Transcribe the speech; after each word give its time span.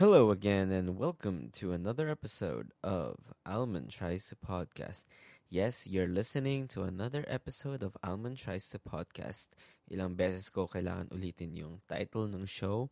Hello 0.00 0.30
again, 0.30 0.72
and 0.72 0.96
welcome 0.96 1.50
to 1.52 1.72
another 1.76 2.08
episode 2.08 2.72
of 2.82 3.34
Almond 3.44 3.90
Tries 3.90 4.32
to 4.32 4.34
Podcast. 4.34 5.04
Yes, 5.50 5.86
you're 5.86 6.08
listening 6.08 6.68
to 6.72 6.88
another 6.88 7.22
episode 7.28 7.82
of 7.82 7.98
Almond 8.02 8.38
Tries 8.38 8.64
to 8.72 8.80
Podcast. 8.80 9.52
Ilang 9.92 10.16
beses 10.16 10.48
ko 10.48 10.64
kailangan 10.64 11.12
ulitin 11.12 11.52
yung 11.52 11.84
title 11.84 12.32
ng 12.32 12.48
show. 12.48 12.88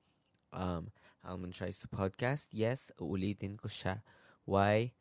Um, 0.53 0.93
Almond 1.25 1.57
Tries 1.57 1.81
to 1.81 1.89
Podcast. 1.89 2.53
Yes, 2.53 2.93
ulitin 3.01 3.57
ko 3.57 3.73
siya. 3.73 4.05
Why? 4.45 4.93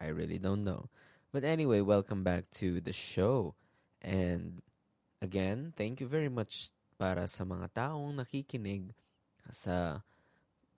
I 0.00 0.08
really 0.08 0.40
don't 0.40 0.64
know. 0.64 0.88
But 1.28 1.44
anyway, 1.44 1.84
welcome 1.84 2.24
back 2.24 2.48
to 2.64 2.80
the 2.80 2.96
show. 2.96 3.52
And 4.00 4.64
again, 5.20 5.76
thank 5.76 6.00
you 6.00 6.08
very 6.08 6.32
much 6.32 6.72
para 6.96 7.28
sa 7.28 7.44
mga 7.44 7.68
taong 7.76 8.16
nakikinig 8.16 8.96
sa 9.52 10.08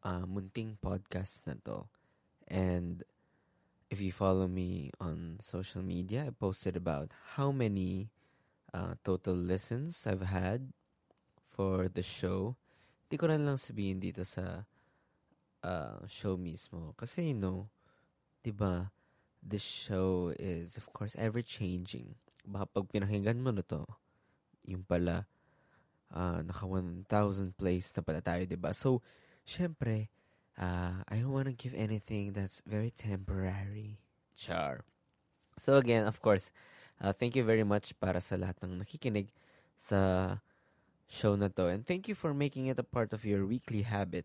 uh, 0.03 0.27
munting 0.27 0.77
podcast 0.79 1.47
na 1.47 1.55
to. 1.65 1.87
And 2.47 3.03
if 3.91 4.01
you 4.01 4.13
follow 4.13 4.47
me 4.47 4.91
on 5.01 5.39
social 5.41 5.83
media, 5.83 6.27
I 6.29 6.31
posted 6.31 6.77
about 6.77 7.11
how 7.39 7.51
many 7.51 8.11
uh, 8.75 8.95
total 9.05 9.35
listens 9.35 10.07
I've 10.07 10.27
had 10.27 10.73
for 11.45 11.89
the 11.89 12.03
show. 12.03 12.57
Hindi 13.07 13.17
ko 13.21 13.27
lang 13.29 13.61
sabihin 13.61 14.01
dito 14.01 14.25
sa 14.25 14.65
uh, 15.63 16.01
show 16.09 16.41
mismo. 16.41 16.97
Kasi, 16.97 17.33
you 17.33 17.39
know, 17.39 17.69
di 18.43 18.51
ba, 18.51 18.91
this 19.43 19.63
show 19.63 20.33
is, 20.39 20.77
of 20.81 20.89
course, 20.91 21.15
ever-changing. 21.19 22.17
Baka 22.49 22.67
pag 22.67 22.87
pinakinggan 22.91 23.45
mo 23.45 23.53
na 23.53 23.63
to, 23.63 23.85
yung 24.67 24.83
pala, 24.87 25.27
uh, 26.15 26.41
naka 26.41 26.65
1,000 26.65 27.07
plays 27.55 27.93
na 27.93 28.03
pala 28.03 28.21
tayo, 28.25 28.43
di 28.47 28.59
ba? 28.59 28.73
So, 28.73 29.05
syempre, 29.47 30.09
uh, 30.59 31.03
I 31.09 31.17
don't 31.17 31.33
want 31.33 31.47
to 31.47 31.53
give 31.53 31.75
anything 31.75 32.33
that's 32.33 32.63
very 32.67 32.91
temporary. 32.91 33.99
Char. 34.37 34.85
So 35.59 35.77
again, 35.77 36.07
of 36.07 36.21
course, 36.21 36.51
uh, 37.01 37.13
thank 37.13 37.37
you 37.37 37.45
very 37.45 37.65
much 37.65 37.99
para 38.01 38.21
sa 38.21 38.37
lahat 38.37 38.57
ng 38.63 38.81
nakikinig 38.81 39.29
sa 39.77 40.39
show 41.09 41.37
na 41.37 41.49
to. 41.49 41.67
And 41.69 41.87
thank 41.87 42.09
you 42.09 42.15
for 42.15 42.33
making 42.33 42.67
it 42.67 42.79
a 42.79 42.87
part 42.87 43.13
of 43.13 43.25
your 43.25 43.45
weekly 43.45 43.83
habit. 43.83 44.25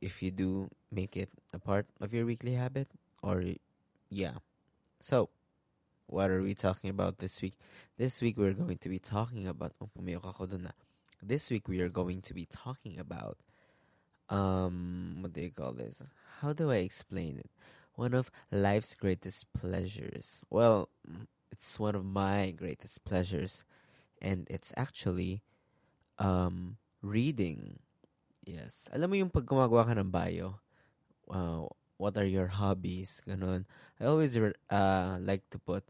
If 0.00 0.22
you 0.22 0.30
do 0.30 0.70
make 0.92 1.16
it 1.16 1.30
a 1.52 1.58
part 1.58 1.86
of 2.00 2.12
your 2.12 2.26
weekly 2.26 2.54
habit. 2.54 2.88
Or, 3.22 3.42
yeah. 4.10 4.38
So, 5.00 5.30
what 6.06 6.30
are 6.30 6.42
we 6.42 6.54
talking 6.54 6.90
about 6.90 7.18
this 7.18 7.42
week? 7.42 7.54
This 7.96 8.22
week 8.22 8.36
we're 8.36 8.54
going 8.54 8.78
to 8.78 8.88
be 8.88 8.98
talking 8.98 9.48
about, 9.48 9.72
oh. 9.80 9.90
This 11.20 11.50
week 11.50 11.66
we 11.66 11.80
are 11.80 11.88
going 11.88 12.20
to 12.22 12.34
be 12.34 12.46
talking 12.46 12.98
about 12.98 13.38
um 14.28 15.18
what 15.20 15.32
do 15.32 15.40
you 15.40 15.50
call 15.50 15.72
this? 15.72 16.02
How 16.40 16.52
do 16.52 16.70
i 16.70 16.84
explain 16.84 17.38
it? 17.38 17.50
One 17.94 18.14
of 18.14 18.30
life's 18.52 18.94
greatest 18.94 19.52
pleasures. 19.52 20.44
Well 20.50 20.88
it's 21.50 21.78
one 21.78 21.94
of 21.94 22.04
my 22.04 22.52
greatest 22.52 23.04
pleasures. 23.04 23.64
And 24.20 24.46
it's 24.50 24.72
actually 24.76 25.42
um 26.18 26.78
reading. 27.02 27.80
Yes. 28.44 28.88
Alam 28.92 29.10
mo 29.10 29.16
yung 29.16 29.32
pag 29.34 29.46
gumagawa 29.46 29.86
ka 29.86 29.94
ng 29.96 30.10
bio 30.10 30.58
uh, 31.30 31.66
what 31.96 32.16
are 32.16 32.28
your 32.28 32.48
hobbies? 32.48 33.20
Ganun. 33.26 33.64
I 34.00 34.06
always 34.06 34.36
uh, 34.36 35.18
like 35.20 35.48
to 35.50 35.58
put 35.58 35.84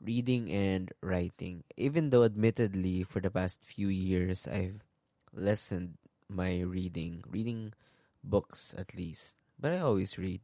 reading 0.00 0.50
and 0.50 0.92
writing. 1.02 1.64
Even 1.76 2.10
though 2.10 2.24
admittedly 2.24 3.02
for 3.02 3.20
the 3.20 3.30
past 3.30 3.60
few 3.64 3.88
years 3.88 4.48
i've 4.48 4.80
listened 5.32 5.94
my 6.30 6.62
reading, 6.62 7.26
reading 7.26 7.74
books 8.22 8.74
at 8.78 8.94
least. 8.94 9.36
But 9.58 9.74
I 9.74 9.82
always 9.82 10.16
read 10.16 10.40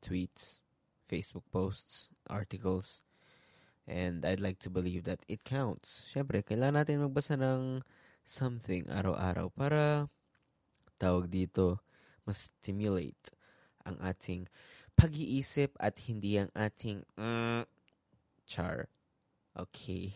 tweets, 0.00 0.64
Facebook 1.04 1.44
posts, 1.52 2.08
articles, 2.26 3.04
and 3.86 4.24
I'd 4.24 4.40
like 4.40 4.58
to 4.64 4.70
believe 4.70 5.04
that 5.04 5.22
it 5.28 5.44
counts. 5.44 6.10
Siyempre, 6.10 6.40
kailangan 6.40 6.82
natin 6.82 7.04
magbasa 7.04 7.36
ng 7.36 7.84
something 8.24 8.88
araw-araw 8.88 9.52
para 9.52 10.08
tawag 10.96 11.28
dito, 11.30 11.80
mas 12.24 12.50
stimulate 12.50 13.32
ang 13.84 13.96
ating 14.00 14.48
pag-iisip 14.98 15.72
at 15.78 15.96
hindi 16.10 16.36
ang 16.36 16.50
ating 16.52 17.06
mm, 17.16 17.64
char. 18.44 18.90
Okay. 19.54 20.12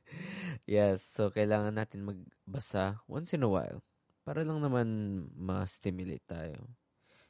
yes, 0.66 1.04
so 1.04 1.30
kailangan 1.30 1.76
natin 1.76 2.08
magbasa 2.08 3.04
once 3.06 3.36
in 3.36 3.44
a 3.44 3.50
while 3.50 3.84
para 4.26 4.42
lang 4.42 4.58
naman 4.58 4.88
ma-stimulate 5.38 6.26
tayo. 6.26 6.74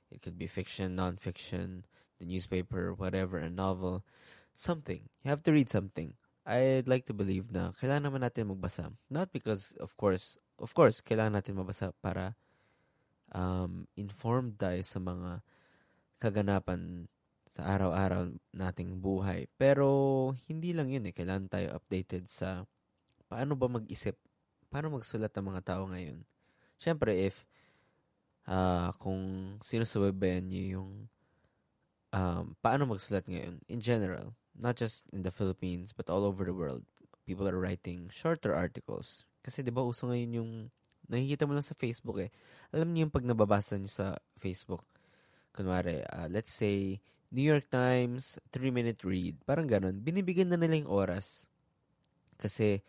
It 0.08 0.24
could 0.24 0.40
be 0.40 0.48
fiction, 0.48 0.96
non-fiction, 0.96 1.84
the 2.16 2.24
newspaper, 2.24 2.96
whatever, 2.96 3.36
a 3.36 3.52
novel, 3.52 4.00
something. 4.56 5.04
You 5.20 5.28
have 5.28 5.44
to 5.44 5.52
read 5.52 5.68
something. 5.68 6.16
I'd 6.48 6.88
like 6.88 7.04
to 7.12 7.14
believe 7.14 7.52
na 7.52 7.76
kailangan 7.76 8.08
naman 8.08 8.24
natin 8.24 8.48
magbasa. 8.48 8.96
Not 9.12 9.28
because, 9.28 9.76
of 9.76 9.92
course, 10.00 10.40
of 10.56 10.72
course, 10.72 11.04
kailangan 11.04 11.36
natin 11.36 11.60
mabasa 11.60 11.92
para 12.00 12.32
um, 13.36 13.84
informed 14.00 14.56
tayo 14.56 14.80
sa 14.80 14.96
mga 14.96 15.44
kaganapan 16.16 17.12
sa 17.52 17.76
araw-araw 17.76 18.32
nating 18.56 19.04
buhay. 19.04 19.52
Pero, 19.60 20.32
hindi 20.48 20.72
lang 20.72 20.88
yun 20.88 21.04
eh. 21.04 21.12
Kailangan 21.12 21.52
tayo 21.52 21.76
updated 21.76 22.24
sa 22.30 22.64
paano 23.28 23.52
ba 23.52 23.68
mag-isip, 23.68 24.16
paano 24.72 24.96
magsulat 24.96 25.34
ang 25.36 25.52
mga 25.52 25.76
tao 25.76 25.84
ngayon 25.92 26.24
syempre, 26.78 27.12
if 27.26 27.44
uh, 28.48 28.92
kung 29.02 29.56
sinusubaybayan 29.60 30.46
niyo 30.48 30.80
yung 30.80 30.90
um, 32.14 32.56
paano 32.62 32.88
magsulat 32.88 33.26
ngayon, 33.26 33.60
in 33.68 33.80
general, 33.82 34.32
not 34.56 34.78
just 34.78 35.04
in 35.12 35.22
the 35.22 35.34
Philippines, 35.34 35.92
but 35.92 36.08
all 36.08 36.24
over 36.24 36.46
the 36.46 36.56
world, 36.56 36.82
people 37.28 37.44
are 37.44 37.58
writing 37.58 38.08
shorter 38.08 38.54
articles. 38.54 39.26
Kasi 39.44 39.60
di 39.62 39.74
ba 39.74 39.84
uso 39.84 40.08
ngayon 40.08 40.32
yung, 40.42 40.50
nakikita 41.06 41.46
mo 41.46 41.54
lang 41.54 41.66
sa 41.66 41.76
Facebook 41.76 42.18
eh. 42.18 42.30
Alam 42.74 42.90
niyo 42.90 43.06
yung 43.06 43.14
pag 43.14 43.26
nababasa 43.26 43.78
niyo 43.78 43.92
sa 43.92 44.06
Facebook, 44.34 44.82
kunwari, 45.54 46.02
uh, 46.02 46.26
let's 46.30 46.50
say, 46.50 46.98
New 47.30 47.42
York 47.42 47.66
Times, 47.68 48.38
3-minute 48.54 49.02
read. 49.02 49.34
Parang 49.42 49.66
ganun. 49.66 49.98
Binibigyan 50.02 50.50
na 50.50 50.58
nila 50.58 50.82
yung 50.82 50.90
oras. 50.90 51.50
Kasi, 52.38 52.82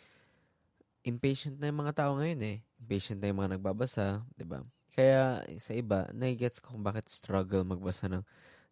impatient 1.01 1.57
na 1.57 1.73
yung 1.73 1.81
mga 1.81 1.93
tao 1.97 2.17
ngayon 2.17 2.41
eh. 2.45 2.57
Impatient 2.77 3.19
na 3.21 3.29
yung 3.33 3.39
mga 3.41 3.57
nagbabasa, 3.57 4.21
di 4.37 4.45
ba? 4.45 4.61
Kaya 4.93 5.45
sa 5.61 5.77
iba, 5.77 6.09
nagigets 6.13 6.57
ko 6.57 6.73
kung 6.73 6.85
bakit 6.85 7.09
struggle 7.09 7.61
magbasa 7.61 8.09
ng 8.09 8.25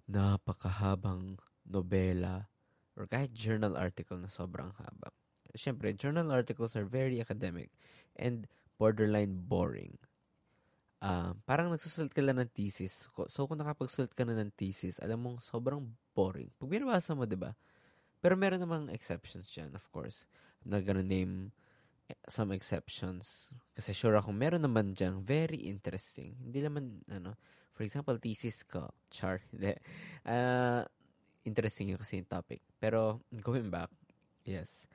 napakahabang 0.09 1.37
nobela 1.65 2.49
or 2.97 3.05
kahit 3.05 3.33
journal 3.33 3.77
article 3.77 4.17
na 4.17 4.29
sobrang 4.29 4.73
haba. 4.77 5.13
Siyempre, 5.53 5.93
journal 5.93 6.33
articles 6.33 6.73
are 6.73 6.85
very 6.85 7.21
academic 7.21 7.69
and 8.17 8.49
borderline 8.77 9.45
boring. 9.45 9.97
Uh, 11.05 11.37
parang 11.45 11.69
nagsusulat 11.69 12.11
ka 12.11 12.23
lang 12.23 12.41
ng 12.41 12.49
thesis. 12.49 13.05
So, 13.29 13.45
kung 13.45 13.61
nakapagsulat 13.61 14.17
ka 14.17 14.25
na 14.25 14.33
ng 14.33 14.51
thesis, 14.57 14.97
alam 14.97 15.21
mong 15.21 15.43
sobrang 15.43 15.83
boring. 16.17 16.49
Pag 16.57 16.71
binabasa 16.71 17.13
mo, 17.13 17.29
di 17.29 17.37
ba? 17.37 17.53
Pero 18.17 18.33
meron 18.33 18.63
namang 18.63 18.89
exceptions 18.89 19.53
dyan, 19.53 19.75
of 19.77 19.85
course. 19.93 20.25
I'm 20.63 20.73
not 20.73 20.81
gonna 20.81 21.05
name 21.05 21.53
some 22.29 22.51
exceptions. 22.51 23.49
Kasi 23.75 23.93
sure 23.93 24.15
ako, 24.17 24.31
meron 24.31 24.63
naman 24.63 24.93
dyan 24.93 25.21
very 25.21 25.69
interesting. 25.69 26.37
Hindi 26.41 26.61
naman, 26.61 27.01
ano, 27.09 27.35
for 27.73 27.83
example, 27.83 28.17
thesis 28.21 28.63
ko, 28.63 28.93
char, 29.09 29.41
hindi. 29.51 29.75
Uh, 30.25 30.85
interesting 31.43 31.89
yung 31.91 32.01
kasi 32.01 32.21
yung 32.21 32.29
topic. 32.29 32.61
Pero, 32.79 33.21
going 33.41 33.69
back, 33.69 33.89
yes, 34.45 34.85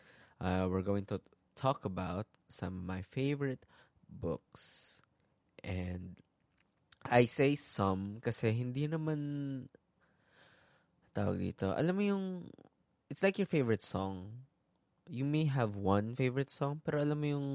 uh, 0.41 0.67
we're 0.71 0.87
going 0.87 1.05
to 1.07 1.21
talk 1.55 1.85
about 1.85 2.27
some 2.49 2.79
of 2.81 2.85
my 2.87 3.03
favorite 3.03 3.67
books. 4.09 5.03
And, 5.63 6.17
I 7.07 7.25
say 7.25 7.57
some 7.57 8.21
kasi 8.21 8.53
hindi 8.53 8.85
naman 8.85 9.73
tawag 11.17 11.41
dito. 11.41 11.73
Alam 11.73 11.95
mo 11.97 12.03
yung, 12.05 12.25
it's 13.09 13.25
like 13.25 13.41
your 13.41 13.49
favorite 13.49 13.81
song 13.81 14.45
you 15.11 15.27
may 15.27 15.51
have 15.51 15.75
one 15.75 16.15
favorite 16.15 16.55
song, 16.55 16.79
pero 16.87 17.03
alam 17.03 17.19
mo 17.19 17.27
yung 17.27 17.49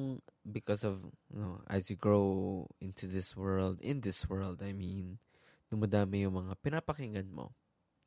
because 0.43 0.83
of, 0.83 0.99
you 1.31 1.39
know, 1.39 1.63
as 1.71 1.87
you 1.87 1.95
grow 1.95 2.67
into 2.83 3.07
this 3.07 3.31
world, 3.31 3.79
in 3.79 4.03
this 4.03 4.27
world, 4.27 4.59
I 4.59 4.75
mean, 4.75 5.23
dumadami 5.71 6.27
yung 6.27 6.35
mga 6.35 6.59
pinapakinggan 6.59 7.31
mo. 7.31 7.55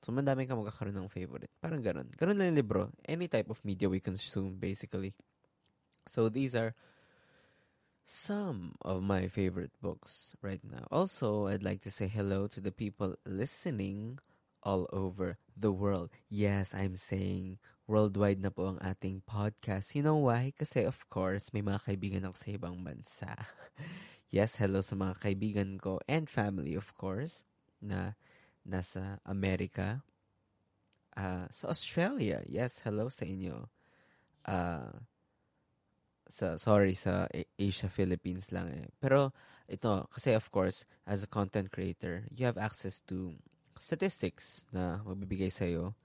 So, 0.05 0.13
madami 0.13 0.45
ka 0.45 0.55
magkakaroon 0.55 0.95
ng 1.01 1.11
favorite. 1.11 1.51
Parang 1.59 1.81
ganun. 1.81 2.13
Ganun 2.15 2.37
lang 2.37 2.53
yung 2.53 2.61
libro. 2.61 2.93
Any 3.09 3.27
type 3.27 3.49
of 3.49 3.65
media 3.65 3.89
we 3.89 3.99
consume, 3.99 4.61
basically. 4.61 5.17
So, 6.07 6.29
these 6.29 6.55
are 6.55 6.77
some 8.05 8.77
of 8.85 9.03
my 9.03 9.27
favorite 9.27 9.73
books 9.81 10.37
right 10.45 10.63
now. 10.63 10.87
Also, 10.93 11.49
I'd 11.49 11.65
like 11.65 11.83
to 11.83 11.91
say 11.91 12.07
hello 12.07 12.47
to 12.53 12.61
the 12.61 12.71
people 12.71 13.17
listening 13.27 14.21
all 14.63 14.87
over 14.93 15.41
the 15.57 15.73
world. 15.73 16.13
Yes, 16.29 16.77
I'm 16.77 16.95
saying 16.95 17.59
worldwide 17.89 18.45
na 18.45 18.53
po 18.53 18.77
ang 18.77 18.79
ating 18.85 19.25
podcast. 19.25 19.97
You 19.97 20.05
know 20.05 20.21
why? 20.29 20.53
Kasi 20.53 20.85
of 20.85 21.09
course, 21.09 21.51
may 21.57 21.65
mga 21.65 21.89
kaibigan 21.89 22.29
ako 22.29 22.37
sa 22.37 22.49
ibang 22.53 22.77
bansa. 22.85 23.33
yes, 24.37 24.61
hello 24.61 24.85
sa 24.85 24.93
mga 24.93 25.17
kaibigan 25.19 25.81
ko 25.81 25.97
and 26.05 26.29
family 26.29 26.77
of 26.77 26.93
course. 26.93 27.49
na 27.81 28.19
nasa 28.67 29.23
Amerika, 29.25 30.03
uh, 31.17 31.47
sa 31.49 31.65
Australia. 31.73 32.43
Yes, 32.45 32.83
hello 32.85 33.09
sa 33.09 33.25
inyo. 33.25 33.67
Uh, 34.45 34.93
sa, 36.29 36.61
sorry, 36.61 36.93
sa 36.93 37.25
Asia, 37.57 37.89
Philippines 37.89 38.53
lang 38.53 38.69
eh. 38.69 38.87
Pero, 39.01 39.33
ito, 39.65 40.05
kasi 40.13 40.37
of 40.37 40.53
course, 40.53 40.85
as 41.09 41.25
a 41.25 41.31
content 41.31 41.73
creator, 41.73 42.29
you 42.29 42.45
have 42.45 42.61
access 42.61 43.01
to 43.09 43.33
statistics 43.81 44.69
na 44.69 45.01
magbibigay 45.07 45.49
sa'yo 45.49 45.97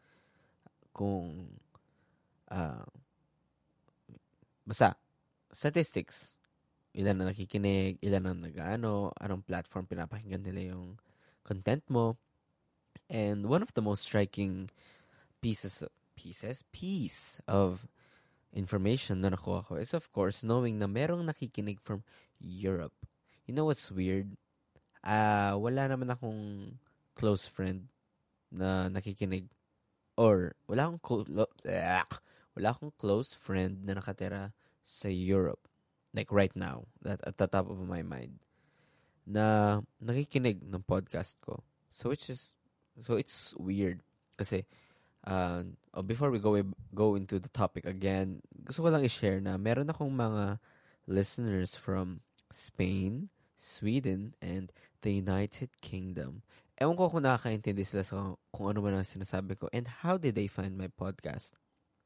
kung 0.96 1.52
uh, 2.54 2.86
basta 4.70 4.94
statistics 5.50 6.38
ilan 6.94 7.18
na 7.18 7.34
nakikinig, 7.34 7.98
ilan 8.06 8.30
ang 8.30 8.40
nag-ano, 8.46 9.10
anong 9.18 9.42
platform 9.42 9.90
pinapakinggan 9.90 10.46
nila 10.46 10.78
yung 10.78 11.02
content 11.42 11.82
mo. 11.90 12.22
And 13.10 13.50
one 13.50 13.66
of 13.66 13.74
the 13.74 13.82
most 13.82 14.06
striking 14.06 14.70
pieces, 15.42 15.82
pieces, 16.14 16.62
piece 16.70 17.42
of 17.50 17.90
information 18.54 19.26
na 19.26 19.34
nakuha 19.34 19.66
ko 19.66 19.82
is 19.82 19.98
of 19.98 20.06
course 20.14 20.46
knowing 20.46 20.78
na 20.78 20.86
merong 20.86 21.26
nakikinig 21.26 21.82
from 21.82 22.06
Europe. 22.38 22.94
You 23.50 23.58
know 23.58 23.66
what's 23.66 23.90
weird? 23.90 24.38
Uh, 25.02 25.58
wala 25.58 25.90
naman 25.90 26.14
akong 26.14 26.78
close 27.18 27.50
friend 27.50 27.90
na 28.54 28.88
nakikinig 28.94 29.50
or 30.14 30.54
wala 30.70 30.94
akong 30.94 31.02
co- 31.02 31.50
wala 32.54 32.74
akong 32.74 32.94
close 32.96 33.34
friend 33.34 33.86
na 33.86 33.98
nakatira 33.98 34.54
sa 34.84 35.10
Europe 35.10 35.68
like 36.14 36.30
right 36.30 36.54
now, 36.56 36.86
that 37.02 37.20
at 37.26 37.38
the 37.38 37.50
top 37.50 37.68
of 37.68 37.82
my 37.82 38.06
mind, 38.06 38.38
na 39.26 39.82
nakikinig 39.98 40.62
ng 40.62 40.86
podcast 40.86 41.36
ko. 41.42 41.66
So 41.92 42.14
which 42.14 42.30
is 42.30 42.54
so 43.02 43.18
it's 43.18 43.58
weird 43.58 44.06
kasi 44.38 44.70
uh, 45.26 45.66
oh, 45.98 46.06
before 46.06 46.30
we 46.30 46.38
go 46.38 46.54
go 46.94 47.18
into 47.18 47.42
the 47.42 47.50
topic 47.50 47.90
again, 47.90 48.46
gusto 48.54 48.86
ko 48.86 48.94
lang 48.94 49.04
i-share 49.04 49.42
na 49.42 49.58
meron 49.58 49.90
akong 49.90 50.14
mga 50.14 50.62
listeners 51.10 51.74
from 51.74 52.22
Spain, 52.54 53.34
Sweden, 53.58 54.38
and 54.38 54.70
the 55.02 55.18
United 55.18 55.74
Kingdom. 55.82 56.46
Ewan 56.78 56.98
ko 56.98 57.10
kung 57.10 57.26
nakakaintindi 57.26 57.86
sila 57.86 58.06
sa 58.06 58.38
kung 58.54 58.70
ano 58.70 58.86
man 58.86 59.02
ang 59.02 59.06
sinasabi 59.06 59.58
ko 59.58 59.66
and 59.74 60.06
how 60.06 60.18
did 60.18 60.38
they 60.38 60.50
find 60.50 60.78
my 60.78 60.90
podcast. 60.90 61.58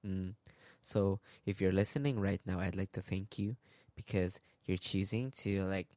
Mm. 0.07 0.35
So, 0.81 1.19
if 1.45 1.59
you're 1.61 1.71
listening 1.71 2.19
right 2.19 2.41
now, 2.45 2.59
I'd 2.59 2.75
like 2.75 2.91
to 2.93 3.01
thank 3.01 3.37
you 3.37 3.57
because 3.95 4.39
you're 4.65 4.77
choosing 4.77 5.31
to 5.31 5.63
like 5.65 5.87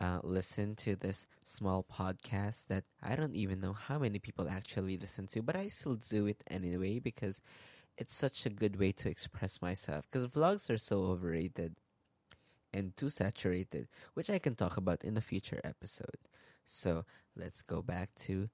uh, 0.00 0.20
listen 0.22 0.76
to 0.76 0.96
this 0.96 1.26
small 1.44 1.84
podcast 1.84 2.66
that 2.68 2.84
I 3.02 3.16
don't 3.16 3.36
even 3.36 3.60
know 3.60 3.72
how 3.72 3.98
many 3.98 4.18
people 4.18 4.48
actually 4.48 4.98
listen 4.98 5.26
to, 5.28 5.42
but 5.42 5.56
I 5.56 5.68
still 5.68 5.96
do 5.96 6.26
it 6.26 6.42
anyway 6.50 6.98
because 6.98 7.40
it's 7.98 8.14
such 8.14 8.46
a 8.46 8.50
good 8.50 8.78
way 8.78 8.92
to 8.92 9.08
express 9.10 9.62
myself. 9.62 10.06
Because 10.10 10.28
vlogs 10.28 10.70
are 10.70 10.78
so 10.78 11.04
overrated 11.04 11.76
and 12.72 12.96
too 12.96 13.10
saturated, 13.10 13.88
which 14.14 14.30
I 14.30 14.38
can 14.38 14.54
talk 14.54 14.76
about 14.76 15.04
in 15.04 15.16
a 15.16 15.20
future 15.20 15.60
episode. 15.64 16.18
So 16.64 17.04
let's 17.36 17.62
go 17.62 17.82
back 17.82 18.14
to 18.26 18.48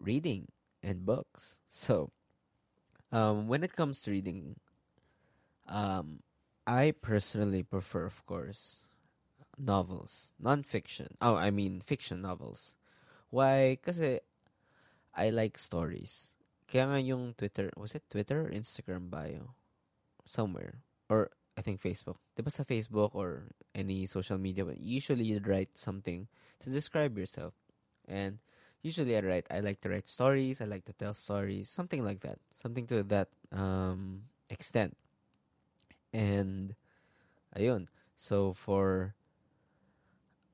reading 0.00 0.48
and 0.82 1.06
books. 1.06 1.58
So, 1.68 2.10
um, 3.12 3.46
when 3.46 3.62
it 3.62 3.76
comes 3.76 4.00
to 4.00 4.10
reading, 4.10 4.56
um, 5.68 6.20
I 6.66 6.94
personally 7.00 7.62
prefer, 7.62 8.04
of 8.06 8.24
course, 8.26 8.88
novels, 9.58 10.32
non-fiction. 10.40 11.14
Oh, 11.20 11.36
I 11.36 11.50
mean 11.50 11.80
fiction 11.80 12.22
novels. 12.22 12.74
Why? 13.30 13.78
Kasi 13.84 14.20
I 15.14 15.30
like 15.30 15.58
stories. 15.58 16.30
Kaya 16.66 16.88
nga 16.88 17.00
yung 17.00 17.34
Twitter, 17.36 17.70
was 17.76 17.94
it 17.94 18.08
Twitter 18.08 18.48
or 18.48 18.50
Instagram 18.50 19.10
bio? 19.10 19.52
Somewhere. 20.24 20.80
Or 21.08 21.28
I 21.56 21.60
think 21.60 21.82
Facebook. 21.82 22.16
Diba 22.32 22.50
sa 22.50 22.64
Facebook 22.64 23.12
or 23.12 23.52
any 23.74 24.06
social 24.06 24.38
media, 24.38 24.64
but 24.64 24.80
usually 24.80 25.24
you 25.24 25.40
write 25.44 25.76
something 25.76 26.28
to 26.60 26.70
describe 26.70 27.18
yourself. 27.18 27.52
And 28.08 28.40
usually 28.82 29.16
I 29.16 29.20
write, 29.20 29.46
I 29.50 29.60
like 29.60 29.80
to 29.82 29.88
write 29.88 30.08
stories, 30.08 30.60
I 30.60 30.64
like 30.64 30.84
to 30.86 30.92
tell 30.92 31.14
stories, 31.14 31.70
something 31.70 32.04
like 32.04 32.20
that. 32.20 32.38
Something 32.60 32.86
to 32.88 33.02
that 33.04 33.28
um, 33.50 34.22
extent. 34.50 34.96
And, 36.12 36.74
ayun. 37.56 37.86
So, 38.16 38.52
for, 38.52 39.14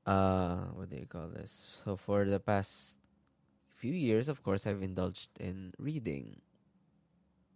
uh, 0.05 0.73
what 0.73 0.89
do 0.89 0.97
you 0.97 1.05
call 1.05 1.27
this? 1.27 1.81
So, 1.83 1.97
for 1.97 2.25
the 2.25 2.39
past 2.39 2.97
few 3.75 3.93
years, 3.93 4.29
of 4.29 4.41
course, 4.43 4.65
I've 4.65 4.81
indulged 4.81 5.29
in 5.39 5.73
reading. 5.77 6.41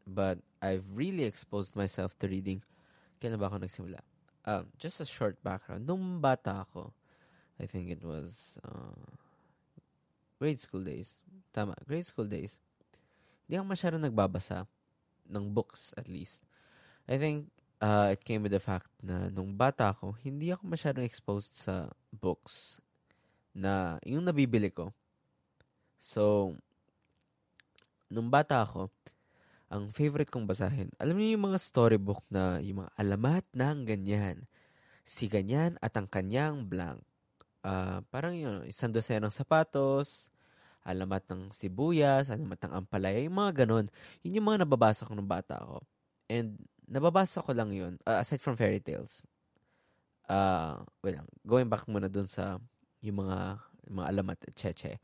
But 0.06 0.40
I've 0.62 0.98
really 0.98 1.24
exposed 1.24 1.76
myself 1.76 2.18
to 2.20 2.28
reading. 2.28 2.62
Kailan 3.22 3.40
ba 3.40 3.48
ako 3.48 3.64
nagsimula? 3.64 4.04
Um, 4.44 4.68
just 4.78 5.00
a 5.00 5.06
short 5.08 5.40
background. 5.42 5.88
Nung 5.88 6.20
bata 6.20 6.68
ako, 6.68 6.92
I 7.60 7.66
think 7.66 7.88
it 7.90 8.04
was 8.04 8.60
uh, 8.68 9.23
grade 10.44 10.60
school 10.60 10.84
days. 10.84 11.24
Tama, 11.56 11.72
grade 11.88 12.04
school 12.04 12.28
days. 12.28 12.60
Hindi 13.48 13.56
ako 13.56 13.66
masyadong 13.72 14.04
nagbabasa 14.04 14.68
ng 15.32 15.56
books 15.56 15.96
at 15.96 16.12
least. 16.12 16.44
I 17.08 17.16
think 17.16 17.48
uh, 17.80 18.12
it 18.12 18.28
came 18.28 18.44
with 18.44 18.52
the 18.52 18.60
fact 18.60 18.92
na 19.00 19.32
nung 19.32 19.56
bata 19.56 19.96
ako, 19.96 20.20
hindi 20.20 20.52
ako 20.52 20.68
masyadong 20.68 21.08
exposed 21.08 21.56
sa 21.56 21.88
books 22.12 22.84
na 23.56 24.04
yung 24.04 24.28
nabibili 24.28 24.68
ko. 24.68 24.92
So, 25.96 26.52
nung 28.12 28.28
bata 28.28 28.68
ako, 28.68 28.92
ang 29.72 29.96
favorite 29.96 30.28
kong 30.28 30.44
basahin, 30.44 30.92
alam 31.00 31.16
niyo 31.16 31.40
yung 31.40 31.56
mga 31.56 31.64
storybook 31.64 32.20
na 32.28 32.60
yung 32.60 32.84
mga 32.84 32.92
alamat 33.00 33.46
ng 33.56 33.78
ganyan. 33.88 34.44
Si 35.08 35.32
ganyan 35.32 35.80
at 35.80 35.96
ang 35.96 36.12
kanyang 36.12 36.68
blank. 36.68 37.00
Uh, 37.64 38.04
parang 38.12 38.36
yun, 38.36 38.68
isang 38.68 38.92
dosena 38.92 39.24
ng 39.24 39.32
sapatos, 39.32 40.33
alamat 40.84 41.24
ng 41.32 41.42
sibuyas, 41.56 42.28
alamat 42.28 42.60
ng 42.68 42.74
ampalaya, 42.76 43.20
yung 43.24 43.40
mga 43.40 43.64
ganon. 43.64 43.88
Yun 44.22 44.38
yung 44.40 44.48
mga 44.52 44.68
nababasa 44.68 45.08
ko 45.08 45.16
nung 45.16 45.28
bata 45.28 45.60
ako. 45.64 45.80
And 46.28 46.60
nababasa 46.88 47.40
ko 47.40 47.56
lang 47.56 47.72
yun, 47.72 47.96
uh, 48.04 48.20
aside 48.20 48.44
from 48.44 48.60
fairy 48.60 48.84
tales. 48.84 49.24
Uh, 50.28 50.84
wait 51.04 51.16
lang, 51.16 51.28
going 51.44 51.68
back 51.68 51.88
muna 51.88 52.12
dun 52.12 52.28
sa 52.28 52.60
yung 53.04 53.24
mga, 53.24 53.60
yung 53.88 53.96
mga 54.00 54.10
alamat 54.12 54.38
at 54.48 54.56
cheche. 54.56 55.00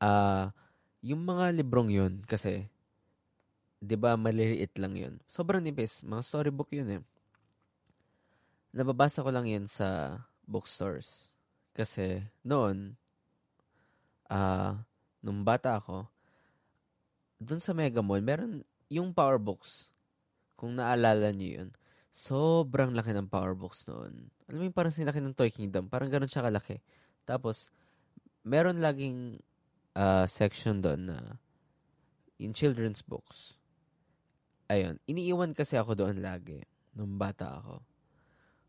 Uh, 0.00 0.48
yung 1.00 1.24
mga 1.24 1.56
librong 1.56 1.88
yun, 1.88 2.20
kasi, 2.24 2.68
di 3.80 3.96
ba 3.96 4.16
maliliit 4.20 4.76
lang 4.76 4.96
yun. 4.96 5.14
Sobrang 5.24 5.64
nipis, 5.64 6.04
mga 6.04 6.24
storybook 6.24 6.72
yun 6.72 7.00
eh. 7.00 7.02
Nababasa 8.76 9.24
ko 9.24 9.32
lang 9.32 9.48
yun 9.48 9.64
sa 9.64 10.20
bookstores. 10.44 11.32
Kasi, 11.72 12.20
noon, 12.44 13.00
ah, 14.28 14.36
uh, 14.36 14.89
nung 15.20 15.44
bata 15.44 15.80
ako, 15.80 16.08
dun 17.40 17.60
sa 17.60 17.72
Mega 17.72 18.04
Mall, 18.04 18.20
meron 18.24 18.64
yung 18.92 19.14
power 19.14 19.40
books 19.40 19.92
kung 20.60 20.76
naalala 20.76 21.32
niyo 21.32 21.64
yun, 21.64 21.68
sobrang 22.12 22.92
laki 22.92 23.16
ng 23.16 23.32
power 23.32 23.56
box 23.56 23.88
noon. 23.88 24.28
Alam 24.50 24.58
mo 24.60 24.64
yung 24.68 24.76
parang 24.76 24.92
sinaki 24.92 25.24
ng 25.24 25.32
Toy 25.32 25.48
Kingdom. 25.48 25.88
Parang 25.88 26.12
ganun 26.12 26.28
siya 26.28 26.44
kalaki. 26.44 26.82
Tapos, 27.24 27.72
meron 28.44 28.82
laging 28.82 29.40
uh, 29.96 30.28
section 30.28 30.84
doon 30.84 31.14
na 31.14 31.18
in 32.36 32.52
children's 32.52 33.00
books. 33.00 33.56
Ayun. 34.68 35.00
Iniiwan 35.08 35.56
kasi 35.56 35.80
ako 35.80 35.96
doon 35.96 36.20
lagi 36.20 36.60
nung 36.92 37.16
bata 37.16 37.62
ako. 37.62 37.80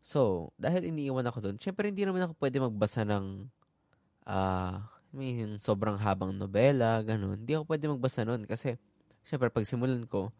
So, 0.02 0.20
dahil 0.56 0.88
iniiwan 0.88 1.28
ako 1.28 1.38
doon, 1.50 1.56
syempre 1.60 1.92
hindi 1.92 2.08
naman 2.08 2.24
ako 2.24 2.40
pwede 2.40 2.56
magbasa 2.58 3.04
ng 3.04 3.52
uh, 4.26 4.76
may 5.12 5.44
sobrang 5.60 6.00
habang 6.00 6.32
nobela, 6.32 7.04
ganun. 7.04 7.36
Hindi 7.36 7.52
ako 7.54 7.64
pwede 7.68 7.84
magbasa 7.92 8.24
noon 8.24 8.48
kasi 8.48 8.80
syempre 9.22 9.52
pag 9.52 9.68
simulan 9.68 10.08
ko, 10.08 10.32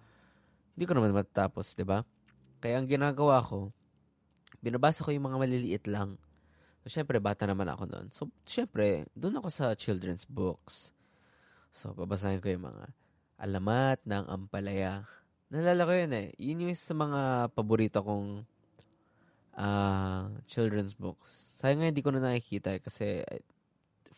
hindi 0.72 0.88
ko 0.88 0.96
naman 0.96 1.12
matatapos, 1.12 1.76
di 1.76 1.84
ba? 1.84 2.00
Kaya 2.64 2.80
ang 2.80 2.88
ginagawa 2.88 3.44
ko, 3.44 3.68
binabasa 4.64 5.04
ko 5.04 5.12
yung 5.12 5.28
mga 5.28 5.38
maliliit 5.38 5.84
lang. 5.90 6.16
So, 6.82 6.90
syempre, 6.90 7.22
bata 7.22 7.46
naman 7.46 7.70
ako 7.70 7.86
noon. 7.86 8.06
So, 8.10 8.26
syempre, 8.42 9.06
doon 9.14 9.38
ako 9.38 9.48
sa 9.54 9.76
children's 9.78 10.26
books. 10.26 10.90
So, 11.70 11.94
babasahin 11.94 12.42
ko 12.42 12.50
yung 12.50 12.66
mga 12.66 12.90
alamat 13.38 14.02
ng 14.02 14.24
ampalaya. 14.26 15.06
Nalala 15.52 15.86
ko 15.86 15.92
yun 15.94 16.12
eh. 16.16 16.28
Yun 16.42 16.66
yung 16.66 16.74
sa 16.74 16.94
mga 16.96 17.52
paborito 17.54 18.02
kong 18.02 18.42
uh, 19.54 20.26
children's 20.50 20.98
books. 20.98 21.54
Sayang 21.60 21.82
nga 21.82 21.90
hindi 21.90 22.02
ko 22.02 22.10
na 22.10 22.22
nakikita 22.22 22.74
eh, 22.74 22.82
kasi 22.82 23.22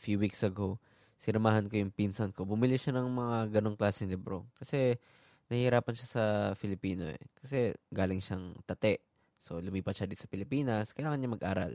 few 0.04 0.20
weeks 0.20 0.44
ago, 0.44 0.76
sinamahan 1.16 1.64
ko 1.72 1.80
yung 1.80 1.88
pinsan 1.88 2.36
ko. 2.36 2.44
Bumili 2.44 2.76
siya 2.76 3.00
ng 3.00 3.08
mga 3.08 3.36
ganong 3.56 3.80
klaseng 3.80 4.12
libro. 4.12 4.44
Kasi, 4.60 5.00
nahihirapan 5.48 5.96
siya 5.96 6.08
sa 6.08 6.24
Filipino 6.52 7.08
eh. 7.08 7.20
Kasi 7.40 7.72
galing 7.88 8.20
siyang 8.20 8.52
tate. 8.68 9.00
So, 9.40 9.56
lumipat 9.64 9.96
siya 9.96 10.04
dito 10.04 10.20
sa 10.20 10.28
Pilipinas. 10.28 10.92
Kailangan 10.92 11.16
niya 11.16 11.34
mag-aral. 11.40 11.74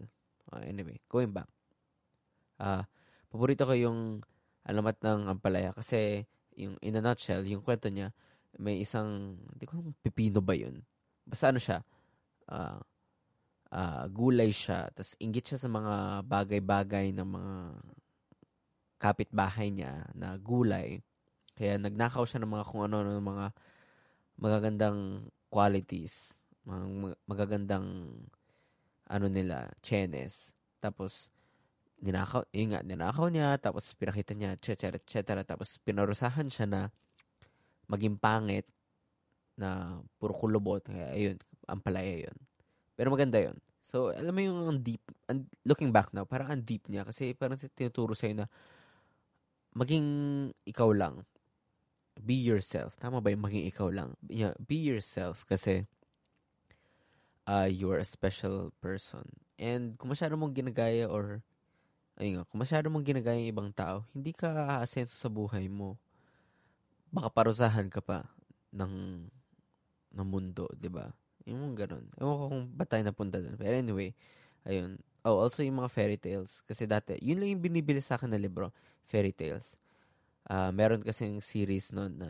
Uh, 0.53 0.62
anyway, 0.69 1.01
going 1.09 1.33
back. 1.33 1.50
Uh, 2.62 2.86
paborito 3.33 3.65
ko 3.65 3.74
yung 3.74 4.21
alamat 4.69 5.01
ng 5.01 5.19
ampalaya. 5.33 5.74
Kasi, 5.74 6.29
yung, 6.53 6.77
in 6.86 6.98
a 6.98 7.01
nutshell, 7.01 7.41
yung 7.50 7.65
kwento 7.65 7.89
niya, 7.89 8.13
may 8.62 8.81
isang, 8.81 9.41
hindi 9.53 9.65
ko 9.65 9.81
alam 9.81 9.98
pipino 10.05 10.41
ba 10.41 10.53
yun. 10.53 10.86
Basta 11.25 11.53
ano 11.53 11.62
siya, 11.62 11.81
uh, 12.50 12.81
uh, 13.69 14.05
gulay 14.09 14.50
siya, 14.50 14.89
tapos 14.89 15.13
inggit 15.21 15.53
siya 15.53 15.59
sa 15.62 15.69
mga 15.69 16.25
bagay-bagay 16.25 17.13
ng 17.13 17.27
mga 17.29 17.55
kapitbahay 19.00 19.72
niya 19.72 20.06
na 20.13 20.36
gulay. 20.36 21.00
Kaya 21.56 21.79
nagnakaw 21.79 22.27
siya 22.27 22.44
ng 22.44 22.51
mga 22.51 22.68
kung 22.68 22.84
ano 22.84 23.03
ng 23.03 23.24
mga 23.24 23.46
magagandang 24.39 25.00
qualities, 25.51 26.39
mga 26.68 27.15
magagandang 27.25 27.88
ano 29.10 29.25
nila, 29.25 29.74
chenes. 29.82 30.53
Tapos, 30.77 31.34
ninakaw, 32.00 32.46
yun 32.53 32.72
nga, 32.72 32.86
ninakaw 32.86 33.27
niya, 33.27 33.58
tapos 33.58 33.91
pinakita 33.98 34.38
niya, 34.38 34.56
etc., 34.56 34.96
etc., 34.96 35.44
tapos 35.44 35.82
pinarusahan 35.82 36.48
siya 36.48 36.68
na 36.70 36.82
maging 37.89 38.15
pangit 38.22 38.70
na 39.60 40.00
puro 40.22 40.32
kulubot. 40.32 40.79
Kaya, 40.86 41.12
ayun, 41.18 41.38
ang 41.68 41.82
palaya 41.84 42.29
yun. 42.29 42.38
Pero 42.96 43.12
maganda 43.12 43.41
yun. 43.41 43.58
So, 43.84 44.13
alam 44.13 44.32
mo 44.32 44.41
yung 44.46 44.60
ang 44.70 44.79
deep, 44.86 45.01
ang, 45.25 45.50
looking 45.65 45.89
back 45.89 46.13
now, 46.13 46.24
parang 46.24 46.53
ang 46.53 46.62
deep 46.62 46.86
niya 46.88 47.03
kasi 47.03 47.34
parang 47.34 47.58
tinuturo 47.58 48.13
sa'yo 48.13 48.46
na 48.46 48.48
maging 49.73 50.07
ikaw 50.65 50.89
lang. 50.93 51.25
Be 52.19 52.35
yourself. 52.35 52.99
Tama 52.99 53.23
ba 53.23 53.31
yung 53.31 53.45
maging 53.45 53.65
ikaw 53.69 53.88
lang? 53.88 54.19
Yeah, 54.27 54.57
be 54.59 54.75
yourself 54.75 55.47
kasi 55.47 55.88
uh, 57.47 57.69
you're 57.69 57.97
a 57.97 58.07
special 58.07 58.69
person. 58.83 59.25
And 59.57 59.97
kung 59.97 60.11
masyado 60.11 60.35
mong 60.35 60.53
ginagaya 60.53 61.09
or 61.09 61.41
ayun 62.19 62.39
nga, 62.39 62.47
kung 62.47 62.59
masyado 62.61 62.91
mong 62.91 63.07
ginagaya 63.07 63.39
yung 63.39 63.51
ibang 63.55 63.71
tao, 63.71 64.05
hindi 64.11 64.35
ka 64.35 64.79
aasenso 64.79 65.15
sa 65.15 65.31
buhay 65.31 65.71
mo. 65.71 65.95
Baka 67.09 67.31
parusahan 67.33 67.89
ka 67.89 68.03
pa 68.03 68.29
ng 68.69 69.25
ng 70.13 70.27
mundo, 70.27 70.69
'di 70.77 70.89
ba? 70.91 71.09
Yung 71.49 71.73
ganun. 71.73 72.05
Ewan 72.21 72.35
ko 72.38 72.45
kung 72.53 72.63
ba't 72.77 72.88
tayo 72.91 73.03
napunta 73.05 73.41
doon. 73.41 73.57
Pero 73.57 73.73
anyway, 73.73 74.13
ayun. 74.67 75.01
Oh, 75.25 75.41
also 75.41 75.65
yung 75.65 75.81
mga 75.81 75.91
fairy 75.91 76.17
tales. 76.21 76.61
Kasi 76.63 76.85
dati, 76.85 77.17
yun 77.19 77.41
lang 77.41 77.49
yung 77.57 77.63
binibili 77.63 77.99
sa 77.99 78.15
akin 78.15 78.29
na 78.29 78.39
libro. 78.39 78.69
Fairy 79.10 79.34
tales. 79.34 79.74
Uh, 80.46 80.70
meron 80.70 81.01
kasing 81.01 81.42
series 81.42 81.89
noon 81.89 82.22
na 82.22 82.30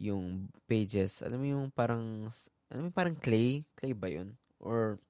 yung 0.00 0.48
pages, 0.64 1.20
alam 1.20 1.42
mo 1.42 1.46
yung 1.46 1.66
parang 1.68 2.30
alam 2.68 2.88
mo 2.88 2.90
parang 2.92 3.16
clay? 3.16 3.64
Clay 3.76 3.92
ba 3.96 4.08
yun? 4.12 4.36
Or, 4.60 5.00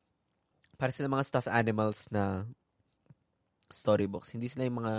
para 0.78 0.94
sila 0.94 1.10
mga 1.10 1.26
stuffed 1.26 1.50
animals 1.50 2.06
na 2.14 2.46
storybooks. 3.74 4.30
Hindi 4.30 4.46
sila 4.46 4.64
yung 4.64 4.78
mga 4.78 4.94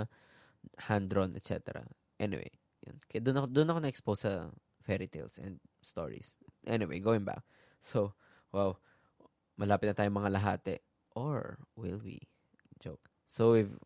hand-drawn, 0.91 1.33
etc. 1.39 1.87
Anyway, 2.19 2.51
yun. 2.83 2.99
Kaya 3.07 3.23
doon 3.23 3.37
ako, 3.39 3.47
doon 3.49 3.69
ako 3.71 3.79
na-expose 3.79 4.21
sa 4.27 4.51
fairy 4.83 5.07
tales 5.07 5.39
and 5.39 5.63
stories. 5.79 6.35
Anyway, 6.67 6.99
going 6.99 7.23
back. 7.23 7.41
So, 7.79 8.11
wow. 8.51 8.75
Malapit 9.55 9.87
na 9.91 9.95
tayong 9.95 10.19
mga 10.19 10.33
lahate. 10.35 10.83
Or, 11.15 11.63
will 11.79 12.03
we? 12.03 12.27
Joke. 12.83 13.07
So, 13.31 13.55
we've 13.55 13.79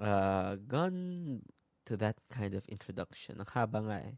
uh, 0.00 0.56
gone 0.66 1.42
to 1.86 1.96
that 1.96 2.16
kind 2.30 2.54
of 2.54 2.66
introduction. 2.68 3.40
Ang 3.40 3.50
haba 3.52 3.78
nga 3.82 3.98
eh. 4.04 4.16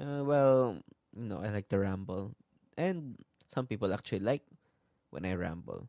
Uh, 0.00 0.22
well, 0.24 0.78
you 1.12 1.28
know, 1.28 1.40
I 1.42 1.50
like 1.50 1.68
to 1.68 1.78
ramble. 1.78 2.32
And 2.76 3.18
some 3.52 3.66
people 3.66 3.92
actually 3.92 4.24
like 4.24 4.42
when 5.10 5.24
I 5.24 5.34
ramble. 5.34 5.88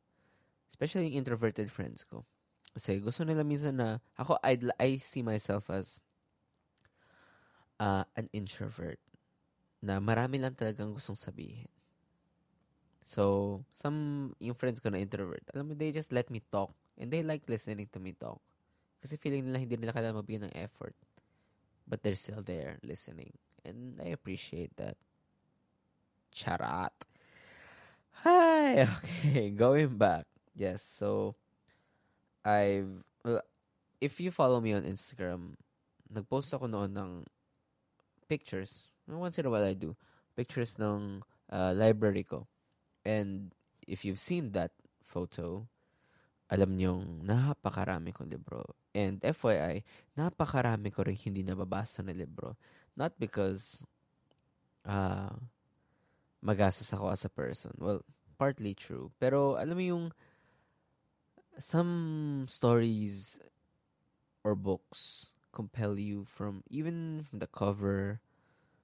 Especially 0.70 1.16
introverted 1.16 1.72
friends 1.72 2.04
ko. 2.04 2.26
Kasi 2.74 3.00
gusto 3.00 3.24
nila 3.24 3.46
minsan 3.46 3.78
na, 3.78 4.02
ako, 4.18 4.42
I, 4.42 4.58
I 4.82 4.98
see 4.98 5.22
myself 5.22 5.70
as 5.70 6.02
uh, 7.80 8.04
an 8.18 8.28
introvert 8.34 8.98
na 9.84 10.02
marami 10.02 10.42
lang 10.42 10.58
talagang 10.58 10.96
gustong 10.98 11.20
sabihin. 11.20 11.70
So, 13.04 13.62
some, 13.76 14.32
yung 14.40 14.56
friends 14.56 14.80
ko 14.80 14.90
na 14.90 14.98
introvert, 14.98 15.44
alam 15.54 15.70
mo, 15.70 15.74
they 15.76 15.92
just 15.92 16.16
let 16.16 16.32
me 16.32 16.42
talk. 16.50 16.72
And 16.98 17.12
they 17.12 17.22
like 17.22 17.46
listening 17.52 17.92
to 17.92 18.00
me 18.00 18.16
talk. 18.16 18.40
Kasi 19.04 19.20
feeling 19.20 19.44
nila 19.44 19.60
hindi 19.60 19.76
nila 19.76 19.92
kailangan 19.92 20.24
magbigay 20.24 20.48
ng 20.48 20.56
effort. 20.56 20.96
But 21.84 22.00
they're 22.08 22.16
still 22.16 22.40
there 22.40 22.80
listening. 22.80 23.36
And 23.68 24.00
I 24.00 24.16
appreciate 24.16 24.80
that. 24.80 24.96
Charat. 26.32 26.96
Hi. 28.24 28.88
Okay, 29.04 29.52
going 29.52 30.00
back. 30.00 30.24
Yes, 30.56 30.80
so 30.80 31.36
I've 32.48 33.04
well, 33.28 33.44
if 34.00 34.24
you 34.24 34.32
follow 34.32 34.64
me 34.64 34.72
on 34.72 34.88
Instagram, 34.88 35.60
nagpost 36.08 36.56
ako 36.56 36.72
noon 36.72 36.96
ng 36.96 37.12
pictures. 38.32 38.88
Once 39.04 39.36
in 39.36 39.46
a 39.46 39.52
while 39.52 39.68
I 39.68 39.76
do 39.76 40.00
pictures 40.40 40.80
ng 40.80 41.22
uh, 41.52 41.76
library 41.76 42.24
ko. 42.24 42.48
And 43.04 43.52
if 43.84 44.06
you've 44.08 44.20
seen 44.20 44.56
that 44.56 44.72
photo, 45.04 45.68
alam 46.54 46.78
niyong 46.78 47.26
napakarami 47.26 48.14
kong 48.14 48.30
libro. 48.30 48.62
And 48.94 49.18
FYI, 49.26 49.82
napakarami 50.14 50.94
ko 50.94 51.02
rin 51.02 51.18
hindi 51.18 51.42
nababasa 51.42 52.06
na 52.06 52.14
libro. 52.14 52.54
Not 52.94 53.18
because 53.18 53.82
uh, 54.86 55.34
magastos 56.46 56.94
ako 56.94 57.10
as 57.10 57.26
a 57.26 57.34
person. 57.34 57.74
Well, 57.82 58.06
partly 58.38 58.78
true. 58.78 59.10
Pero 59.18 59.58
alam 59.58 59.74
mo 59.74 59.82
yung 59.82 60.06
some 61.58 62.46
stories 62.46 63.42
or 64.46 64.54
books 64.54 65.34
compel 65.50 65.98
you 65.98 66.26
from 66.30 66.62
even 66.70 67.26
from 67.26 67.42
the 67.42 67.50
cover, 67.50 68.22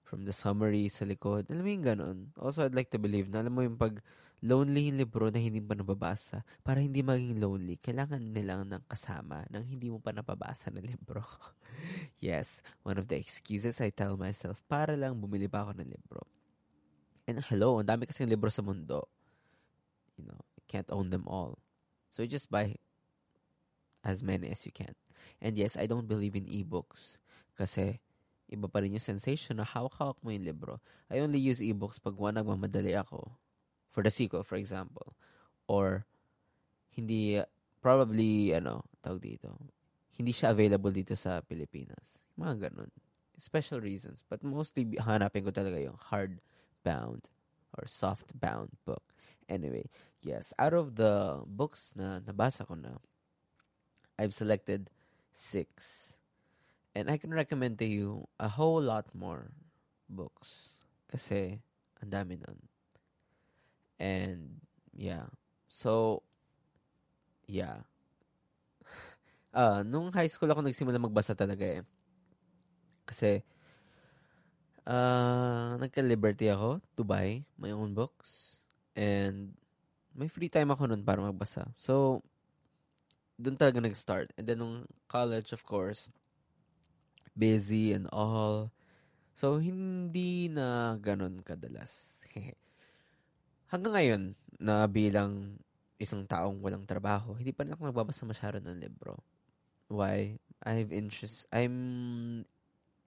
from 0.02 0.26
the 0.26 0.34
summary 0.34 0.90
sa 0.90 1.06
likod. 1.06 1.46
Alam 1.54 1.62
mo 1.62 1.70
yung 1.70 1.86
ganun. 1.86 2.18
Also, 2.42 2.66
I'd 2.66 2.74
like 2.74 2.90
to 2.98 3.02
believe 3.02 3.30
na 3.30 3.46
alam 3.46 3.54
mo 3.54 3.62
yung 3.62 3.78
pag 3.78 4.02
lonely 4.40 4.88
yung 4.88 5.00
libro 5.00 5.28
na 5.28 5.40
hindi 5.40 5.60
pa 5.60 5.76
nababasa, 5.76 6.48
para 6.64 6.80
hindi 6.80 7.04
maging 7.04 7.40
lonely, 7.44 7.76
kailangan 7.80 8.24
nilang 8.32 8.72
ng 8.72 8.84
kasama 8.88 9.44
ng 9.52 9.64
hindi 9.68 9.92
mo 9.92 10.00
pa 10.00 10.16
napabasa 10.16 10.72
na 10.72 10.80
libro. 10.80 11.24
yes, 12.24 12.64
one 12.88 12.96
of 12.96 13.12
the 13.12 13.20
excuses 13.20 13.84
I 13.84 13.92
tell 13.92 14.16
myself 14.16 14.64
para 14.72 14.96
lang 14.96 15.20
bumili 15.20 15.52
pa 15.52 15.68
ako 15.68 15.80
ng 15.80 15.90
libro. 15.92 16.24
And 17.28 17.44
hello, 17.46 17.78
ang 17.78 17.88
dami 17.88 18.08
kasing 18.08 18.32
libro 18.32 18.50
sa 18.50 18.64
mundo. 18.66 19.06
You 20.18 20.26
know, 20.26 20.42
can't 20.66 20.90
own 20.90 21.12
them 21.12 21.28
all. 21.28 21.60
So 22.10 22.24
you 22.24 22.32
just 22.32 22.50
buy 22.50 22.80
as 24.02 24.24
many 24.24 24.50
as 24.50 24.66
you 24.66 24.74
can. 24.74 24.96
And 25.44 25.60
yes, 25.60 25.76
I 25.76 25.86
don't 25.86 26.08
believe 26.08 26.34
in 26.36 26.48
ebooks 26.48 27.20
kasi 27.60 28.00
iba 28.50 28.66
pa 28.72 28.82
rin 28.82 28.96
yung 28.96 29.04
sensation 29.04 29.60
na 29.60 29.68
hawak-hawak 29.68 30.18
mo 30.24 30.32
yung 30.32 30.48
libro. 30.48 30.82
I 31.12 31.22
only 31.22 31.38
use 31.38 31.62
ebooks 31.62 32.02
pag 32.02 32.18
one 32.18 32.40
nagmamadali 32.40 32.98
ako. 32.98 33.30
For 33.90 34.06
the 34.06 34.14
sequel, 34.14 34.44
for 34.44 34.56
example. 34.56 35.18
Or, 35.68 36.06
hindi, 36.94 37.42
probably, 37.82 38.54
ano, 38.54 38.86
tawag 39.04 39.22
dito, 39.22 39.58
hindi 40.14 40.36
siya 40.36 40.52
available 40.52 40.92
dito 40.92 41.16
sa 41.16 41.42
Pilipinas. 41.42 42.20
Mga 42.38 42.70
ganun. 42.70 42.92
Special 43.40 43.80
reasons. 43.80 44.28
But 44.28 44.44
mostly, 44.44 45.00
hanapin 45.00 45.48
ko 45.48 45.52
talaga 45.52 45.80
yung 45.80 45.98
hard 46.12 46.44
bound 46.84 47.32
or 47.78 47.88
soft 47.88 48.36
bound 48.36 48.76
book. 48.86 49.04
Anyway, 49.50 49.90
yes, 50.22 50.54
out 50.60 50.78
of 50.78 50.96
the 50.96 51.42
books 51.48 51.94
na 51.96 52.20
nabasa 52.20 52.68
ko 52.68 52.76
na, 52.76 53.02
I've 54.20 54.36
selected 54.36 54.92
six. 55.34 56.14
And 56.94 57.10
I 57.10 57.18
can 57.18 57.34
recommend 57.34 57.80
to 57.80 57.88
you 57.88 58.28
a 58.38 58.50
whole 58.50 58.82
lot 58.82 59.10
more 59.16 59.50
books. 60.06 60.78
Kasi, 61.10 61.64
ang 62.04 62.12
dami 62.12 62.38
nun. 62.38 62.69
And, 64.00 64.64
yeah. 64.96 65.28
So, 65.68 66.24
yeah. 67.46 67.84
Uh, 69.52 69.84
nung 69.90 70.10
high 70.16 70.32
school 70.32 70.50
ako 70.50 70.64
nagsimula 70.64 70.98
magbasa 70.98 71.36
talaga 71.36 71.68
eh. 71.68 71.84
Kasi, 73.04 73.44
uh, 74.88 75.76
nagka-liberty 75.78 76.50
ako 76.50 76.80
to 76.96 77.04
buy 77.04 77.44
my 77.60 77.76
own 77.76 77.92
books. 77.94 78.64
And 78.96 79.54
may 80.16 80.32
free 80.32 80.50
time 80.50 80.72
ako 80.72 80.90
nun 80.90 81.04
para 81.04 81.20
magbasa. 81.20 81.70
So, 81.76 82.24
doon 83.40 83.56
talaga 83.56 83.80
nag-start. 83.80 84.34
And 84.36 84.46
then, 84.48 84.60
nung 84.60 84.88
college, 85.08 85.52
of 85.56 85.64
course, 85.64 86.12
busy 87.38 87.96
and 87.96 88.10
all. 88.12 88.74
So, 89.32 89.64
hindi 89.64 90.52
na 90.52 91.00
ganun 91.00 91.40
kadalas. 91.46 92.20
Hanggang 93.70 93.94
ngayon, 93.94 94.24
na 94.60 94.90
bilang 94.90 95.62
isang 96.02 96.26
taong 96.26 96.60
walang 96.60 96.90
trabaho, 96.90 97.38
hindi 97.38 97.54
pa 97.54 97.64
rin 97.64 97.78
ako 97.78 97.90
nagbabasa 97.90 98.26
masyado 98.26 98.58
ng 98.60 98.82
libro. 98.82 99.22
Why? 99.88 100.42
I've 100.66 100.92
interest, 100.92 101.48
I'm 101.54 102.44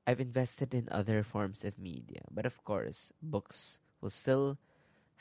I've 0.07 0.23
invested 0.23 0.75
in 0.75 0.89
other 0.91 1.23
forms 1.23 1.63
of 1.63 1.79
media, 1.79 2.27
but 2.31 2.47
of 2.47 2.63
course, 2.65 3.13
books 3.23 3.79
will 4.01 4.11
still 4.11 4.59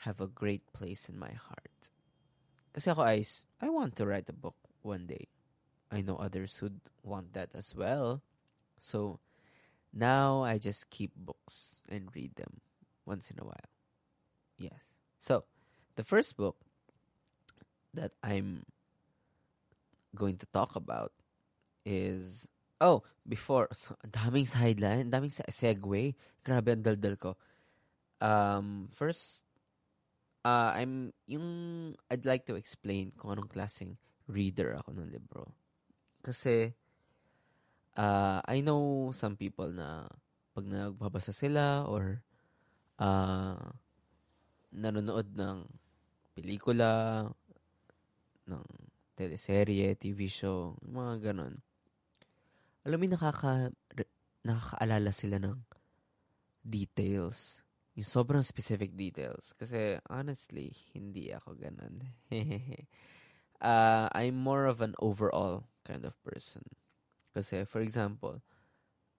have 0.08 0.18
a 0.18 0.26
great 0.26 0.66
place 0.72 1.06
in 1.06 1.18
my 1.18 1.30
heart. 1.30 1.90
Kasi 2.74 2.90
ako, 2.90 3.02
I, 3.02 3.22
I 3.60 3.68
want 3.68 3.94
to 4.00 4.06
write 4.06 4.30
a 4.30 4.34
book 4.34 4.56
one 4.82 5.06
day. 5.06 5.28
I 5.92 6.00
know 6.00 6.16
others 6.16 6.58
would 6.62 6.80
want 7.04 7.34
that 7.34 7.50
as 7.54 7.76
well. 7.76 8.22
So 8.80 9.20
now 9.92 10.42
I 10.42 10.58
just 10.58 10.90
keep 10.90 11.12
books 11.14 11.84
and 11.86 12.10
read 12.14 12.34
them 12.34 12.64
once 13.06 13.30
in 13.30 13.38
a 13.38 13.44
while. 13.44 13.70
Yes. 14.58 15.01
So 15.22 15.46
the 15.94 16.02
first 16.02 16.34
book 16.34 16.58
that 17.94 18.10
I'm 18.26 18.66
going 20.18 20.34
to 20.42 20.46
talk 20.50 20.74
about 20.74 21.14
is 21.86 22.50
oh 22.82 23.06
before 23.22 23.70
so, 23.78 23.94
daming 24.02 24.50
sideline 24.50 25.14
daming 25.14 25.30
segue. 25.30 26.18
Grabe 26.42 26.68
ang 26.74 26.82
daldal 26.82 27.14
ko. 27.14 27.38
Um 28.18 28.90
first 28.90 29.46
uh, 30.42 30.74
I'm 30.74 31.14
yung 31.30 31.46
I'd 32.10 32.26
like 32.26 32.42
to 32.50 32.58
explain 32.58 33.14
kung 33.14 33.38
anong 33.38 33.50
klaseng 33.50 33.94
reader 34.26 34.74
ako 34.74 34.90
ng 34.90 35.06
libro. 35.06 35.54
Kasi 36.18 36.74
uh, 37.94 38.42
I 38.42 38.58
know 38.58 39.14
some 39.14 39.38
people 39.38 39.70
na 39.70 40.10
pag 40.50 40.66
nagbabasa 40.66 41.30
sila 41.30 41.86
or 41.86 42.26
uh, 42.98 43.70
nanonood 44.72 45.28
ng 45.36 45.68
pelikula, 46.32 47.28
ng 48.48 48.64
teleserye, 49.14 49.94
TV 49.94 50.26
show, 50.26 50.74
mga 50.82 51.32
ganon. 51.32 51.60
Alam 52.82 52.98
mo, 52.98 53.06
nakaka, 53.14 53.70
nakakaalala 54.42 55.12
sila 55.14 55.38
ng 55.38 55.54
details. 56.64 57.62
Yung 57.94 58.08
sobrang 58.08 58.42
specific 58.42 58.96
details. 58.96 59.52
Kasi, 59.54 60.00
honestly, 60.08 60.72
hindi 60.96 61.30
ako 61.30 61.54
ganon. 61.60 62.02
uh, 63.60 64.08
I'm 64.18 64.40
more 64.40 64.66
of 64.66 64.80
an 64.80 64.96
overall 64.98 65.68
kind 65.84 66.02
of 66.08 66.16
person. 66.24 66.64
Kasi, 67.36 67.68
for 67.68 67.84
example, 67.84 68.40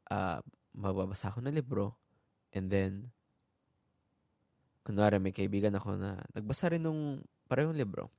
uh, 0.10 0.42
magbabasa 0.74 1.30
ako 1.30 1.46
ng 1.46 1.56
libro, 1.56 1.96
and 2.52 2.74
then, 2.74 3.14
kunwari 4.84 5.18
may 5.18 5.32
kaibigan 5.32 5.76
ako 5.80 5.96
na 5.96 6.20
nagbasa 6.36 6.72
rin 6.72 6.84
nung 6.84 7.24
parehong 7.48 7.76
libro. 7.76 8.12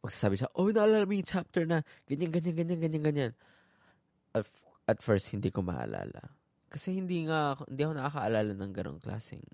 Magsasabi 0.00 0.40
siya, 0.40 0.48
oh, 0.56 0.72
naalala 0.72 1.04
mo 1.04 1.12
yung 1.12 1.28
chapter 1.28 1.68
na 1.68 1.84
ganyan, 2.08 2.32
ganyan, 2.32 2.56
ganyan, 2.56 2.80
ganyan, 2.80 3.04
ganyan. 3.04 3.32
At, 4.32 4.48
at 4.88 4.98
first, 5.04 5.28
hindi 5.34 5.52
ko 5.52 5.60
maalala. 5.60 6.32
Kasi 6.72 6.96
hindi 6.96 7.28
nga, 7.28 7.56
hindi 7.68 7.82
ako 7.84 7.94
nakakaalala 7.96 8.52
ng 8.56 8.72
ganong 8.72 9.00
klaseng 9.00 9.44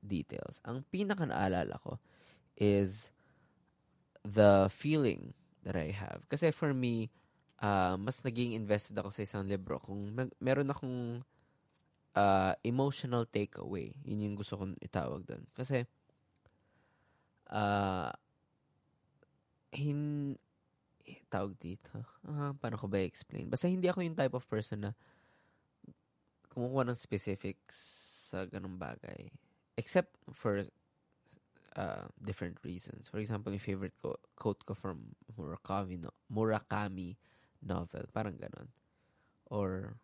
details. 0.00 0.58
Ang 0.66 0.82
pinaka 0.88 1.28
naalala 1.28 1.76
ko 1.78 2.00
is 2.56 3.12
the 4.26 4.66
feeling 4.72 5.36
that 5.62 5.76
I 5.76 5.92
have. 5.92 6.24
Kasi 6.26 6.50
for 6.50 6.72
me, 6.72 7.12
uh, 7.60 7.94
mas 8.00 8.24
naging 8.24 8.56
invested 8.56 8.96
ako 8.96 9.12
sa 9.12 9.24
isang 9.24 9.44
libro 9.44 9.78
kung 9.78 10.12
mag- 10.16 10.36
meron 10.40 10.72
akong 10.72 11.22
uh, 12.14 12.52
emotional 12.64 13.26
takeaway. 13.26 13.94
Yun 14.06 14.30
yung 14.30 14.36
gusto 14.38 14.58
kong 14.58 14.78
itawag 14.82 15.22
doon. 15.26 15.44
Kasi, 15.54 15.86
uh, 17.50 18.10
hin, 19.70 20.34
tawag 21.30 21.54
dito. 21.58 22.02
Uh, 22.26 22.54
paano 22.58 22.78
ko 22.78 22.86
ba 22.90 23.02
explain? 23.02 23.50
Basta 23.50 23.70
hindi 23.70 23.86
ako 23.86 24.02
yung 24.02 24.18
type 24.18 24.34
of 24.34 24.46
person 24.46 24.90
na 24.90 24.92
kumukuha 26.50 26.90
ng 26.90 26.98
specifics 26.98 27.78
sa 28.30 28.46
ganung 28.46 28.78
bagay. 28.78 29.30
Except 29.78 30.10
for 30.34 30.66
uh, 31.78 32.06
different 32.18 32.58
reasons. 32.66 33.06
For 33.10 33.18
example, 33.18 33.54
yung 33.54 33.62
favorite 33.62 33.96
ko, 34.02 34.18
quote 34.34 34.62
ko 34.66 34.74
from 34.74 35.14
Murakami, 35.38 35.98
no, 36.02 36.14
Murakami 36.30 37.14
novel. 37.62 38.06
Parang 38.10 38.34
ganon. 38.34 38.68
Or 39.50 39.94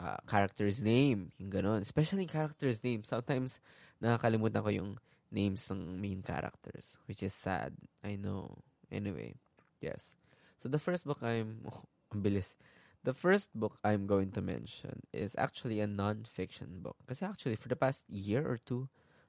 uh, 0.00 0.16
character's 0.26 0.82
name. 0.82 1.32
Yung 1.38 1.50
ganon. 1.50 1.82
Especially 1.82 2.26
character's 2.26 2.82
name. 2.82 3.04
Sometimes, 3.04 3.60
nakakalimutan 4.02 4.62
ko 4.62 4.70
yung 4.70 4.90
names 5.30 5.66
ng 5.70 6.00
main 6.00 6.22
characters. 6.22 6.96
Which 7.06 7.22
is 7.22 7.34
sad. 7.34 7.74
I 8.02 8.16
know. 8.16 8.58
Anyway. 8.90 9.34
Yes. 9.80 10.14
So, 10.62 10.68
the 10.68 10.78
first 10.78 11.06
book 11.06 11.22
I'm... 11.22 11.62
Oh, 11.68 11.84
ang 12.08 12.24
bilis. 12.24 12.56
The 13.04 13.12
first 13.12 13.52
book 13.52 13.76
I'm 13.84 14.08
going 14.08 14.32
to 14.32 14.40
mention 14.40 15.04
is 15.12 15.36
actually 15.36 15.80
a 15.80 15.86
non-fiction 15.86 16.80
book. 16.80 16.96
Kasi 17.06 17.24
actually, 17.28 17.56
for 17.56 17.68
the 17.68 17.76
past 17.76 18.08
year 18.08 18.40
or 18.40 18.56
two, 18.56 18.88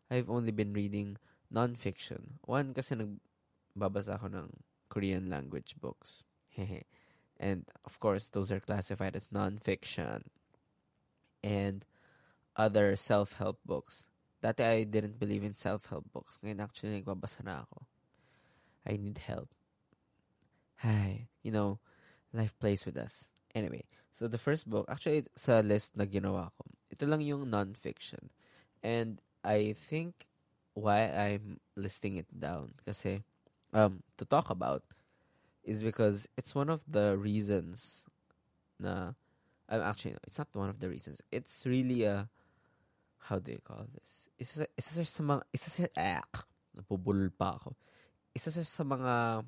I've 0.09 0.29
only 0.29 0.51
been 0.51 0.71
reading 0.71 1.19
non-fiction. 1.51 2.39
One, 2.47 2.73
kasi 2.73 2.95
nagbabasa 2.95 4.15
ako 4.15 4.31
ng 4.31 4.47
Korean 4.87 5.29
language 5.29 5.75
books. 5.75 6.23
and, 7.39 7.67
of 7.83 7.99
course, 7.99 8.31
those 8.31 8.51
are 8.51 8.63
classified 8.63 9.15
as 9.15 9.27
non-fiction. 9.31 10.23
And 11.43 11.85
other 12.55 12.95
self-help 12.95 13.59
books. 13.65 14.07
Dati 14.43 14.63
I 14.63 14.83
didn't 14.83 15.19
believe 15.19 15.43
in 15.43 15.53
self-help 15.53 16.11
books. 16.11 16.39
Ngayon 16.43 16.63
actually 16.63 16.95
nagbabasa 16.95 17.43
na 17.43 17.67
ako. 17.67 17.83
I 18.87 18.95
need 18.95 19.19
help. 19.19 19.49
Hi, 20.79 21.27
you 21.43 21.51
know, 21.51 21.79
life 22.31 22.55
plays 22.59 22.85
with 22.87 22.95
us. 22.95 23.27
Anyway, 23.53 23.83
so 24.11 24.27
the 24.27 24.39
first 24.39 24.69
book, 24.69 24.87
actually 24.87 25.27
sa 25.35 25.59
list 25.59 25.95
na 25.99 26.07
ginawa 26.07 26.55
ko, 26.55 26.71
ito 26.87 27.03
lang 27.03 27.19
yung 27.19 27.49
non-fiction. 27.51 28.31
And 28.79 29.19
I 29.43 29.75
think 29.75 30.27
why 30.73 31.11
I'm 31.11 31.59
listing 31.75 32.15
it 32.15 32.31
down 32.31 32.79
kasi 32.87 33.23
um 33.75 34.03
to 34.15 34.23
talk 34.23 34.47
about 34.49 34.83
is 35.63 35.83
because 35.83 36.27
it's 36.39 36.55
one 36.55 36.71
of 36.71 36.81
the 36.87 37.19
reasons 37.19 38.07
na 38.79 39.18
Um, 39.69 39.81
actually, 39.81 40.17
no, 40.17 40.25
it's 40.25 40.41
not 40.41 40.49
one 40.53 40.69
of 40.69 40.79
the 40.79 40.89
reasons. 40.89 41.21
It's 41.31 41.65
really 41.65 42.03
a 42.03 42.27
how 43.29 43.37
do 43.37 43.51
you 43.53 43.61
call 43.61 43.85
this? 43.93 44.25
Isa, 44.41 44.65
isa 44.73 45.05
sa 45.05 45.21
mga 45.21 45.41
isa 45.53 45.69
sa 45.69 45.85
ak 45.93 46.49
napubulol 46.73 47.29
pa 47.29 47.61
ako. 47.61 47.77
Isa 48.33 48.49
sa 48.49 48.83
mga 48.83 49.45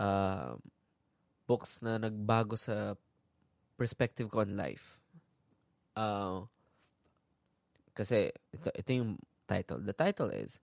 uh, 0.00 0.52
books 1.44 1.84
na 1.84 2.00
nagbago 2.00 2.56
sa 2.56 2.96
perspective 3.76 4.32
ko 4.32 4.40
on 4.40 4.56
life. 4.56 5.04
Uh, 5.92 6.48
kasi 7.92 8.32
ito, 8.48 8.72
ito 8.72 8.90
yung 8.96 9.20
title. 9.44 9.84
The 9.84 9.92
title 9.92 10.32
is 10.32 10.56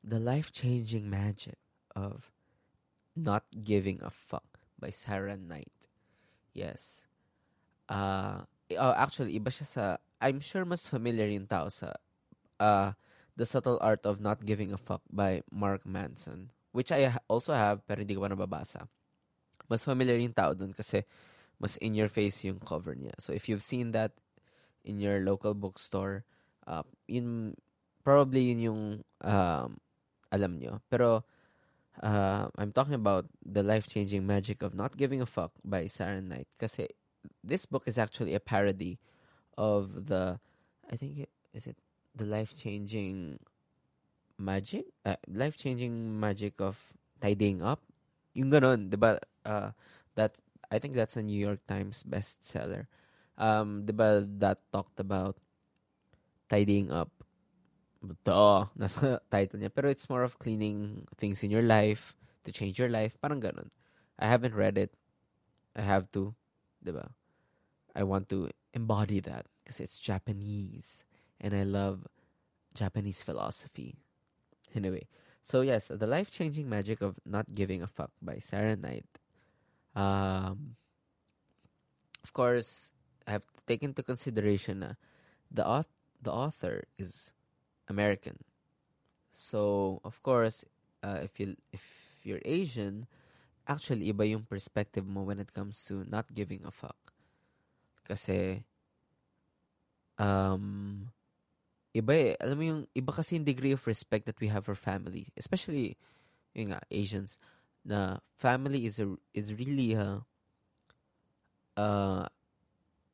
The 0.00 0.16
Life-Changing 0.16 1.04
Magic 1.04 1.60
of 1.92 2.32
Not 3.12 3.44
Giving 3.52 4.00
a 4.00 4.08
Fuck 4.08 4.64
by 4.80 4.88
Sarah 4.88 5.36
Knight. 5.36 5.92
Yes 6.56 7.09
uh, 7.90 8.46
actually, 8.94 9.34
iba 9.34 9.50
siya 9.50 9.66
sa, 9.66 9.84
I'm 10.22 10.38
sure 10.38 10.64
mas 10.64 10.86
familiar 10.86 11.26
yung 11.26 11.50
tao 11.50 11.68
sa 11.68 11.98
uh, 12.62 12.94
The 13.34 13.44
Subtle 13.44 13.82
Art 13.82 14.06
of 14.06 14.22
Not 14.22 14.46
Giving 14.46 14.70
a 14.72 14.78
Fuck 14.78 15.02
by 15.10 15.42
Mark 15.50 15.82
Manson, 15.84 16.54
which 16.70 16.92
I 16.94 17.10
also 17.26 17.52
have, 17.52 17.82
pero 17.84 18.00
hindi 18.00 18.14
ko 18.14 18.22
pa 18.22 18.30
nababasa. 18.30 18.86
Mas 19.66 19.82
familiar 19.82 20.16
yung 20.18 20.34
tao 20.34 20.54
dun 20.54 20.72
kasi 20.72 21.02
mas 21.58 21.76
in 21.78 21.94
your 21.94 22.08
face 22.08 22.44
yung 22.46 22.58
cover 22.62 22.94
niya. 22.94 23.12
So 23.18 23.32
if 23.34 23.48
you've 23.48 23.64
seen 23.64 23.92
that 23.92 24.12
in 24.84 24.98
your 25.02 25.20
local 25.20 25.52
bookstore, 25.52 26.24
uh, 26.66 26.86
yun, 27.06 27.54
probably 28.04 28.48
yun 28.54 28.60
yung 28.60 28.82
um, 29.20 29.78
alam 30.32 30.58
nyo. 30.58 30.80
Pero, 30.88 31.24
uh, 32.02 32.48
I'm 32.56 32.72
talking 32.72 32.94
about 32.94 33.26
the 33.44 33.62
life-changing 33.62 34.26
magic 34.26 34.62
of 34.62 34.74
not 34.74 34.96
giving 34.96 35.20
a 35.20 35.26
fuck 35.26 35.52
by 35.64 35.86
Sarah 35.86 36.22
Knight. 36.22 36.48
Kasi 36.58 36.88
this 37.44 37.66
book 37.66 37.84
is 37.86 37.98
actually 37.98 38.34
a 38.34 38.40
parody 38.40 38.98
of 39.56 40.06
the 40.06 40.40
I 40.90 40.96
think 40.96 41.26
it, 41.26 41.30
is 41.52 41.66
it 41.66 41.76
the 42.14 42.24
life 42.24 42.56
changing 42.56 43.38
magic? 44.38 44.86
Uh, 45.04 45.16
life 45.28 45.56
changing 45.56 46.18
magic 46.18 46.60
of 46.60 46.78
tidying 47.20 47.62
up? 47.62 47.80
Yung 48.34 48.50
ganon 48.50 48.90
diba 48.90 49.18
uh, 49.44 49.70
that 50.14 50.38
I 50.70 50.78
think 50.78 50.94
that's 50.94 51.16
a 51.16 51.22
New 51.22 51.38
York 51.38 51.60
Times 51.66 52.02
bestseller. 52.02 52.86
Um 53.38 53.84
diba 53.84 54.26
that 54.40 54.60
talked 54.72 55.00
about 55.00 55.36
tidying 56.48 56.90
up? 56.90 57.10
To 58.24 58.68
nasa 58.80 59.20
title 59.32 59.60
niya. 59.60 59.68
Pero 59.68 59.92
it's 59.92 60.08
more 60.08 60.24
of 60.24 60.40
cleaning 60.40 61.04
things 61.20 61.44
in 61.44 61.52
your 61.52 61.64
life 61.64 62.16
to 62.44 62.50
change 62.50 62.80
your 62.80 62.88
life. 62.88 63.20
Parang 63.20 63.44
ganon. 63.44 63.68
I 64.16 64.26
haven't 64.28 64.56
read 64.56 64.80
it. 64.80 64.96
I 65.76 65.84
have 65.84 66.10
to 66.12 66.34
diba? 66.84 67.10
I 67.94 68.02
want 68.02 68.28
to 68.30 68.50
embody 68.72 69.20
that 69.20 69.46
because 69.58 69.80
it's 69.80 69.98
Japanese 69.98 71.04
and 71.40 71.54
I 71.54 71.64
love 71.64 72.06
Japanese 72.74 73.22
philosophy. 73.22 73.96
Anyway, 74.74 75.08
so 75.42 75.60
yes, 75.62 75.88
the 75.88 76.06
life 76.06 76.30
changing 76.30 76.68
magic 76.68 77.00
of 77.02 77.18
not 77.26 77.54
giving 77.54 77.82
a 77.82 77.86
fuck 77.86 78.10
by 78.22 78.38
Sarah 78.38 78.76
Knight. 78.76 79.06
Um, 79.96 80.76
of 82.22 82.32
course, 82.32 82.92
I 83.26 83.32
have 83.32 83.42
to 83.42 83.60
take 83.66 83.82
into 83.82 84.02
consideration 84.02 84.82
uh, 84.82 84.94
the 85.50 85.64
auth- 85.64 85.98
the 86.22 86.30
author 86.30 86.84
is 86.98 87.32
American, 87.88 88.38
so 89.32 90.00
of 90.04 90.22
course, 90.22 90.64
uh, 91.02 91.18
if 91.22 91.40
you 91.40 91.56
if 91.72 91.82
you're 92.22 92.44
Asian, 92.44 93.06
actually 93.70 94.10
iba 94.10 94.26
yung 94.26 94.42
perspective 94.42 95.06
mo 95.06 95.22
when 95.22 95.38
it 95.38 95.54
comes 95.54 95.86
to 95.86 96.02
not 96.10 96.26
giving 96.34 96.66
a 96.66 96.74
fuck. 96.74 96.98
Kasi 98.02 98.66
um 100.18 101.06
iba 101.94 102.12
eh. 102.14 102.34
Alam 102.42 102.56
mo 102.58 102.64
yung 102.66 102.82
iba 102.94 103.10
kasi 103.14 103.38
yung 103.38 103.46
degree 103.46 103.74
of 103.74 103.82
respect 103.86 104.26
that 104.26 104.38
we 104.42 104.50
have 104.50 104.66
for 104.66 104.74
family, 104.74 105.30
especially 105.38 105.94
yung 106.54 106.74
nga 106.74 106.82
Asians 106.90 107.38
na 107.86 108.18
family 108.36 108.84
is 108.84 108.98
a 109.00 109.08
is 109.32 109.54
really 109.54 109.94
a 109.96 110.20
uh 111.78 112.26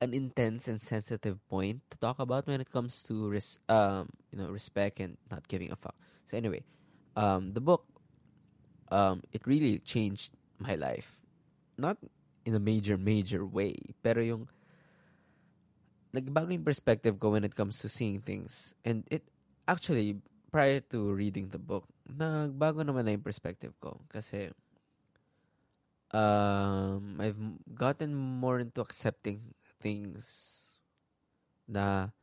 an 0.00 0.12
intense 0.12 0.68
and 0.68 0.82
sensitive 0.82 1.40
point 1.48 1.80
to 1.90 1.96
talk 1.98 2.18
about 2.18 2.46
when 2.46 2.60
it 2.60 2.70
comes 2.70 3.02
to 3.02 3.28
res- 3.30 3.60
um 3.68 4.08
you 4.32 4.38
know 4.38 4.48
respect 4.48 5.00
and 5.00 5.16
not 5.30 5.46
giving 5.48 5.70
a 5.72 5.76
fuck. 5.76 5.96
So 6.26 6.36
anyway, 6.36 6.64
um 7.16 7.52
the 7.54 7.60
book 7.62 7.84
um 8.90 9.22
it 9.32 9.46
really 9.46 9.78
changed 9.80 10.32
my 10.58 10.74
life. 10.74 11.20
Not 11.76 11.98
in 12.46 12.54
a 12.54 12.62
major 12.62 12.96
major 12.96 13.44
way, 13.44 13.74
pero 14.00 14.22
yung 14.22 14.48
nagbago 16.14 16.48
yung 16.48 16.64
perspective 16.64 17.18
ko 17.20 17.34
when 17.34 17.44
it 17.44 17.52
comes 17.52 17.82
to 17.82 17.90
seeing 17.90 18.22
things. 18.22 18.72
And 18.86 19.04
it 19.10 19.26
actually 19.68 20.22
prior 20.48 20.80
to 20.94 21.12
reading 21.12 21.50
the 21.52 21.60
book, 21.60 21.84
nagbago 22.08 22.86
naman 22.86 23.04
na 23.04 23.12
yung 23.18 23.26
perspective 23.26 23.74
ko 23.82 24.00
kasi 24.08 24.54
um 26.14 27.18
I've 27.20 27.42
gotten 27.74 28.14
more 28.14 28.62
into 28.62 28.80
accepting 28.80 29.52
things 29.82 30.54
na 31.66 32.14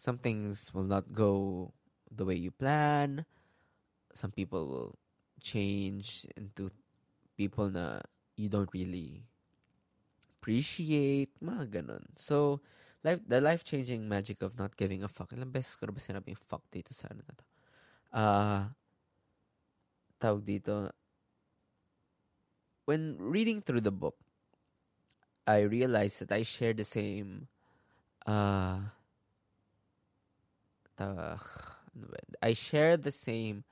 some 0.00 0.16
things 0.16 0.72
will 0.72 0.88
not 0.88 1.12
go 1.12 1.70
the 2.08 2.24
way 2.24 2.34
you 2.34 2.50
plan. 2.50 3.28
Some 4.16 4.32
people 4.32 4.66
will 4.66 4.92
change 5.38 6.26
into 6.34 6.72
people 7.40 7.72
na 7.72 8.04
you 8.36 8.52
don't 8.52 8.68
really 8.76 9.24
appreciate, 10.36 11.32
mga 11.40 11.80
ganun. 11.80 12.04
So, 12.20 12.60
life, 13.00 13.24
the 13.24 13.40
life-changing 13.40 14.04
magic 14.04 14.44
of 14.44 14.60
not 14.60 14.76
giving 14.76 15.00
a 15.00 15.08
fuck. 15.08 15.32
Ilang 15.32 15.48
beses 15.48 15.80
ko 15.80 15.88
ba 15.88 15.96
sinabing 15.96 16.36
fuck 16.36 16.60
dito 16.68 16.92
sa 16.92 17.08
ano 17.08 17.24
na 17.24 17.32
to? 17.32 17.46
Uh, 18.12 18.62
tawag 20.20 20.44
dito, 20.44 20.92
when 22.84 23.16
reading 23.16 23.64
through 23.64 23.80
the 23.80 23.94
book, 23.94 24.20
I 25.48 25.64
realized 25.64 26.20
that 26.20 26.36
I 26.36 26.44
share 26.44 26.76
the 26.76 26.84
same 26.84 27.48
uh, 28.28 28.92
ta, 30.96 31.40
I 32.42 32.52
share 32.52 32.96
the 32.96 33.12
same 33.12 33.64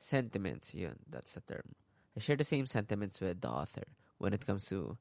sentiments, 0.00 0.72
yun, 0.72 0.96
that's 1.08 1.36
the 1.36 1.44
term. 1.44 1.76
I 2.16 2.20
share 2.20 2.36
the 2.36 2.48
same 2.48 2.66
sentiments 2.66 3.20
with 3.20 3.40
the 3.44 3.48
author 3.52 3.84
when 4.16 4.32
it 4.32 4.46
comes 4.46 4.64
to 4.72 4.96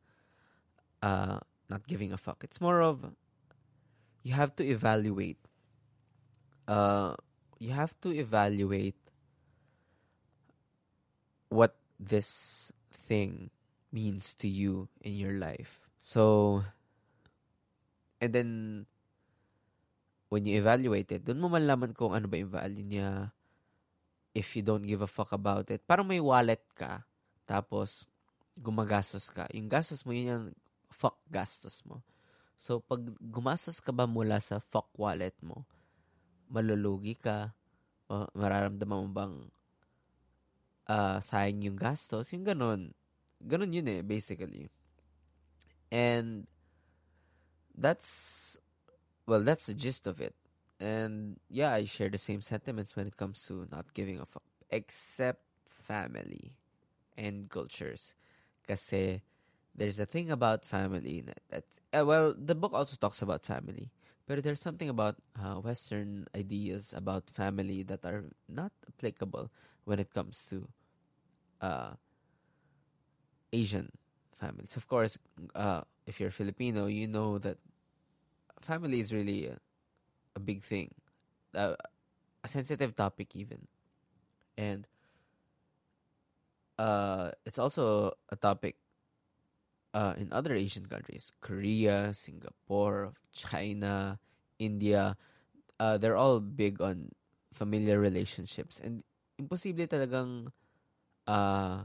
uh, 1.01 1.39
not 1.69 1.87
giving 1.87 2.11
a 2.11 2.17
fuck. 2.17 2.43
It's 2.43 2.59
more 2.59 2.81
of 2.81 3.15
you 4.23 4.33
have 4.33 4.55
to 4.57 4.65
evaluate. 4.65 5.39
Uh, 6.67 7.15
you 7.59 7.71
have 7.71 7.95
to 8.01 8.11
evaluate 8.11 8.99
what 11.47 11.77
this 11.99 12.71
thing 12.91 13.49
means 13.93 14.33
to 14.33 14.49
you 14.49 14.89
in 14.99 15.13
your 15.13 15.39
life. 15.39 15.87
So, 16.01 16.65
and 18.19 18.33
then 18.33 18.49
when 20.27 20.45
you 20.45 20.57
evaluate 20.59 21.13
it, 21.13 21.23
dun 21.23 21.39
mo 21.39 21.47
malaman 21.47 21.95
kung 21.95 22.11
ano 22.11 22.27
ba 22.27 22.35
yung 22.35 22.51
value 22.51 22.83
niya, 22.83 23.31
if 24.35 24.53
you 24.53 24.61
don't 24.61 24.83
give 24.83 24.99
a 24.99 25.07
fuck 25.07 25.31
about 25.31 25.71
it. 25.71 25.79
Parang 25.87 26.05
may 26.05 26.19
wallet 26.19 26.61
ka, 26.75 27.07
tapos 27.47 28.11
gumagastos 28.59 29.31
ka. 29.31 29.47
Yung 29.55 29.71
gastos 29.71 30.03
mo, 30.03 30.11
yun 30.11 30.27
yung 30.27 30.45
fuck 30.91 31.15
gastos 31.31 31.79
mo. 31.87 32.03
So, 32.59 32.83
pag 32.83 32.99
gumastos 33.23 33.79
ka 33.79 33.95
ba 33.95 34.03
mula 34.03 34.43
sa 34.43 34.59
fuck 34.59 34.91
wallet 34.99 35.35
mo, 35.39 35.63
malulugi 36.51 37.15
ka, 37.15 37.55
mararamdaman 38.35 39.01
mo 39.01 39.09
bang 39.09 39.35
uh, 40.91 41.17
sayang 41.23 41.63
yung 41.63 41.79
gastos, 41.79 42.31
yung 42.35 42.43
ganun. 42.43 42.91
Ganun 43.39 43.75
yun 43.75 43.87
eh, 43.87 44.01
basically. 44.03 44.67
And 45.91 46.47
that's, 47.75 48.55
well, 49.27 49.43
that's 49.43 49.67
the 49.67 49.75
gist 49.75 50.07
of 50.07 50.19
it. 50.19 50.35
And 50.79 51.39
yeah, 51.49 51.73
I 51.73 51.85
share 51.85 52.09
the 52.09 52.17
same 52.17 52.41
sentiments 52.41 52.95
when 52.95 53.07
it 53.07 53.17
comes 53.17 53.41
to 53.47 53.67
not 53.71 53.93
giving 53.93 54.19
a 54.19 54.25
fuck. 54.25 54.43
Except 54.69 55.39
family 55.67 56.51
and 57.17 57.49
cultures. 57.49 58.13
Kasi 58.67 59.21
there's 59.75 59.99
a 59.99 60.05
thing 60.05 60.31
about 60.31 60.65
family 60.65 61.23
that, 61.51 61.65
uh, 61.93 62.05
well, 62.05 62.33
the 62.37 62.55
book 62.55 62.73
also 62.73 62.97
talks 62.97 63.21
about 63.21 63.45
family. 63.45 63.91
But 64.27 64.43
there's 64.43 64.61
something 64.61 64.89
about 64.89 65.17
uh, 65.39 65.55
Western 65.61 66.27
ideas 66.35 66.93
about 66.95 67.29
family 67.29 67.83
that 67.83 68.05
are 68.05 68.25
not 68.49 68.71
applicable 68.89 69.51
when 69.85 69.99
it 69.99 70.13
comes 70.13 70.45
to 70.49 70.67
uh, 71.61 71.93
Asian 73.53 73.91
families. 74.33 74.75
Of 74.75 74.87
course, 74.87 75.17
uh, 75.55 75.81
if 76.05 76.19
you're 76.19 76.31
Filipino, 76.31 76.87
you 76.87 77.07
know 77.07 77.37
that 77.39 77.57
family 78.61 78.99
is 78.99 79.13
really 79.13 79.49
a 80.35 80.39
big 80.39 80.63
thing, 80.63 80.93
uh, 81.55 81.75
a 82.43 82.47
sensitive 82.47 82.95
topic 82.95 83.35
even, 83.35 83.67
and 84.57 84.87
uh, 86.77 87.31
it's 87.45 87.59
also 87.59 88.13
a 88.29 88.35
topic 88.35 88.75
uh, 89.93 90.13
in 90.17 90.31
other 90.31 90.53
Asian 90.53 90.85
countries, 90.85 91.31
Korea, 91.41 92.13
Singapore, 92.13 93.13
China, 93.31 94.19
India. 94.59 95.15
Uh, 95.79 95.97
they're 95.97 96.17
all 96.19 96.39
big 96.39 96.81
on 96.81 97.11
familiar 97.53 97.99
relationships, 97.99 98.79
and 98.83 99.03
imposible 99.39 99.87
talagang 99.87 100.51
uh, 101.27 101.83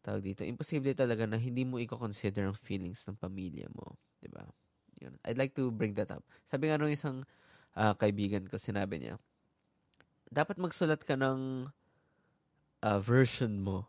tawag 0.00 0.24
dito, 0.24 0.42
imposible 0.46 0.94
talaga 0.96 1.26
na 1.28 1.36
hindi 1.36 1.66
mo 1.66 1.76
i-consider 1.76 2.48
ang 2.48 2.56
feelings 2.56 3.04
ng 3.06 3.18
pamilya 3.20 3.68
mo, 3.74 3.98
'di 4.22 4.30
ba? 4.32 4.46
Yun. 5.00 5.16
I'd 5.24 5.40
like 5.40 5.56
to 5.56 5.72
bring 5.72 5.96
that 5.96 6.12
up. 6.12 6.24
Sabi 6.52 6.68
nga 6.68 6.76
nung 6.76 6.92
isang 6.92 7.24
uh, 7.76 7.96
kaibigan 7.96 8.44
ko, 8.46 8.60
sinabi 8.60 9.00
niya, 9.00 9.16
dapat 10.28 10.60
magsulat 10.60 11.02
ka 11.02 11.16
ng 11.16 11.72
uh, 12.84 13.00
version 13.00 13.60
mo 13.60 13.88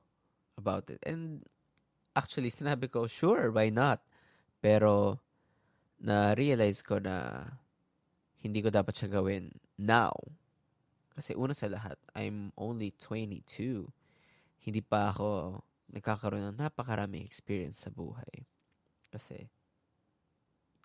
about 0.58 0.90
it. 0.90 1.04
And 1.04 1.44
actually, 2.16 2.50
sinabi 2.50 2.92
ko, 2.92 3.08
sure, 3.08 3.52
why 3.52 3.70
not? 3.70 4.02
Pero, 4.64 5.20
na-realize 6.02 6.82
ko 6.82 6.98
na 6.98 7.46
hindi 8.42 8.60
ko 8.66 8.74
dapat 8.74 8.98
siya 8.98 9.22
gawin 9.22 9.54
now. 9.78 10.18
Kasi 11.14 11.38
una 11.38 11.54
sa 11.54 11.70
lahat, 11.70 12.02
I'm 12.18 12.50
only 12.58 12.96
22. 12.98 13.86
Hindi 14.62 14.82
pa 14.82 15.14
ako 15.14 15.62
nagkakaroon 15.92 16.56
ng 16.56 16.58
napakaraming 16.58 17.22
experience 17.22 17.86
sa 17.86 17.94
buhay. 17.94 18.48
Kasi, 19.14 19.52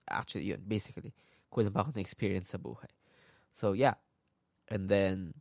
actually 0.09 0.51
yun, 0.51 0.63
basically, 0.67 1.15
kulang 1.53 1.73
pa 1.75 1.83
ako 1.83 1.95
ng 1.95 2.05
experience 2.05 2.51
sa 2.51 2.59
buhay. 2.59 2.91
So, 3.53 3.73
yeah. 3.73 3.99
And 4.69 4.89
then, 4.89 5.35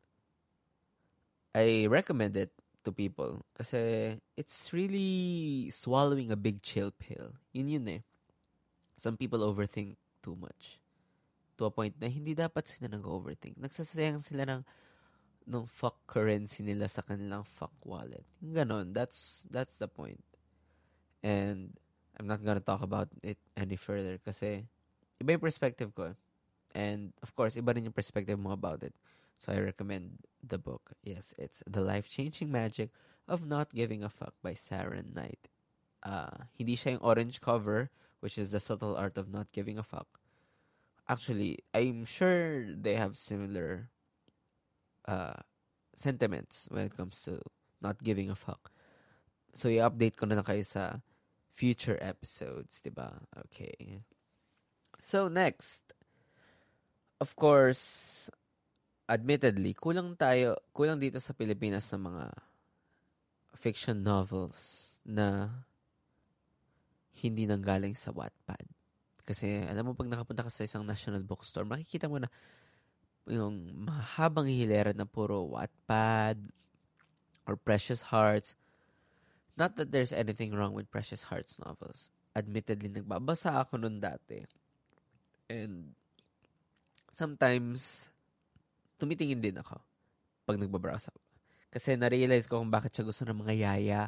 I 1.56 1.88
recommend 1.88 2.36
it 2.36 2.51
to 2.84 2.91
people 2.91 3.47
kasi 3.58 4.15
it's 4.38 4.69
really 4.75 5.71
swallowing 5.73 6.30
a 6.30 6.38
big 6.38 6.62
chill 6.62 6.91
pill. 6.91 7.39
Yun 7.51 7.71
yun 7.71 7.88
eh. 7.89 8.01
Some 8.99 9.17
people 9.17 9.39
overthink 9.39 9.95
too 10.21 10.36
much. 10.36 10.80
To 11.58 11.65
a 11.65 11.71
point 11.71 11.95
na 11.99 12.12
hindi 12.12 12.36
dapat 12.36 12.67
sila 12.67 12.91
nag-overthink. 12.91 13.56
Nagsasayang 13.56 14.19
sila 14.19 14.43
ng 14.45 14.62
ng 15.45 15.65
fuck 15.69 16.04
currency 16.10 16.65
nila 16.65 16.89
sa 16.89 17.06
kanilang 17.06 17.45
fuck 17.45 17.73
wallet. 17.86 18.25
Ganon. 18.41 18.91
That's, 18.91 19.45
that's 19.47 19.78
the 19.78 19.88
point. 19.88 20.23
And 21.21 21.78
I'm 22.19 22.28
not 22.28 22.43
gonna 22.43 22.63
talk 22.63 22.82
about 22.82 23.10
it 23.23 23.38
any 23.56 23.75
further 23.75 24.19
kasi 24.23 24.65
iba 25.21 25.36
yung 25.36 25.43
perspective 25.43 25.93
ko. 25.95 26.15
And 26.75 27.15
of 27.23 27.36
course, 27.36 27.56
iba 27.56 27.75
rin 27.75 27.88
yung 27.88 27.95
perspective 27.95 28.39
mo 28.39 28.51
about 28.51 28.84
it. 28.84 28.93
So 29.38 29.51
I 29.51 29.60
recommend 29.60 30.23
the 30.39 30.58
book. 30.58 30.95
Yes, 31.04 31.36
it's 31.38 31.63
The 31.67 31.82
Life-Changing 31.84 32.51
Magic 32.51 32.91
of 33.28 33.43
Not 33.43 33.71
Giving 33.75 34.04
a 34.04 34.10
Fuck 34.10 34.36
by 34.43 34.56
Sarah 34.56 35.04
Knight. 35.04 35.51
Uh, 36.04 36.47
hindi 36.56 36.75
siya 36.75 36.99
yung 36.99 37.04
orange 37.04 37.41
cover, 37.41 37.91
which 38.19 38.38
is 38.38 38.51
The 38.51 38.60
Subtle 38.60 38.95
Art 38.95 39.17
of 39.17 39.32
Not 39.32 39.51
Giving 39.51 39.80
a 39.80 39.84
Fuck. 39.84 40.19
Actually, 41.08 41.60
I'm 41.73 42.04
sure 42.06 42.71
they 42.71 42.95
have 42.95 43.15
similar 43.15 43.89
uh, 45.08 45.39
sentiments 45.95 46.67
when 46.71 46.86
it 46.86 46.97
comes 46.97 47.21
to 47.23 47.39
not 47.82 48.04
giving 48.04 48.30
a 48.30 48.36
fuck. 48.36 48.71
So, 49.54 49.69
i-update 49.69 50.17
ko 50.17 50.25
na 50.28 50.36
lang 50.41 50.47
kayo 50.47 50.65
sa 50.65 50.99
future 51.55 51.95
episodes, 52.03 52.83
di 52.83 52.91
ba? 52.91 53.15
Okay. 53.47 54.03
So, 54.99 55.31
next. 55.31 55.95
Of 57.23 57.39
course, 57.39 58.27
admittedly, 59.07 59.71
kulang 59.71 60.19
tayo, 60.19 60.59
kulang 60.75 60.99
dito 60.99 61.15
sa 61.23 61.31
Pilipinas 61.31 61.87
ng 61.95 62.11
mga 62.11 62.25
fiction 63.55 64.03
novels 64.03 64.91
na 65.07 65.47
hindi 67.23 67.47
nanggaling 67.47 67.95
sa 67.95 68.11
Wattpad. 68.11 68.67
Kasi 69.23 69.63
alam 69.63 69.89
mo 69.89 69.97
pag 69.97 70.11
nakapunta 70.11 70.43
ka 70.43 70.51
sa 70.51 70.67
isang 70.67 70.83
national 70.83 71.23
bookstore, 71.23 71.65
makikita 71.65 72.11
mo 72.11 72.19
na 72.19 72.27
yung 73.25 73.73
mahabang 73.73 74.45
hilera 74.45 74.91
na 74.91 75.07
puro 75.07 75.55
Wattpad 75.55 76.37
or 77.47 77.55
Precious 77.57 78.11
Hearts. 78.11 78.53
Not 79.55 79.79
that 79.79 79.91
there's 79.91 80.11
anything 80.11 80.51
wrong 80.51 80.75
with 80.75 80.91
Precious 80.91 81.31
Hearts 81.31 81.55
novels. 81.63 82.11
Admittedly, 82.35 82.91
nagbabasa 82.91 83.63
ako 83.63 83.79
nun 83.79 84.03
dati. 84.03 84.43
And 85.47 85.95
sometimes, 87.15 88.11
tumitingin 88.99 89.39
din 89.39 89.55
ako 89.55 89.79
pag 90.43 90.59
nagbabrowse 90.59 91.07
ako. 91.07 91.19
Kasi 91.71 91.95
na-realize 91.95 92.47
ko 92.47 92.59
kung 92.59 92.71
bakit 92.71 92.95
siya 92.95 93.07
gusto 93.07 93.23
ng 93.23 93.47
mga 93.47 93.55
yaya. 93.55 94.01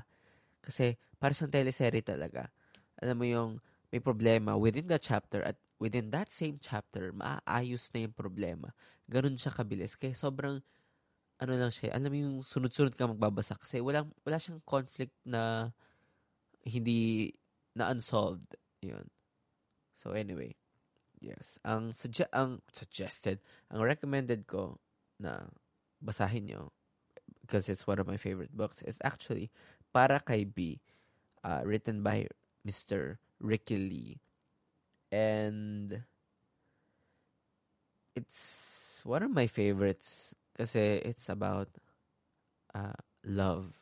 Kasi 0.59 0.99
para 1.15 1.31
siyang 1.31 1.51
teleserye 1.51 2.03
talaga. 2.03 2.51
Alam 2.99 3.15
mo 3.15 3.25
yung 3.27 3.51
may 3.87 4.03
problema 4.03 4.59
within 4.59 4.87
that 4.91 5.03
chapter 5.03 5.39
at 5.43 5.55
within 5.79 6.11
that 6.11 6.27
same 6.33 6.59
chapter, 6.59 7.15
maaayos 7.15 7.87
na 7.93 8.07
yung 8.07 8.15
problema. 8.15 8.73
Ganun 9.07 9.39
siya 9.39 9.53
kabilis. 9.53 9.95
Kaya 9.95 10.17
sobrang, 10.17 10.59
ano 11.37 11.53
lang 11.53 11.69
siya, 11.69 11.93
alam 11.93 12.09
mo 12.09 12.17
yung 12.17 12.37
sunod-sunod 12.41 12.97
ka 12.97 13.05
magbabasa. 13.09 13.57
Kasi 13.61 13.77
wala, 13.77 14.05
wala 14.25 14.37
siyang 14.41 14.61
conflict 14.65 15.13
na 15.21 15.69
hindi, 16.65 17.33
na 17.77 17.93
unsolved. 17.93 18.57
Yun. 18.81 19.05
So 20.01 20.17
anyway, 20.17 20.57
yes. 21.21 21.61
Ang, 21.61 21.93
suge- 21.93 22.31
ang 22.33 22.65
suggested, 22.73 23.37
ang 23.69 23.85
recommended 23.85 24.49
ko 24.49 24.81
na 25.21 25.45
basahin 26.01 26.49
nyo, 26.49 26.73
because 27.45 27.69
it's 27.69 27.85
one 27.85 28.01
of 28.01 28.09
my 28.09 28.17
favorite 28.17 28.57
books, 28.57 28.81
is 28.81 28.97
actually 29.05 29.53
Para 29.93 30.19
Kay 30.19 30.45
B, 30.45 30.81
uh, 31.45 31.61
written 31.63 32.01
by 32.01 32.25
Mr. 32.65 33.21
Ricky 33.39 33.77
Lee. 33.77 34.17
And 35.13 36.01
it's 38.17 39.01
one 39.05 39.21
of 39.21 39.31
my 39.31 39.45
favorites 39.45 40.33
kasi 40.57 40.99
it's 41.05 41.29
about 41.29 41.69
uh, 42.73 42.97
love. 43.23 43.77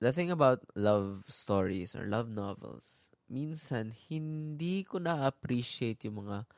The 0.00 0.14
thing 0.14 0.30
about 0.30 0.64
love 0.78 1.28
stories 1.28 1.92
or 1.92 2.08
love 2.08 2.30
novels, 2.30 3.10
minsan 3.28 3.92
hindi 4.08 4.86
ko 4.86 4.96
na-appreciate 4.96 6.08
yung 6.08 6.24
mga 6.24 6.48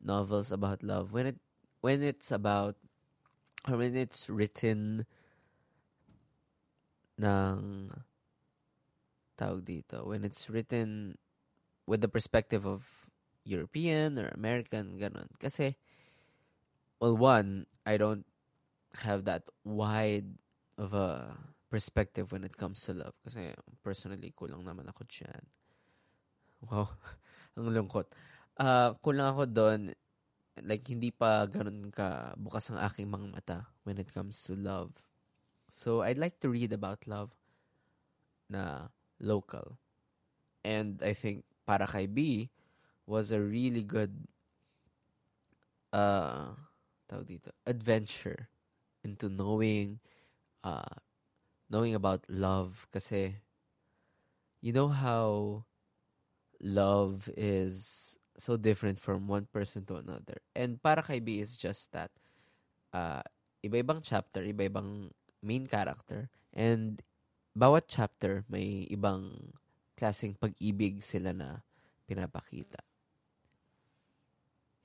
novels 0.00 0.48
about 0.54 0.80
love 0.80 1.12
when 1.12 1.34
it 1.34 1.38
when 1.80 2.00
it's 2.00 2.32
about 2.32 2.76
or 3.68 3.76
when 3.76 3.96
it's 3.96 4.30
written 4.30 5.04
ng 7.16 7.90
tawag 9.36 9.64
dito 9.64 10.04
when 10.04 10.24
it's 10.24 10.48
written 10.48 11.16
with 11.84 12.00
the 12.00 12.08
perspective 12.08 12.64
of 12.64 13.08
European 13.44 14.18
or 14.18 14.32
American 14.32 14.96
ganon 14.96 15.28
kasi 15.36 15.76
well 17.00 17.16
one 17.16 17.66
I 17.84 17.96
don't 17.96 18.26
have 19.02 19.24
that 19.28 19.44
wide 19.64 20.28
of 20.78 20.94
a 20.94 21.36
perspective 21.68 22.32
when 22.32 22.44
it 22.44 22.56
comes 22.56 22.80
to 22.88 22.94
love. 22.94 23.12
Kasi 23.24 23.52
personally 23.84 24.32
kulang 24.32 24.64
naman 24.64 24.88
ako 24.88 25.04
diyan 25.04 25.44
wow. 26.64 26.88
Ang 27.56 27.72
lungkot. 27.72 28.06
Uh, 28.56 28.96
kulang 29.04 29.32
ako 29.32 29.44
doon 29.48 29.80
like 30.64 30.88
hindi 30.88 31.12
pa 31.12 31.44
ganun 31.44 31.92
ka 31.92 32.32
bukas 32.40 32.72
ang 32.72 32.80
aking 32.80 33.12
mga 33.12 33.28
mata 33.28 33.58
when 33.84 34.00
it 34.00 34.08
comes 34.08 34.40
to 34.40 34.56
love. 34.56 34.92
So 35.68 36.00
I'd 36.00 36.16
like 36.16 36.40
to 36.40 36.48
read 36.48 36.72
about 36.72 37.04
love 37.04 37.36
na 38.48 38.88
local. 39.20 39.76
And 40.64 40.96
I 41.04 41.12
think 41.12 41.44
para 41.68 41.84
kay 41.84 42.08
B 42.08 42.48
was 43.04 43.28
a 43.28 43.40
really 43.40 43.84
good 43.84 44.16
uh 45.92 46.56
tawag 47.06 47.26
dito 47.26 47.54
adventure 47.64 48.50
into 49.06 49.30
knowing 49.30 50.02
uh 50.66 50.98
knowing 51.70 51.94
about 51.94 52.26
love 52.26 52.86
kasi 52.90 53.38
you 54.62 54.74
know 54.74 54.90
how 54.90 55.62
love 56.60 57.30
is 57.36 58.16
so 58.38 58.56
different 58.56 59.00
from 59.00 59.26
one 59.26 59.48
person 59.48 59.84
to 59.88 59.96
another. 59.96 60.40
And 60.54 60.80
para 60.80 61.02
kay 61.02 61.20
B 61.20 61.40
is 61.40 61.56
just 61.56 61.92
that 61.92 62.12
uh, 62.92 63.24
iba-ibang 63.64 64.04
chapter, 64.04 64.44
iba-ibang 64.44 65.10
main 65.42 65.64
character, 65.66 66.28
and 66.52 67.00
bawat 67.56 67.88
chapter 67.88 68.44
may 68.48 68.84
ibang 68.92 69.52
klaseng 69.96 70.36
pag-ibig 70.36 71.00
sila 71.00 71.32
na 71.32 71.64
pinapakita. 72.04 72.84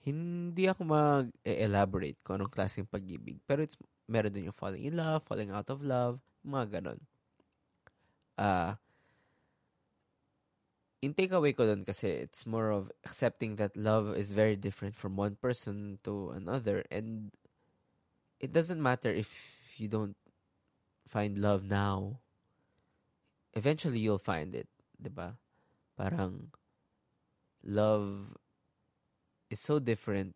Hindi 0.01 0.65
ako 0.65 0.81
mag-elaborate 0.85 2.17
kung 2.25 2.41
anong 2.41 2.53
klaseng 2.53 2.89
pag-ibig, 2.89 3.37
pero 3.45 3.61
it's 3.61 3.77
meron 4.09 4.33
din 4.33 4.49
yung 4.49 4.57
falling 4.57 4.83
in 4.83 4.97
love, 4.97 5.21
falling 5.23 5.53
out 5.53 5.69
of 5.69 5.85
love, 5.85 6.17
mga 6.41 6.81
ganon. 6.81 6.99
Ah, 8.35 8.43
uh, 8.43 8.71
in 11.01 11.17
takeaway 11.17 11.53
ko 11.57 11.65
dun 11.65 11.81
kasi 11.81 12.25
it's 12.25 12.45
more 12.45 12.69
of 12.69 12.93
accepting 13.05 13.57
that 13.57 13.73
love 13.73 14.13
is 14.13 14.37
very 14.37 14.53
different 14.53 14.93
from 14.93 15.17
one 15.17 15.33
person 15.33 15.97
to 16.05 16.29
another. 16.29 16.85
And 16.93 17.33
it 18.37 18.53
doesn't 18.53 18.81
matter 18.81 19.09
if 19.09 19.29
you 19.77 19.89
don't 19.89 20.17
find 21.09 21.37
love 21.37 21.65
now. 21.65 22.21
Eventually 23.53 23.99
you'll 23.99 24.21
find 24.21 24.53
it 24.53 24.69
'di 25.01 25.11
ba? 25.11 25.41
Parang 25.97 26.53
love 27.65 28.37
is 29.51 29.59
so 29.59 29.77
different 29.77 30.31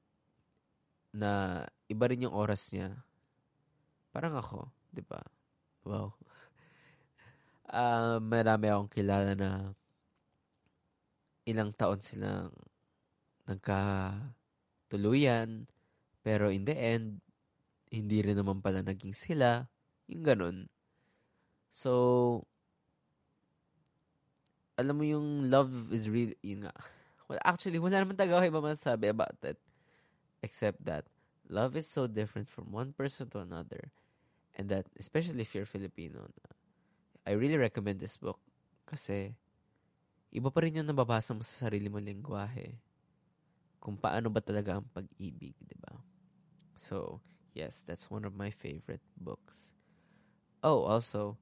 na 1.16 1.64
iba 1.88 2.12
rin 2.12 2.28
yung 2.28 2.36
oras 2.36 2.76
niya 2.76 2.92
parang 4.12 4.36
ako 4.36 4.68
'di 4.92 5.04
ba 5.08 5.24
wow 5.88 6.12
uh, 7.72 8.20
marami 8.34 8.68
akong 8.68 8.92
kilala 8.92 9.32
na 9.32 9.72
ilang 11.46 11.70
taon 11.78 12.02
silang 12.02 12.50
nagkatuluyan, 13.46 15.70
pero 16.26 16.50
in 16.50 16.66
the 16.66 16.74
end, 16.74 17.22
hindi 17.94 18.26
rin 18.26 18.42
naman 18.42 18.66
pala 18.66 18.82
naging 18.82 19.14
sila, 19.14 19.70
yung 20.10 20.26
ganun. 20.26 20.66
So, 21.70 22.42
alam 24.76 24.98
mo 24.98 25.06
yung 25.06 25.54
love 25.54 25.94
is 25.94 26.10
real, 26.10 26.34
yun 26.42 26.66
nga. 26.66 26.74
Well, 27.26 27.42
actually, 27.42 27.82
wala 27.82 28.06
naman 28.06 28.18
taga 28.18 28.38
ako 28.38 28.46
iba 28.46 28.62
masasabi 28.62 29.10
about 29.10 29.38
it. 29.42 29.58
Except 30.46 30.78
that, 30.86 31.10
love 31.50 31.74
is 31.74 31.90
so 31.90 32.06
different 32.06 32.50
from 32.50 32.70
one 32.70 32.94
person 32.94 33.30
to 33.34 33.42
another. 33.42 33.90
And 34.54 34.70
that, 34.70 34.86
especially 35.02 35.42
if 35.42 35.54
you're 35.58 35.68
Filipino, 35.68 36.30
I 37.26 37.34
really 37.34 37.58
recommend 37.58 38.00
this 38.00 38.16
book. 38.16 38.38
Kasi, 38.86 39.34
iba 40.30 40.54
pa 40.54 40.62
rin 40.62 40.78
yung 40.78 40.90
nababasa 40.90 41.34
mo 41.34 41.42
sa 41.42 41.66
sarili 41.66 41.90
mo 41.90 41.98
lingwahe. 41.98 42.78
Kung 43.82 43.98
paano 43.98 44.30
ba 44.30 44.42
talaga 44.42 44.78
ang 44.78 44.88
pag-ibig, 44.94 45.58
di 45.58 45.78
ba? 45.82 45.98
So, 46.78 47.22
yes, 47.58 47.82
that's 47.82 48.14
one 48.14 48.22
of 48.26 48.38
my 48.38 48.54
favorite 48.54 49.04
books. 49.18 49.74
Oh, 50.62 50.86
also, 50.86 51.42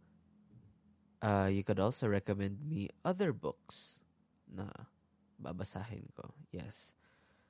uh, 1.20 1.52
you 1.52 1.64
could 1.64 1.80
also 1.80 2.08
recommend 2.08 2.64
me 2.64 2.88
other 3.04 3.36
books 3.36 4.00
na 4.48 4.72
babasahin 5.44 6.08
ko. 6.16 6.32
Yes. 6.50 6.96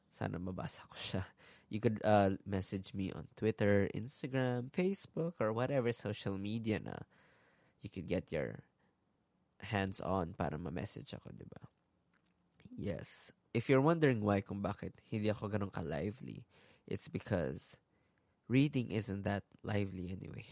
Sana 0.09 0.41
mabasa 0.41 0.81
ko 0.89 0.97
siya. 0.97 1.23
You 1.69 1.81
could 1.81 2.01
uh, 2.05 2.37
message 2.45 2.93
me 2.93 3.09
on 3.13 3.25
Twitter, 3.37 3.89
Instagram, 3.93 4.69
Facebook, 4.69 5.37
or 5.41 5.53
whatever 5.53 5.89
social 5.93 6.37
media 6.37 6.77
na 6.77 7.01
you 7.81 7.89
could 7.89 8.05
get 8.05 8.29
your 8.29 8.61
hands-on 9.63 10.37
para 10.37 10.57
ma-message 10.59 11.13
ako, 11.17 11.33
di 11.33 11.47
ba? 11.47 11.61
Yes. 12.77 13.31
If 13.53 13.69
you're 13.69 13.81
wondering 13.81 14.21
why 14.21 14.41
kung 14.41 14.61
bakit 14.61 14.97
hindi 15.09 15.29
ako 15.29 15.49
ganun 15.49 15.73
ka-lively, 15.73 16.45
it's 16.85 17.07
because 17.07 17.77
reading 18.49 18.91
isn't 18.91 19.23
that 19.23 19.43
lively 19.63 20.13
anyway. 20.13 20.45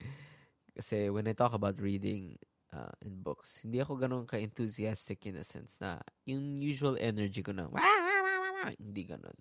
Kasi 0.76 1.08
when 1.10 1.28
I 1.28 1.34
talk 1.36 1.52
about 1.52 1.80
reading 1.80 2.38
uh, 2.74 2.90
in 3.06 3.22
books, 3.22 3.62
hindi 3.62 3.78
ako 3.78 3.94
ganun 3.94 4.26
ka-enthusiastic 4.26 5.22
in 5.30 5.38
a 5.38 5.46
sense 5.46 5.78
na 5.78 6.02
yung 6.26 6.58
usual 6.58 6.98
energy 6.98 7.42
ko 7.42 7.54
na, 7.54 7.70
wah, 7.70 7.78
wah, 7.78 8.20
wah, 8.26 8.38
wah, 8.42 8.52
wah, 8.66 8.70
hindi 8.74 9.06
ganun. 9.06 9.38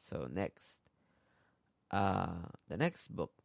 So, 0.00 0.26
next. 0.32 0.80
Uh, 1.92 2.48
the 2.72 2.80
next 2.80 3.12
book 3.12 3.36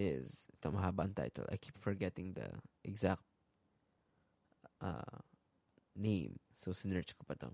is, 0.00 0.48
ito 0.48 0.72
mahaba 0.72 1.04
title. 1.12 1.44
I 1.52 1.60
keep 1.60 1.76
forgetting 1.76 2.32
the 2.32 2.48
exact 2.82 3.22
uh, 4.80 5.20
name. 5.94 6.40
So, 6.56 6.72
sinerch 6.72 7.12
ko 7.12 7.28
pa 7.28 7.36
to. 7.44 7.52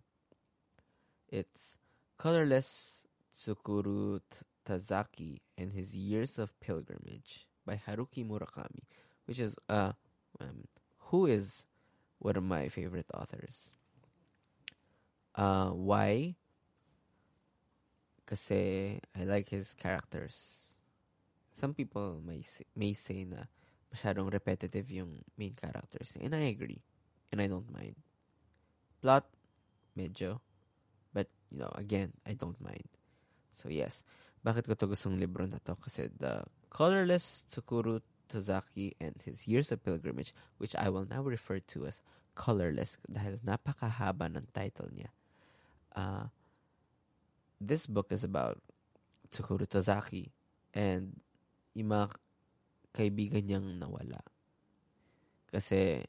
It's 1.28 1.74
Colorless 2.16 3.02
Tsukuru 3.34 4.22
Tazaki 4.66 5.42
and 5.58 5.72
His 5.72 5.94
Years 5.94 6.38
of 6.38 6.54
Pilgrimage 6.60 7.46
by 7.66 7.76
Haruki 7.76 8.26
Murakami, 8.26 8.86
which 9.30 9.38
is 9.38 9.54
uh, 9.70 9.94
um, 10.42 10.66
who 11.14 11.30
is 11.30 11.62
one 12.18 12.34
of 12.34 12.42
my 12.42 12.66
favorite 12.66 13.06
authors. 13.14 13.70
Uh, 15.38 15.70
why? 15.70 16.34
Kasi 18.26 18.98
I 19.14 19.22
like 19.22 19.54
his 19.54 19.78
characters. 19.78 20.74
Some 21.54 21.78
people 21.78 22.18
may 22.26 22.42
say, 22.42 22.66
may 22.74 22.90
say 22.90 23.22
na 23.22 23.46
masyadong 23.94 24.34
repetitive 24.34 24.90
yung 24.90 25.22
main 25.38 25.54
characters. 25.54 26.18
And 26.18 26.34
I 26.34 26.50
agree. 26.50 26.82
And 27.30 27.38
I 27.38 27.46
don't 27.46 27.70
mind. 27.70 27.94
Plot, 28.98 29.30
medyo. 29.94 30.42
But, 31.14 31.30
you 31.54 31.62
know, 31.62 31.70
again, 31.78 32.18
I 32.26 32.34
don't 32.34 32.58
mind. 32.58 32.90
So, 33.54 33.70
yes. 33.70 34.02
Bakit 34.42 34.66
ko 34.66 34.74
to 34.74 34.90
gustong 34.90 35.22
libro 35.22 35.46
na 35.46 35.62
to? 35.62 35.78
Kasi 35.78 36.10
the 36.18 36.42
colorless 36.66 37.46
Tsukuru 37.46 38.02
Tozaki 38.30 38.94
and 39.02 39.18
his 39.26 39.50
years 39.50 39.74
of 39.74 39.82
pilgrimage, 39.82 40.30
which 40.62 40.78
I 40.78 40.88
will 40.88 41.06
now 41.10 41.26
refer 41.26 41.58
to 41.74 41.90
as 41.90 41.98
colorless 42.38 42.96
dahil 43.10 43.42
napakahaba 43.42 44.30
ng 44.30 44.46
title 44.54 44.86
niya. 44.94 45.10
Uh, 45.90 46.30
this 47.58 47.90
book 47.90 48.14
is 48.14 48.22
about 48.22 48.62
Tsukuru 49.28 49.66
Tozaki 49.66 50.30
and 50.70 51.18
yung 51.74 51.90
mga 51.90 52.14
kaibigan 52.94 53.44
niyang 53.46 53.68
nawala. 53.82 54.22
Kasi 55.50 56.06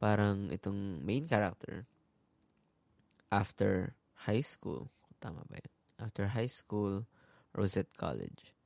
parang 0.00 0.48
itong 0.48 1.04
main 1.04 1.28
character 1.28 1.84
after 3.28 3.92
high 4.24 4.40
school, 4.44 4.88
tama 5.20 5.44
ba 5.48 5.60
yun? 5.60 5.72
After 5.98 6.32
high 6.32 6.48
school, 6.48 7.04
Rosette 7.52 7.92
College, 7.96 8.56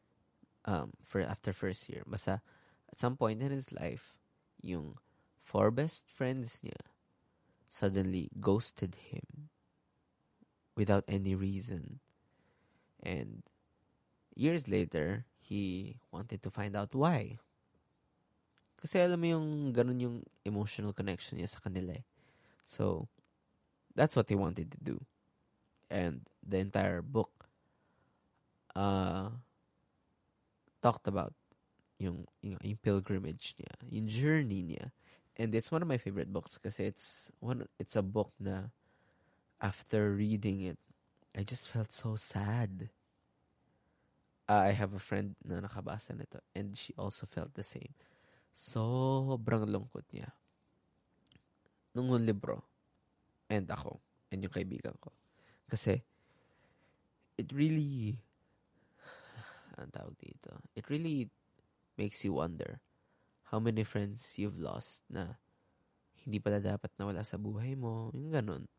um, 0.64 0.92
for 1.02 1.20
after 1.20 1.52
first 1.52 1.88
year, 1.88 2.02
basta 2.06 2.40
at 2.90 2.98
some 2.98 3.16
point 3.16 3.42
in 3.42 3.50
his 3.50 3.72
life, 3.72 4.14
yung 4.60 4.96
four 5.42 5.70
best 5.70 6.06
friends 6.10 6.62
niya 6.62 6.78
suddenly 7.66 8.28
ghosted 8.38 8.94
him 9.10 9.48
without 10.76 11.04
any 11.08 11.34
reason. 11.34 12.00
And 13.02 13.42
years 14.36 14.68
later, 14.68 15.24
he 15.40 15.96
wanted 16.12 16.42
to 16.42 16.50
find 16.50 16.76
out 16.76 16.94
why. 16.94 17.40
Kasi 18.76 19.00
alam 19.00 19.20
mo 19.22 19.26
yung 19.26 19.48
ganun 19.72 20.00
yung 20.00 20.16
emotional 20.44 20.92
connection 20.92 21.38
niya 21.38 21.48
sa 21.48 21.64
kanila 21.64 21.96
eh. 21.96 22.04
So, 22.66 23.08
that's 23.94 24.14
what 24.14 24.28
he 24.28 24.36
wanted 24.36 24.70
to 24.72 24.80
do. 24.82 25.00
And 25.90 26.28
the 26.42 26.58
entire 26.58 27.00
book 27.00 27.42
uh, 28.74 29.30
talked 30.82 31.06
about 31.06 31.32
yung, 32.02 32.26
yung, 32.42 32.58
yung 32.60 32.80
pilgrimage 32.82 33.54
niya, 33.56 33.72
yung 33.88 34.06
journey 34.10 34.66
niya. 34.66 34.90
And 35.38 35.54
it's 35.54 35.70
one 35.70 35.80
of 35.80 35.88
my 35.88 35.96
favorite 35.96 36.28
books 36.28 36.58
kasi 36.58 36.84
it's 36.92 37.32
one 37.40 37.64
it's 37.80 37.96
a 37.96 38.04
book 38.04 38.36
na 38.36 38.68
after 39.62 40.12
reading 40.12 40.60
it, 40.60 40.76
I 41.32 41.46
just 41.46 41.64
felt 41.64 41.94
so 41.94 42.18
sad. 42.18 42.90
Uh, 44.50 44.68
I 44.68 44.76
have 44.76 44.92
a 44.92 45.00
friend 45.00 45.38
na 45.40 45.62
nakabasa 45.64 46.12
nito 46.12 46.42
and 46.52 46.76
she 46.76 46.92
also 46.98 47.24
felt 47.24 47.54
the 47.54 47.64
same. 47.64 47.96
Sobrang 48.52 49.64
lungkot 49.64 50.04
niya. 50.12 50.36
Nung 51.96 52.12
libro. 52.20 52.60
And 53.48 53.64
ako. 53.70 54.02
And 54.28 54.44
yung 54.44 54.52
kaibigan 54.52 54.96
ko. 55.00 55.12
Kasi, 55.68 56.04
it 57.40 57.48
really, 57.52 58.20
ang 59.82 59.92
tawag 59.92 60.14
dito, 60.18 60.62
it 60.78 60.86
really 60.88 61.28
makes 61.98 62.22
you 62.24 62.38
wonder 62.38 62.80
how 63.50 63.58
many 63.58 63.84
friends 63.84 64.38
you've 64.40 64.58
lost 64.58 65.04
na 65.10 65.36
hindi 66.22 66.38
pala 66.38 66.62
dapat 66.62 66.94
nawala 66.96 67.26
sa 67.26 67.36
buhay 67.36 67.74
mo. 67.74 68.14
Yung 68.14 68.30
ganun. 68.30 68.70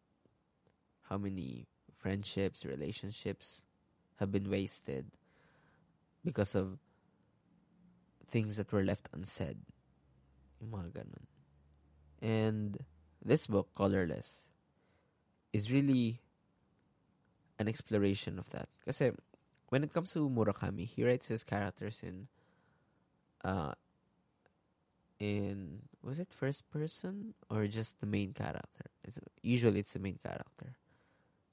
How 1.11 1.19
many 1.19 1.67
friendships, 1.99 2.63
relationships 2.63 3.61
have 4.17 4.31
been 4.31 4.49
wasted 4.49 5.11
because 6.23 6.55
of 6.55 6.79
things 8.27 8.55
that 8.57 8.71
were 8.71 8.83
left 8.83 9.09
unsaid. 9.13 9.59
Yung 10.59 10.71
mga 10.71 11.03
ganun. 11.03 11.25
And 12.23 12.79
this 13.23 13.47
book, 13.47 13.69
Colorless, 13.75 14.47
is 15.51 15.69
really 15.69 16.23
an 17.59 17.67
exploration 17.67 18.39
of 18.39 18.49
that. 18.51 18.67
Kasi 18.87 19.11
when 19.73 19.81
it 19.81 19.89
comes 19.89 20.13
to 20.13 20.29
Murakami, 20.29 20.85
he 20.85 21.01
writes 21.01 21.33
his 21.33 21.41
characters 21.41 22.05
in 22.05 22.29
uh 23.41 23.73
in 25.17 25.89
was 26.05 26.21
it 26.21 26.29
first 26.29 26.69
person 26.69 27.33
or 27.49 27.65
just 27.65 27.97
the 27.97 28.05
main 28.05 28.37
character? 28.37 28.93
It's, 29.01 29.17
usually 29.41 29.81
it's 29.81 29.97
the 29.97 30.03
main 30.05 30.21
character. 30.21 30.77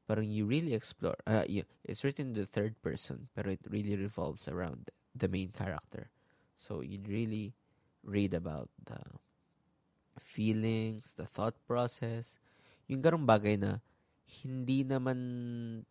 Parang 0.04 0.28
you 0.28 0.44
really 0.44 0.76
explore. 0.76 1.16
Uh, 1.24 1.48
yeah, 1.48 1.64
it's 1.80 2.04
written 2.04 2.36
in 2.36 2.36
the 2.36 2.44
third 2.44 2.76
person, 2.84 3.32
but 3.32 3.46
it 3.46 3.64
really 3.64 3.96
revolves 3.96 4.52
around 4.52 4.92
the 5.16 5.28
main 5.28 5.56
character. 5.56 6.12
So 6.58 6.82
you 6.84 7.00
really 7.08 7.54
read 8.04 8.34
about 8.34 8.68
the 8.84 9.00
feelings, 10.20 11.14
the 11.16 11.24
thought 11.24 11.56
process, 11.64 12.36
yung 12.84 13.00
ganong 13.00 13.24
bagay 13.24 13.56
na 13.56 13.80
hindi 14.44 14.84
naman 14.84 15.88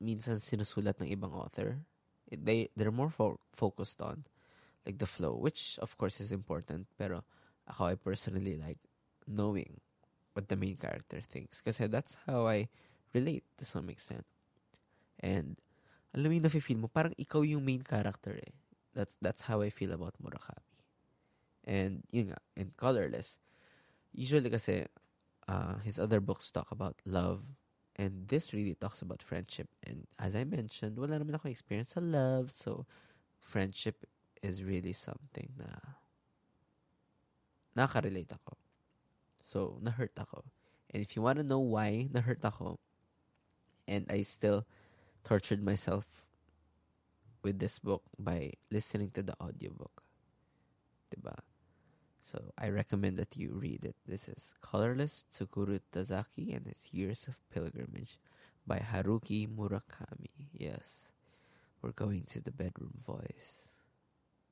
minsan 0.00 0.40
sinusulat 0.40 0.98
ng 0.98 1.12
ibang 1.12 1.36
author. 1.36 1.84
They 2.32 2.72
they're 2.74 2.94
more 2.94 3.12
fo- 3.12 3.42
focused 3.52 4.00
on 4.00 4.24
like 4.88 4.98
the 4.98 5.06
flow, 5.06 5.36
which 5.36 5.76
of 5.78 5.94
course 6.00 6.18
is 6.18 6.32
important. 6.32 6.88
Pero 6.96 7.22
ako 7.68 7.92
I 7.92 7.94
personally 7.94 8.56
like 8.56 8.80
knowing 9.28 9.78
what 10.32 10.48
the 10.48 10.56
main 10.56 10.80
character 10.80 11.20
thinks, 11.20 11.60
kasi 11.60 11.86
that's 11.86 12.16
how 12.24 12.48
I 12.48 12.72
relate 13.12 13.44
to 13.60 13.64
some 13.68 13.92
extent. 13.92 14.24
And 15.20 15.60
alam 16.16 16.32
mo 16.32 16.34
yung 16.34 16.46
nafe-feel 16.48 16.80
mo, 16.80 16.88
parang 16.88 17.14
ikaw 17.20 17.44
yung 17.44 17.62
main 17.62 17.84
character 17.84 18.34
eh. 18.34 18.54
That's 18.96 19.14
that's 19.22 19.46
how 19.46 19.62
I 19.62 19.70
feel 19.70 19.94
about 19.94 20.18
Murakami. 20.18 20.66
And 21.62 22.02
yun 22.10 22.34
nga, 22.34 22.40
and 22.56 22.74
Colorless, 22.74 23.36
usually 24.10 24.50
kasi 24.50 24.88
uh, 25.46 25.78
his 25.84 25.98
other 25.98 26.18
books 26.18 26.50
talk 26.50 26.70
about 26.72 26.98
love 27.06 27.44
and 28.00 28.32
this 28.32 28.56
really 28.56 28.72
talks 28.72 29.04
about 29.04 29.20
friendship. 29.20 29.68
And 29.84 30.08
as 30.16 30.32
I 30.32 30.48
mentioned, 30.48 30.96
wala 30.96 31.20
naman 31.20 31.36
ako 31.36 31.52
experience 31.52 31.92
sa 31.92 32.00
love, 32.00 32.48
so 32.48 32.88
friendship 33.36 34.08
is 34.40 34.64
really 34.64 34.96
something 34.96 35.52
na 35.60 35.68
nakaka-relate 37.76 38.32
ako. 38.32 38.56
So, 39.44 39.76
na-hurt 39.84 40.16
ako. 40.16 40.48
And 40.88 41.04
if 41.04 41.12
you 41.12 41.20
want 41.20 41.44
to 41.44 41.44
know 41.44 41.60
why 41.60 42.08
na-hurt 42.08 42.40
ako, 42.40 42.80
and 43.84 44.08
I 44.08 44.24
still 44.24 44.64
tortured 45.20 45.60
myself 45.60 46.24
with 47.44 47.60
this 47.60 47.76
book 47.84 48.08
by 48.16 48.56
listening 48.72 49.12
to 49.12 49.20
the 49.20 49.36
audiobook. 49.36 50.00
Diba? 51.12 51.36
So 52.22 52.52
I 52.58 52.68
recommend 52.68 53.16
that 53.16 53.36
you 53.36 53.50
read 53.54 53.84
it. 53.84 53.96
This 54.06 54.28
is 54.28 54.54
Colorless 54.60 55.24
Tsukuru 55.32 55.80
Tazaki 55.92 56.54
and 56.54 56.66
His 56.66 56.88
Years 56.92 57.26
of 57.26 57.40
Pilgrimage 57.50 58.18
by 58.66 58.78
Haruki 58.78 59.48
Murakami. 59.48 60.52
Yes. 60.52 61.12
We're 61.82 61.92
going 61.92 62.24
to 62.28 62.40
the 62.40 62.52
bedroom 62.52 62.94
voice. 62.94 63.72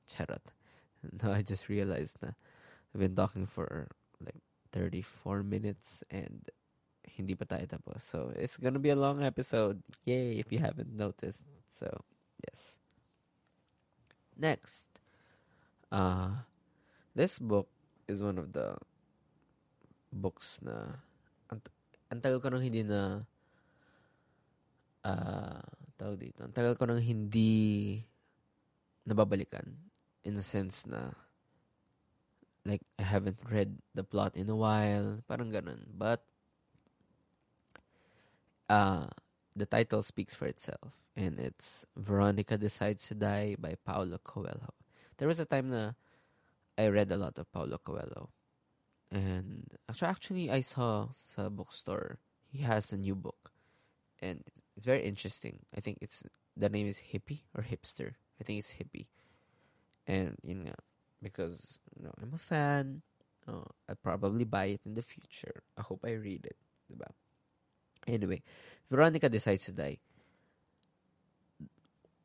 Charot. 0.09 0.53
Now 1.23 1.31
I 1.31 1.43
just 1.43 1.69
realized 1.69 2.17
that 2.19 2.35
I've 2.93 2.99
been 2.99 3.15
talking 3.15 3.45
for 3.45 3.87
like 4.19 4.43
34 4.73 5.43
minutes 5.43 6.03
and 6.11 6.49
hindi 7.07 7.35
pa 7.35 7.45
tayo 7.45 7.67
tapos. 7.67 8.03
So, 8.03 8.33
it's 8.35 8.57
gonna 8.57 8.83
be 8.83 8.89
a 8.89 8.99
long 8.99 9.23
episode. 9.23 9.79
Yay, 10.03 10.39
if 10.39 10.51
you 10.51 10.59
haven't 10.59 10.91
noticed. 10.91 11.43
So, 11.71 11.87
yes. 12.43 12.75
Next. 14.35 14.87
Uh, 15.91 16.43
this 17.19 17.35
book 17.35 17.67
is 18.07 18.23
one 18.23 18.39
of 18.39 18.55
the 18.55 18.79
books 20.07 20.63
na 20.63 21.03
ang, 21.51 21.59
ang 22.07 22.23
ko 22.23 22.47
nang 22.47 22.63
hindi 22.63 22.87
na 22.87 23.27
uh, 25.03 25.59
tawag 25.99 26.15
dito. 26.15 26.47
Ang 26.47 26.55
tagal 26.55 26.79
ko 26.79 26.87
nang 26.87 27.03
hindi 27.03 27.99
nababalikan 29.03 29.67
in 30.23 30.39
a 30.39 30.45
sense 30.45 30.87
na 30.87 31.11
like 32.63 32.87
I 32.95 33.03
haven't 33.03 33.43
read 33.43 33.83
the 33.91 34.07
plot 34.07 34.39
in 34.39 34.47
a 34.47 34.55
while, 34.55 35.19
parang 35.27 35.51
ganun. 35.51 35.91
But 35.91 36.23
uh, 38.71 39.11
the 39.51 39.67
title 39.67 40.07
speaks 40.07 40.39
for 40.39 40.47
itself. 40.47 40.95
And 41.19 41.35
it's 41.35 41.83
Veronica 41.99 42.55
Decides 42.55 43.11
to 43.11 43.15
Die 43.15 43.59
by 43.59 43.75
Paulo 43.83 44.23
Coelho. 44.23 44.71
There 45.19 45.27
was 45.27 45.43
a 45.43 45.49
time 45.49 45.67
na 45.67 45.99
I 46.79 46.87
read 46.87 47.11
a 47.11 47.17
lot 47.17 47.37
of 47.37 47.51
Paulo 47.51 47.77
Coelho. 47.83 48.29
And 49.11 49.67
actually, 49.89 50.07
actually 50.07 50.51
I 50.51 50.61
saw 50.61 51.09
sa 51.35 51.49
bookstore, 51.49 52.19
he 52.47 52.63
has 52.63 52.93
a 52.93 52.97
new 52.97 53.15
book. 53.15 53.51
And 54.21 54.43
it's 54.77 54.85
very 54.85 55.03
interesting. 55.03 55.59
I 55.75 55.81
think 55.81 55.97
it's, 55.99 56.23
the 56.55 56.69
name 56.69 56.87
is 56.87 57.01
Hippie 57.11 57.43
or 57.53 57.63
Hipster. 57.63 58.15
I 58.39 58.43
think 58.45 58.59
it's 58.59 58.75
Hippie. 58.79 59.07
And 60.07 60.37
yun 60.41 60.71
nga, 60.71 60.75
because 61.21 61.79
you 61.97 62.05
know, 62.05 62.13
I'm 62.21 62.31
a 62.33 62.37
fan, 62.37 63.01
uh, 63.45 63.67
I'll 63.89 63.99
probably 64.01 64.45
buy 64.45 64.65
it 64.65 64.81
in 64.85 64.95
the 64.95 65.01
future. 65.01 65.63
I 65.77 65.81
hope 65.81 66.05
I 66.05 66.13
read 66.13 66.45
it. 66.45 66.55
Diba? 66.87 67.11
Anyway, 68.07 68.41
Veronica 68.89 69.27
decides 69.27 69.65
to 69.65 69.73
die. 69.73 69.97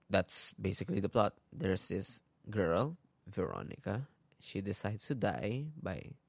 That's 0.09 0.55
basically 0.61 1.01
the 1.01 1.09
plot. 1.09 1.35
There's 1.53 1.89
this 1.89 2.21
girl, 2.49 2.97
Veronica. 3.27 4.07
She 4.45 4.61
decides 4.61 5.09
to 5.09 5.15
die 5.17 5.73
by 5.81 6.21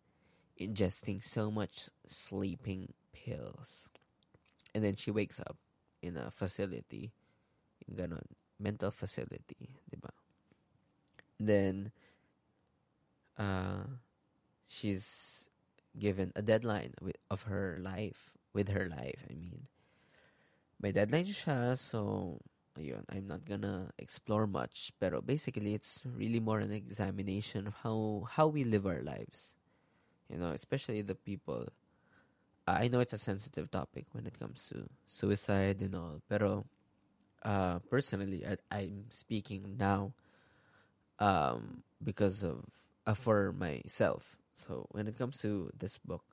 ingesting 0.55 1.21
so 1.21 1.51
much 1.51 1.89
sleeping 2.07 2.95
pills. 3.11 3.89
And 4.73 4.83
then 4.83 4.95
she 4.95 5.11
wakes 5.11 5.39
up 5.39 5.57
in 6.01 6.15
a 6.15 6.31
facility, 6.31 7.11
ganon, 7.91 8.23
mental 8.57 8.91
facility, 8.91 9.75
diba? 9.91 10.15
Then, 11.37 11.91
uh, 13.37 13.83
she's 14.63 15.49
given 15.99 16.31
a 16.35 16.41
deadline 16.41 16.93
with, 17.01 17.17
of 17.29 17.43
her 17.43 17.77
life, 17.81 18.31
with 18.53 18.69
her 18.69 18.87
life, 18.87 19.27
I 19.29 19.35
mean. 19.35 19.67
May 20.79 20.93
deadline 20.93 21.25
siya, 21.25 21.77
so, 21.77 22.39
ayun, 22.77 23.03
I'm 23.09 23.27
not 23.27 23.45
gonna 23.45 23.91
explore 23.97 24.47
much, 24.47 24.91
pero 24.99 25.21
basically, 25.21 25.73
it's 25.73 26.01
really 26.05 26.39
more 26.39 26.59
an 26.59 26.71
examination 26.71 27.67
of 27.67 27.75
how, 27.83 28.27
how 28.31 28.47
we 28.47 28.63
live 28.63 28.85
our 28.85 29.01
lives. 29.01 29.55
You 30.29 30.37
know, 30.37 30.49
especially 30.51 31.01
the 31.01 31.15
people. 31.15 31.67
Uh, 32.67 32.77
I 32.81 32.87
know 32.87 32.99
it's 32.99 33.13
a 33.13 33.21
sensitive 33.21 33.69
topic 33.69 34.05
when 34.11 34.25
it 34.25 34.39
comes 34.39 34.65
to 34.73 34.89
suicide 35.05 35.81
and 35.81 35.95
all, 35.95 36.21
pero 36.27 36.65
uh, 37.43 37.79
personally, 37.89 38.43
I, 38.45 38.57
I'm 38.71 39.05
speaking 39.09 39.77
now 39.77 40.13
um, 41.19 41.83
because 42.03 42.43
of 42.43 42.65
uh, 43.05 43.13
for 43.13 43.53
myself. 43.53 44.37
So 44.55 44.87
when 44.91 45.07
it 45.07 45.17
comes 45.17 45.39
to 45.41 45.69
this 45.77 45.99
book, 45.99 46.25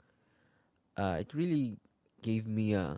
uh, 0.96 1.18
it 1.20 1.34
really 1.34 1.78
gave 2.22 2.46
me 2.46 2.72
a 2.74 2.96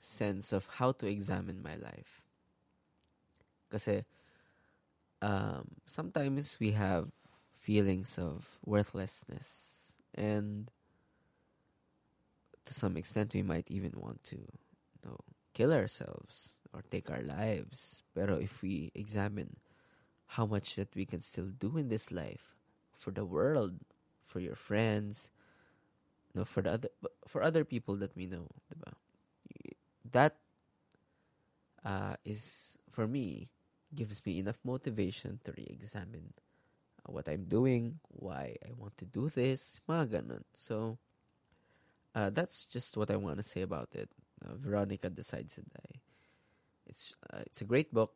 sense 0.00 0.52
of 0.52 0.68
how 0.78 0.92
to 0.92 1.06
examine 1.06 1.62
my 1.62 1.76
life. 1.76 2.22
Because 3.68 4.04
um, 5.22 5.68
sometimes 5.86 6.56
we 6.58 6.72
have 6.72 7.08
feelings 7.54 8.18
of 8.18 8.58
worthlessness, 8.64 9.92
and 10.14 10.70
to 12.64 12.74
some 12.74 12.96
extent, 12.96 13.34
we 13.34 13.42
might 13.42 13.70
even 13.70 13.92
want 13.96 14.24
to, 14.24 14.36
you 14.36 15.00
know, 15.04 15.18
kill 15.54 15.72
ourselves 15.72 16.58
or 16.72 16.82
take 16.90 17.10
our 17.10 17.22
lives. 17.22 18.02
Pero 18.14 18.36
if 18.36 18.62
we 18.62 18.92
examine 18.94 19.56
how 20.38 20.46
much 20.46 20.76
that 20.76 20.94
we 20.94 21.04
can 21.04 21.20
still 21.20 21.46
do 21.46 21.76
in 21.76 21.88
this 21.88 22.10
life 22.12 22.54
for 22.94 23.10
the 23.10 23.24
world, 23.24 23.74
for 24.22 24.38
your 24.38 24.54
friends, 24.54 25.30
no, 26.34 26.44
for 26.44 26.62
the 26.62 26.70
other 26.70 26.88
for 27.26 27.42
other 27.42 27.64
people 27.64 27.96
that 27.96 28.14
we 28.14 28.26
know, 28.26 28.46
diba? 28.70 28.94
That 30.12 30.36
uh, 31.84 32.16
is 32.24 32.76
for 32.90 33.06
me 33.06 33.48
gives 33.94 34.22
me 34.24 34.38
enough 34.38 34.58
motivation 34.64 35.40
to 35.44 35.52
re-examine 35.52 36.32
uh, 37.02 37.12
what 37.12 37.28
I'm 37.28 37.44
doing, 37.44 37.98
why 38.08 38.56
I 38.62 38.70
want 38.76 38.96
to 38.98 39.04
do 39.04 39.28
this, 39.28 39.80
mga. 39.88 40.42
So 40.54 40.98
uh, 42.14 42.30
that's 42.30 42.66
just 42.66 42.96
what 42.96 43.10
I 43.10 43.16
want 43.16 43.38
to 43.38 43.42
say 43.42 43.62
about 43.62 43.90
it. 43.94 44.08
Uh, 44.44 44.54
Veronica 44.54 45.10
decides 45.10 45.56
to 45.56 45.62
die. 45.62 46.00
It's 46.86 47.14
uh, 47.32 47.42
it's 47.46 47.60
a 47.60 47.68
great 47.68 47.92
book. 47.92 48.14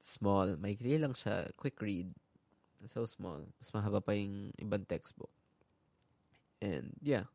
Small, 0.00 0.56
maikli 0.56 1.00
lang 1.00 1.12
siya, 1.12 1.52
quick 1.56 1.80
read. 1.82 2.08
So 2.88 3.04
small. 3.04 3.44
Mas 3.60 3.68
mahaba 3.76 4.00
pa 4.00 4.16
yung 4.16 4.56
ibang 4.56 4.88
textbook. 4.88 5.32
And 6.60 6.96
yeah. 7.04 7.28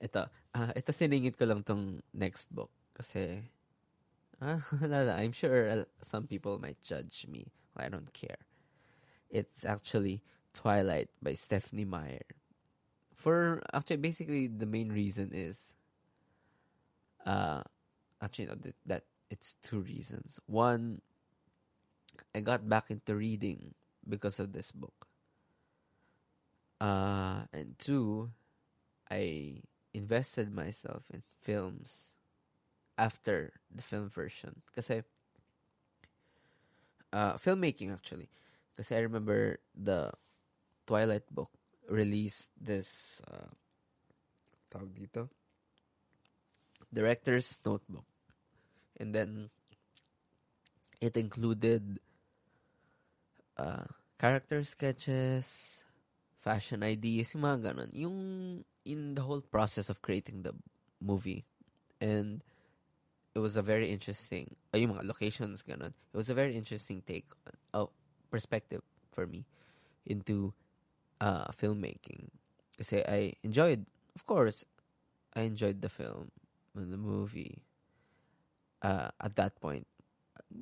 Ito, 0.00 0.32
uh, 0.56 0.72
ito 0.72 0.96
siningit 0.96 1.36
ko 1.36 1.44
lang 1.44 1.60
tong 1.60 2.00
next 2.16 2.48
book 2.48 2.72
kasi 3.00 3.48
uh, 4.44 4.60
I'm 5.16 5.32
sure 5.32 5.86
some 6.04 6.28
people 6.28 6.60
might 6.60 6.82
judge 6.84 7.24
me. 7.24 7.48
Well, 7.72 7.86
I 7.86 7.88
don't 7.88 8.12
care. 8.12 8.44
It's 9.30 9.64
actually 9.64 10.22
Twilight 10.52 11.08
by 11.22 11.34
Stephenie 11.34 11.88
Meyer. 11.88 12.28
For 13.16 13.62
actually 13.72 14.04
basically 14.04 14.48
the 14.48 14.66
main 14.66 14.92
reason 14.92 15.30
is 15.32 15.72
uh 17.26 17.62
actually 18.20 18.46
no, 18.46 18.56
that, 18.60 18.76
that 18.86 19.04
it's 19.30 19.56
two 19.62 19.80
reasons. 19.80 20.40
One 20.46 21.00
I 22.34 22.40
got 22.40 22.68
back 22.68 22.90
into 22.90 23.14
reading 23.16 23.74
because 24.08 24.40
of 24.40 24.52
this 24.52 24.72
book. 24.72 25.06
Uh, 26.80 27.44
and 27.52 27.78
two, 27.78 28.30
I 29.10 29.62
invested 29.92 30.52
myself 30.54 31.04
in 31.12 31.22
films 31.40 32.09
after 33.00 33.56
the 33.72 33.80
film 33.80 34.12
version. 34.12 34.60
Kasi, 34.76 35.00
uh, 37.16 37.40
filmmaking 37.40 37.88
actually. 37.88 38.28
Because 38.68 38.92
I 38.92 39.00
remember 39.00 39.56
the 39.72 40.12
Twilight 40.84 41.24
book 41.32 41.48
released 41.88 42.52
this, 42.60 43.22
uh, 43.24 43.48
tawag 44.68 44.92
dito, 44.92 45.32
director's 46.92 47.56
notebook. 47.64 48.04
And 49.00 49.16
then, 49.16 49.48
it 51.00 51.16
included 51.16 51.98
uh, 53.56 53.88
character 54.20 54.60
sketches, 54.62 55.80
fashion 56.36 56.84
ideas, 56.84 57.32
yung 57.32 57.48
mga 57.48 57.72
ganun. 57.72 57.90
Yung 57.96 58.18
in 58.84 59.14
the 59.16 59.24
whole 59.24 59.40
process 59.40 59.88
of 59.88 60.04
creating 60.04 60.42
the 60.44 60.52
movie. 61.00 61.48
And 62.00 62.44
it 63.34 63.38
was 63.38 63.56
a 63.56 63.62
very 63.62 63.90
interesting, 63.90 64.56
uh, 64.74 64.78
yung 64.78 64.94
mga 64.94 65.06
locations, 65.06 65.62
ganun. 65.62 65.94
It 65.94 66.16
was 66.16 66.30
a 66.30 66.34
very 66.34 66.56
interesting 66.56 67.02
take, 67.06 67.26
uh, 67.74 67.86
perspective 68.30 68.82
for 69.12 69.26
me 69.26 69.44
into 70.06 70.52
uh, 71.20 71.48
filmmaking. 71.54 72.30
Kasi 72.76 73.04
I 73.06 73.34
enjoyed, 73.42 73.86
of 74.14 74.26
course, 74.26 74.64
I 75.34 75.42
enjoyed 75.42 75.82
the 75.82 75.88
film, 75.88 76.30
the 76.74 76.98
movie. 76.98 77.62
Uh, 78.82 79.10
at 79.20 79.36
that 79.36 79.60
point, 79.60 79.86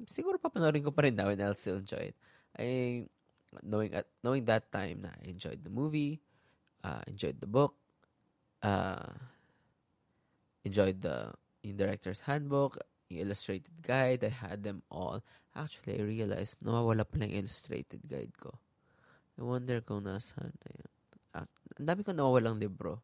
siguro 0.05 0.37
papanorin 0.37 0.85
ko 0.85 0.91
pa 0.91 1.07
rin 1.07 1.14
now 1.14 1.29
and 1.31 1.41
I'll 1.41 1.55
still 1.55 1.79
enjoy 1.81 2.12
it. 2.12 2.16
I 2.59 3.07
knowing 3.62 3.95
at 3.95 4.11
knowing 4.21 4.45
that 4.51 4.69
time 4.69 5.07
na 5.07 5.14
I 5.14 5.31
enjoyed 5.31 5.62
the 5.64 5.71
movie, 5.73 6.21
uh, 6.83 7.01
enjoyed 7.07 7.41
the 7.41 7.47
book, 7.49 7.79
uh, 8.61 9.14
enjoyed 10.66 11.01
the 11.01 11.33
yung 11.63 11.77
director's 11.77 12.23
handbook, 12.25 12.79
illustrated 13.11 13.83
guide, 13.83 14.25
I 14.25 14.33
had 14.33 14.63
them 14.63 14.83
all. 14.91 15.25
Actually, 15.57 15.99
I 15.99 16.05
realized 16.05 16.61
nawawala 16.63 17.09
pa 17.09 17.19
lang 17.19 17.35
illustrated 17.35 18.05
guide 18.07 18.35
ko. 18.39 18.55
I 19.39 19.43
wonder 19.43 19.81
kung 19.83 20.07
nasaan 20.07 20.51
na 20.51 20.69
yun. 20.71 20.93
Ah, 21.35 21.49
ang 21.79 21.87
dami 21.87 22.03
ko 22.03 22.11
nawawalang 22.11 22.59
libro. 22.59 23.03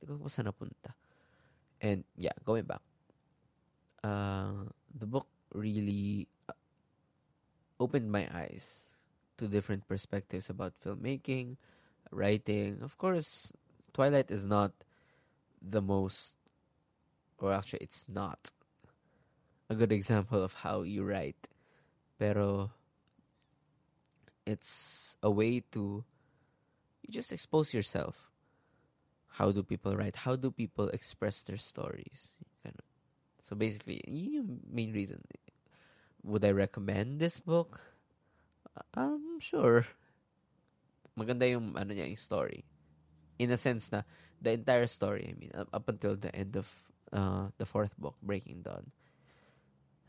Hindi 0.00 0.16
ko 0.20 0.28
saan 0.28 0.48
napunta. 0.48 0.96
And 1.80 2.04
yeah, 2.16 2.36
going 2.44 2.64
back. 2.64 2.80
Uh, 4.04 4.68
the 4.92 5.08
book 5.08 5.28
really 5.52 6.28
uh, 6.48 6.56
opened 7.80 8.12
my 8.12 8.28
eyes 8.32 8.92
to 9.36 9.48
different 9.48 9.88
perspectives 9.88 10.48
about 10.48 10.72
filmmaking, 10.76 11.56
writing. 12.10 12.80
Of 12.82 12.96
course, 12.98 13.52
Twilight 13.92 14.30
is 14.30 14.44
not 14.44 14.72
the 15.60 15.80
most, 15.80 16.36
or 17.44 17.52
actually, 17.52 17.84
it's 17.84 18.08
not 18.08 18.50
a 19.68 19.74
good 19.76 19.92
example 19.92 20.42
of 20.42 20.64
how 20.64 20.80
you 20.80 21.04
write. 21.04 21.48
Pero 22.16 22.72
it's 24.46 25.16
a 25.22 25.30
way 25.30 25.60
to 25.76 26.04
you 27.04 27.12
just 27.12 27.32
expose 27.32 27.74
yourself. 27.74 28.32
How 29.36 29.52
do 29.52 29.62
people 29.62 29.92
write? 29.92 30.24
How 30.24 30.36
do 30.36 30.50
people 30.50 30.88
express 30.88 31.42
their 31.42 31.60
stories? 31.60 32.32
So 33.44 33.52
basically, 33.52 34.00
yung 34.08 34.64
main 34.72 34.96
reason. 34.96 35.20
Would 36.24 36.48
I 36.48 36.56
recommend 36.56 37.20
this 37.20 37.40
book? 37.44 37.76
Um, 38.96 39.36
sure. 39.36 39.84
Maganda 41.12 41.44
yung 41.44 41.76
ano 41.76 41.92
niya, 41.92 42.08
yung 42.08 42.16
story. 42.16 42.64
In 43.36 43.52
a 43.52 43.60
sense 43.60 43.92
na 43.92 44.08
the 44.40 44.56
entire 44.56 44.88
story, 44.88 45.28
I 45.28 45.36
mean, 45.36 45.52
up 45.52 45.84
until 45.92 46.16
the 46.16 46.32
end 46.32 46.56
of 46.56 46.72
uh, 47.14 47.48
the 47.58 47.66
fourth 47.66 47.96
book, 47.98 48.16
Breaking 48.22 48.62
Dawn. 48.62 48.90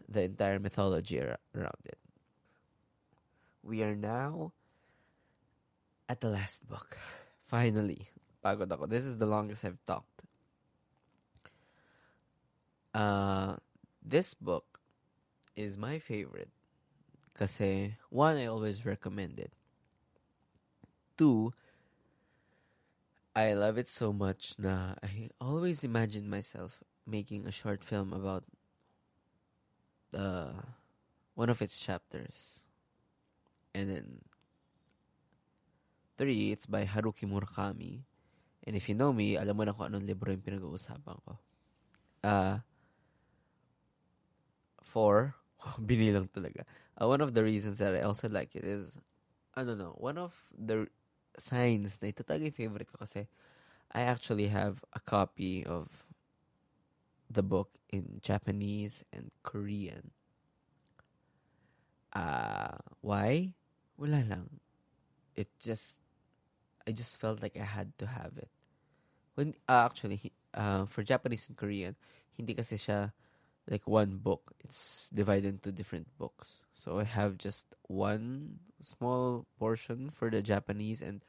The 0.09 0.23
entire 0.23 0.59
mythology 0.59 1.21
ar- 1.21 1.39
around 1.55 1.81
it. 1.85 1.97
We 3.63 3.81
are 3.83 3.95
now 3.95 4.53
at 6.09 6.21
the 6.21 6.29
last 6.29 6.67
book. 6.67 6.97
Finally. 7.45 8.09
Pagod 8.43 8.69
ako. 8.69 8.85
This 8.85 9.05
is 9.05 9.17
the 9.17 9.25
longest 9.25 9.65
I've 9.65 9.81
talked. 9.85 10.21
Uh, 12.93 13.57
this 14.01 14.33
book 14.33 14.79
is 15.55 15.77
my 15.77 15.99
favorite 15.99 16.49
Kasi, 17.35 17.99
one, 18.09 18.37
I 18.37 18.47
always 18.47 18.85
recommend 18.85 19.39
it. 19.39 19.51
Two, 21.17 21.53
I 23.35 23.51
love 23.53 23.77
it 23.77 23.91
so 23.91 24.13
much 24.13 24.55
na 24.57 24.95
I 25.03 25.29
always 25.43 25.83
imagine 25.83 26.29
myself 26.31 26.79
making 27.07 27.45
a 27.45 27.51
short 27.51 27.83
film 27.83 28.13
about 28.13 28.43
uh, 30.13 30.65
one 31.35 31.49
of 31.49 31.61
its 31.61 31.79
chapters. 31.79 32.61
And 33.73 33.89
then 33.89 34.07
three, 36.17 36.51
it's 36.51 36.65
by 36.65 36.85
Haruki 36.85 37.29
Murakami. 37.29 38.01
And 38.65 38.75
if 38.75 38.89
you 38.89 38.95
know 38.95 39.13
me, 39.13 39.37
alam 39.37 39.57
mo 39.57 39.63
na 39.63 39.73
kung 39.73 39.93
anong 39.93 40.07
libro 40.07 40.31
yung 40.31 40.41
pinag-uusapan 40.41 41.17
ko. 41.21 41.37
Uh, 42.23 42.57
four, 44.81 45.35
binilang 45.77 46.29
talaga. 46.31 46.65
Uh, 46.97 47.07
one 47.07 47.21
of 47.21 47.33
the 47.33 47.43
reasons 47.43 47.77
that 47.77 47.93
I 47.93 48.01
also 48.01 48.27
like 48.29 48.55
it 48.55 48.63
is, 48.63 48.97
I 49.53 49.63
don't 49.63 49.77
know, 49.77 49.93
one 49.99 50.17
of 50.17 50.33
the 50.57 50.87
signs 51.37 51.99
na 52.01 52.09
ito 52.09 52.23
talaga 52.23 52.47
favorite 52.55 52.87
ko 52.87 53.03
kasi 53.03 53.27
I 53.91 54.07
actually 54.07 54.47
have 54.47 54.83
a 54.95 55.03
copy 55.03 55.67
of 55.67 56.04
the 57.29 57.43
book 57.43 57.69
in 57.89 58.19
Japanese 58.21 59.03
and 59.11 59.31
Korean. 59.43 60.11
Uh, 62.13 62.77
why? 63.01 63.53
Wala 63.97 64.23
lang. 64.23 64.61
It 65.35 65.49
just, 65.59 65.99
I 66.87 66.91
just 66.91 67.19
felt 67.19 67.41
like 67.41 67.57
I 67.59 67.65
had 67.65 67.97
to 67.99 68.07
have 68.07 68.37
it. 68.37 68.49
When, 69.35 69.55
uh, 69.67 69.85
actually, 69.85 70.31
uh, 70.53 70.85
for 70.85 71.03
Japanese 71.03 71.47
and 71.49 71.57
Korean, 71.57 71.95
hindi 72.37 72.53
kasi 72.53 72.75
siya 72.75 73.11
like 73.69 73.87
one 73.87 74.17
book. 74.17 74.53
It's 74.63 75.09
divided 75.13 75.59
into 75.59 75.71
different 75.71 76.07
books. 76.17 76.61
So 76.73 76.99
I 76.99 77.03
have 77.03 77.37
just 77.37 77.65
one 77.87 78.59
small 78.79 79.45
portion 79.59 80.09
for 80.09 80.29
the 80.29 80.41
Japanese 80.41 81.01
and 81.01 81.21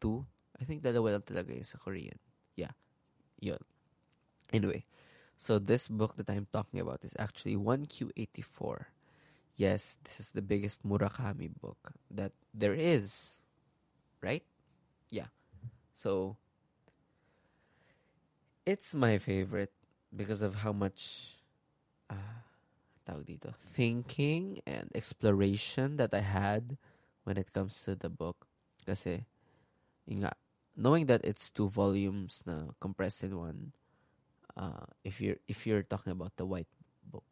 two. 0.00 0.26
I 0.60 0.64
think 0.64 0.82
dalawa 0.82 1.18
lang 1.18 1.24
talaga 1.24 1.54
yung 1.56 1.64
sa 1.64 1.78
Korean. 1.78 2.18
Yeah. 2.54 2.76
Yun. 3.40 3.62
Anyway, 4.52 4.84
so 5.40 5.56
this 5.58 5.88
book 5.88 6.20
that 6.20 6.28
I'm 6.28 6.44
talking 6.52 6.84
about 6.84 7.00
is 7.00 7.16
actually 7.18 7.56
1Q84. 7.56 8.92
Yes, 9.56 9.96
this 10.04 10.20
is 10.20 10.36
the 10.36 10.44
biggest 10.44 10.84
Murakami 10.84 11.48
book 11.48 11.96
that 12.12 12.32
there 12.52 12.76
is. 12.76 13.40
Right? 14.20 14.44
Yeah. 15.08 15.32
So 15.96 16.36
it's 18.66 18.94
my 18.94 19.16
favorite 19.16 19.72
because 20.14 20.42
of 20.42 20.56
how 20.56 20.72
much 20.76 21.40
uh, 22.10 22.44
dito, 23.24 23.56
thinking 23.72 24.60
and 24.66 24.92
exploration 24.94 25.96
that 25.96 26.12
I 26.12 26.20
had 26.20 26.76
when 27.24 27.38
it 27.38 27.50
comes 27.54 27.80
to 27.88 27.96
the 27.96 28.10
book. 28.12 28.44
Kasi, 28.84 29.24
nga, 30.04 30.36
knowing 30.76 31.06
that 31.06 31.24
it's 31.24 31.50
two 31.50 31.68
volumes 31.72 32.44
na 32.44 32.76
compressed 32.78 33.24
in 33.24 33.40
one, 33.40 33.72
uh, 34.56 34.86
if 35.04 35.20
you're 35.20 35.38
if 35.48 35.66
you're 35.66 35.82
talking 35.82 36.12
about 36.12 36.36
the 36.36 36.46
white 36.46 36.70
book, 37.04 37.24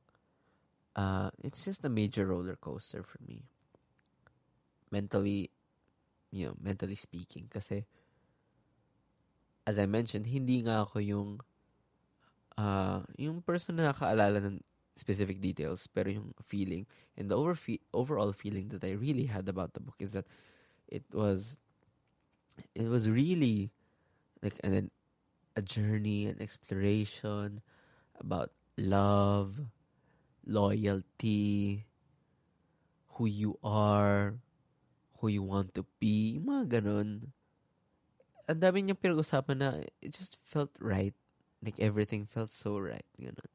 uh, 0.96 1.30
it's 1.42 1.64
just 1.64 1.84
a 1.84 1.88
major 1.88 2.26
roller 2.26 2.56
coaster 2.56 3.02
for 3.02 3.18
me. 3.26 3.44
Mentally, 4.90 5.50
you 6.30 6.46
know, 6.46 6.54
mentally 6.60 6.96
speaking, 6.96 7.48
kasi 7.50 7.84
as 9.66 9.78
I 9.78 9.84
mentioned, 9.84 10.26
hindi 10.26 10.64
nga 10.64 10.88
ako 10.88 10.98
yung 11.04 11.30
uh, 12.56 13.04
yung 13.20 13.44
person 13.44 13.76
na 13.76 13.92
nakaalala 13.92 14.40
ng 14.40 14.64
specific 14.96 15.38
details, 15.38 15.86
pero 15.86 16.10
yung 16.10 16.34
feeling 16.42 16.88
and 17.14 17.30
the 17.30 17.36
over 17.36 17.54
overall 17.94 18.32
feeling 18.32 18.68
that 18.74 18.82
I 18.82 18.98
really 18.98 19.30
had 19.30 19.46
about 19.46 19.76
the 19.76 19.80
book 19.84 20.00
is 20.00 20.12
that 20.12 20.26
it 20.88 21.04
was 21.12 21.60
it 22.74 22.88
was 22.90 23.06
really 23.06 23.70
like 24.42 24.58
an 24.64 24.90
a 25.58 25.62
journey, 25.62 26.30
an 26.30 26.38
exploration 26.38 27.58
about 28.14 28.54
love, 28.78 29.58
loyalty, 30.46 31.84
who 33.18 33.26
you 33.26 33.58
are, 33.66 34.38
who 35.18 35.26
you 35.26 35.42
want 35.42 35.74
to 35.74 35.82
be, 35.98 36.38
mga 36.38 36.78
ganun. 36.78 37.34
Ang 38.46 38.60
dami 38.62 38.86
niyang 38.86 39.02
pinag-usapan 39.02 39.58
na 39.58 39.82
it 39.98 40.14
just 40.14 40.38
felt 40.46 40.70
right. 40.78 41.12
Like 41.58 41.82
everything 41.82 42.22
felt 42.22 42.54
so 42.54 42.78
right. 42.78 43.04
Ganun. 43.18 43.50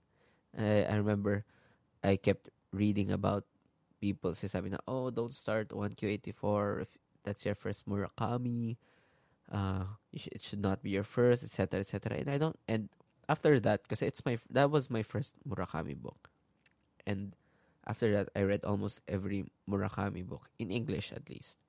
I, 0.59 0.83
I 0.91 0.95
remember 0.99 1.47
I 2.03 2.19
kept 2.19 2.51
reading 2.75 3.09
about 3.15 3.47
people 4.03 4.35
sabi 4.35 4.75
na, 4.75 4.83
oh, 4.83 5.07
don't 5.07 5.31
start 5.31 5.71
1Q84 5.71 6.83
if 6.83 6.99
that's 7.23 7.47
your 7.47 7.55
first 7.55 7.87
Murakami. 7.87 8.75
Uh, 9.53 9.85
it 10.11 10.41
should 10.41 10.61
not 10.61 10.81
be 10.81 10.89
your 10.89 11.05
first, 11.05 11.43
etc., 11.43 11.81
etc. 11.81 12.17
And 12.17 12.29
I 12.29 12.37
don't, 12.37 12.57
and 12.67 12.89
after 13.29 13.59
that, 13.59 13.83
because 13.83 14.01
it's 14.01 14.25
my, 14.25 14.39
that 14.49 14.71
was 14.71 14.89
my 14.89 15.03
first 15.03 15.35
Murakami 15.47 15.95
book. 15.95 16.29
And 17.05 17.35
after 17.85 18.11
that, 18.13 18.29
I 18.35 18.41
read 18.41 18.65
almost 18.65 19.01
every 19.07 19.45
Murakami 19.69 20.25
book, 20.25 20.49
in 20.57 20.71
English 20.71 21.11
at 21.13 21.29
least. 21.29 21.59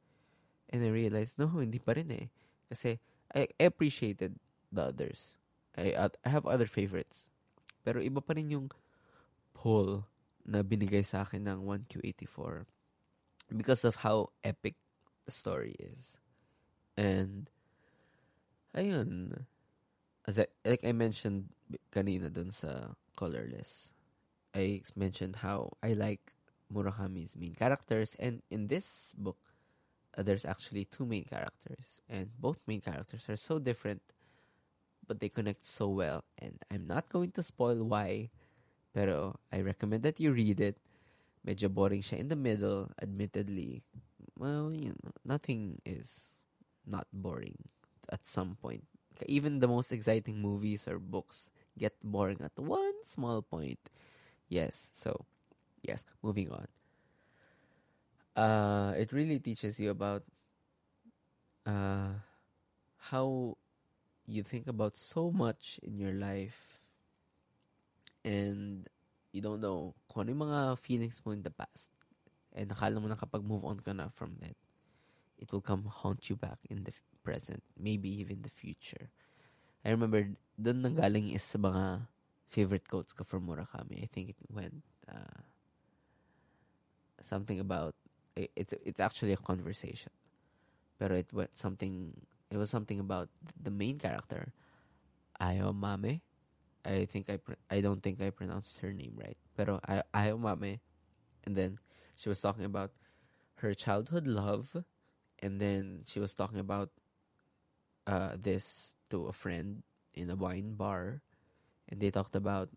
And 0.70 0.82
I 0.82 0.88
realized, 0.88 1.38
no, 1.38 1.46
hindi 1.46 1.78
pa 1.78 1.92
rin 1.92 2.10
eh. 2.10 2.26
Kasi 2.72 2.98
I 3.34 3.48
appreciated 3.60 4.40
the 4.72 4.82
others. 4.88 5.36
I, 5.76 6.08
I 6.24 6.28
have 6.28 6.46
other 6.46 6.66
favorites. 6.66 7.28
Pero 7.84 8.00
iba 8.00 8.24
pa 8.24 8.32
rin 8.32 8.50
yung 8.50 8.70
pull 9.52 10.06
na 10.44 10.62
binigay 10.62 11.04
sa 11.04 11.22
akin 11.22 11.44
ng 11.46 11.60
1Q84 11.64 12.64
because 13.56 13.84
of 13.84 14.04
how 14.06 14.30
epic 14.42 14.74
the 15.26 15.32
story 15.32 15.76
is. 15.78 16.16
And, 16.96 17.50
ayun, 18.74 19.46
as 20.26 20.38
I, 20.38 20.46
like 20.64 20.84
I 20.84 20.92
mentioned 20.92 21.48
kanina 21.92 22.32
dun 22.32 22.50
sa 22.50 22.94
Colorless, 23.16 23.92
I 24.54 24.82
mentioned 24.96 25.36
how 25.36 25.72
I 25.82 25.94
like 25.94 26.32
Murakami's 26.72 27.36
main 27.36 27.54
characters 27.54 28.16
and 28.18 28.42
in 28.50 28.66
this 28.68 29.14
book, 29.16 29.38
uh, 30.16 30.22
there's 30.22 30.44
actually 30.44 30.86
two 30.86 31.06
main 31.06 31.24
characters 31.24 32.00
and 32.08 32.30
both 32.38 32.58
main 32.66 32.80
characters 32.80 33.28
are 33.28 33.36
so 33.36 33.58
different 33.58 34.02
but 35.06 35.20
they 35.20 35.28
connect 35.28 35.64
so 35.64 35.88
well. 35.88 36.24
And 36.38 36.58
I'm 36.70 36.86
not 36.86 37.08
going 37.08 37.32
to 37.32 37.42
spoil 37.42 37.82
why, 37.84 38.30
pero 38.92 39.36
I 39.52 39.60
recommend 39.60 40.02
that 40.04 40.20
you 40.20 40.32
read 40.32 40.60
it. 40.60 40.78
Medyo 41.46 41.68
boring 41.68 42.00
siya 42.00 42.18
in 42.24 42.28
the 42.28 42.40
middle, 42.40 42.88
admittedly. 43.02 43.84
Well, 44.38 44.72
you 44.72 44.96
know, 44.96 45.12
nothing 45.24 45.80
is 45.84 46.32
not 46.86 47.06
boring 47.12 47.60
at 48.10 48.26
some 48.26 48.56
point. 48.60 48.84
Even 49.26 49.60
the 49.60 49.68
most 49.68 49.92
exciting 49.92 50.42
movies 50.42 50.88
or 50.88 50.98
books 50.98 51.50
get 51.78 51.94
boring 52.02 52.40
at 52.42 52.52
one 52.58 52.94
small 53.06 53.42
point. 53.42 53.78
Yes, 54.48 54.90
so, 54.92 55.24
yes, 55.82 56.04
moving 56.22 56.50
on. 56.50 56.66
Uh, 58.34 58.92
it 58.98 59.12
really 59.12 59.38
teaches 59.38 59.78
you 59.78 59.90
about 59.90 60.24
uh, 61.66 62.18
how 62.98 63.56
you 64.26 64.42
think 64.42 64.66
about 64.66 64.96
so 64.96 65.30
much 65.30 65.78
in 65.82 65.98
your 65.98 66.12
life 66.12 66.80
and 68.24 68.88
you 69.32 69.40
don't 69.40 69.60
know 69.60 69.94
kung 70.08 70.28
yung 70.28 70.40
mga 70.48 70.78
feelings 70.80 71.20
mo 71.24 71.32
in 71.32 71.44
the 71.44 71.52
past 71.52 71.92
and 72.56 72.72
nakala 72.72 72.96
mo 72.96 73.06
na 73.06 73.20
kapag 73.20 73.44
move 73.44 73.64
on 73.64 73.76
ka 73.76 73.92
na 73.92 74.08
from 74.08 74.32
that 74.40 74.56
it 75.36 75.52
will 75.52 75.60
come 75.60 75.84
haunt 75.84 76.30
you 76.32 76.36
back 76.36 76.56
in 76.72 76.84
the 76.88 76.92
present 77.24 77.64
maybe 77.80 78.08
even 78.08 78.42
the 78.44 78.52
future 78.52 79.10
I 79.84 79.90
remember 79.90 80.36
doon 80.60 80.82
nang 80.84 80.96
galing 81.00 81.32
is 81.32 81.44
sa 81.44 81.58
mga 81.58 82.08
favorite 82.52 82.86
quotes 82.88 83.12
ko 83.16 83.24
from 83.24 83.48
Murakami 83.48 84.04
I 84.04 84.08
think 84.12 84.36
it 84.36 84.40
went 84.52 84.84
uh, 85.08 85.42
something 87.22 87.60
about 87.60 87.94
it's 88.36 88.74
it's 88.84 89.00
actually 89.00 89.32
a 89.32 89.36
conversation 89.40 90.10
pero 90.98 91.16
it 91.16 91.30
went 91.32 91.56
something 91.56 92.12
it 92.50 92.58
was 92.58 92.70
something 92.70 93.00
about 93.00 93.28
the 93.60 93.70
main 93.70 93.98
character, 93.98 94.52
Ayomame. 95.40 96.20
I 96.84 97.06
think 97.06 97.30
I 97.30 97.38
I 97.70 97.80
don't 97.80 98.02
think 98.02 98.20
I 98.22 98.30
pronounced 98.30 98.78
her 98.80 98.92
name 98.92 99.14
right. 99.16 99.36
Pero 99.56 99.80
Ay- 99.88 100.04
Ayomame, 100.14 100.80
and 101.44 101.56
then 101.56 101.78
she 102.16 102.28
was 102.28 102.40
talking 102.40 102.64
about 102.64 102.92
her 103.62 103.74
childhood 103.74 104.26
love, 104.26 104.84
and 105.40 105.60
then 105.60 106.02
she 106.06 106.20
was 106.20 106.34
talking 106.34 106.58
about 106.60 106.90
uh, 108.06 108.36
this 108.36 108.96
to 109.10 109.26
a 109.26 109.34
friend 109.34 109.82
in 110.14 110.30
a 110.30 110.36
wine 110.36 110.74
bar, 110.74 111.22
and 111.88 112.00
they 112.00 112.10
talked 112.10 112.36
about 112.36 112.70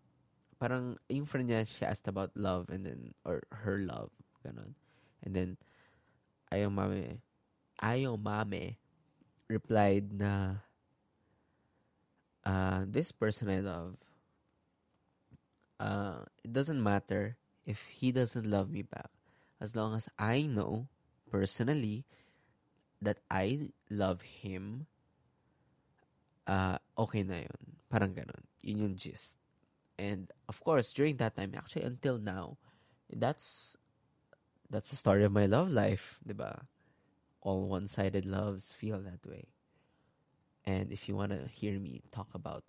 parang 0.58 0.98
yung 1.08 1.24
friend 1.24 1.46
niya 1.46 1.62
she 1.62 1.86
asked 1.86 2.10
about 2.10 2.34
love 2.34 2.66
and 2.66 2.82
then 2.84 3.14
or 3.22 3.46
her 3.62 3.78
love 3.78 4.10
ganon, 4.42 4.74
and 5.22 5.34
then 5.34 5.56
Ayomame 6.50 7.22
Ayomame 7.78 8.76
replied 9.46 10.12
na 10.12 10.64
uh, 12.44 12.82
this 12.88 13.12
person 13.12 13.48
I 13.48 13.60
love, 13.60 13.96
uh, 15.78 16.24
it 16.42 16.52
doesn't 16.52 16.82
matter 16.82 17.36
if 17.64 17.84
he 17.92 18.10
doesn't 18.10 18.48
love 18.48 18.68
me 18.72 18.82
back. 18.82 19.12
as 19.60 19.74
long 19.74 19.94
as 19.94 20.08
I 20.18 20.42
know 20.42 20.86
personally 21.30 22.06
that 23.02 23.18
I 23.30 23.70
love 23.90 24.22
him, 24.22 24.86
uh, 26.48 26.80
okay 26.96 27.22
na 27.22 27.44
yun. 27.44 27.60
Parang 27.92 28.16
ganun. 28.16 28.42
Yun 28.64 28.88
yung 28.88 28.96
gist. 28.96 29.36
And 29.98 30.32
of 30.48 30.64
course, 30.64 30.92
during 30.92 31.20
that 31.20 31.36
time, 31.36 31.52
actually 31.54 31.84
until 31.84 32.18
now, 32.18 32.56
that's 33.12 33.76
that's 34.70 34.90
the 34.90 34.96
story 34.96 35.24
of 35.24 35.32
my 35.32 35.46
love 35.46 35.70
life, 35.70 36.18
diba? 36.26 36.64
All 37.40 37.68
one-sided 37.68 38.26
loves 38.26 38.72
feel 38.72 39.00
that 39.00 39.24
way. 39.28 39.48
And 40.64 40.92
if 40.92 41.08
you 41.08 41.16
want 41.16 41.32
to 41.32 41.48
hear 41.48 41.78
me 41.78 42.02
talk 42.12 42.28
about 42.34 42.64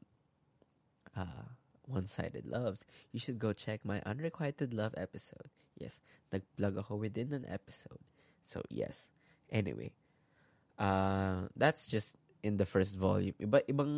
uh, 1.17 1.51
one-sided 1.84 2.45
loves, 2.45 2.86
you 3.11 3.19
should 3.19 3.39
go 3.39 3.51
check 3.51 3.84
my 3.84 4.01
unrequited 4.05 4.73
love 4.73 4.93
episode. 4.95 5.51
Yes, 5.75 5.99
nag-plug 6.32 6.77
ako 6.77 6.95
within 6.95 7.34
an 7.34 7.45
episode. 7.49 7.99
So, 8.45 8.63
yes. 8.69 9.11
Anyway, 9.51 9.91
uh, 10.77 11.51
that's 11.55 11.88
just 11.88 12.15
in 12.43 12.57
the 12.57 12.65
first 12.65 12.95
volume. 12.95 13.35
Iba, 13.39 13.63
ibang 13.67 13.91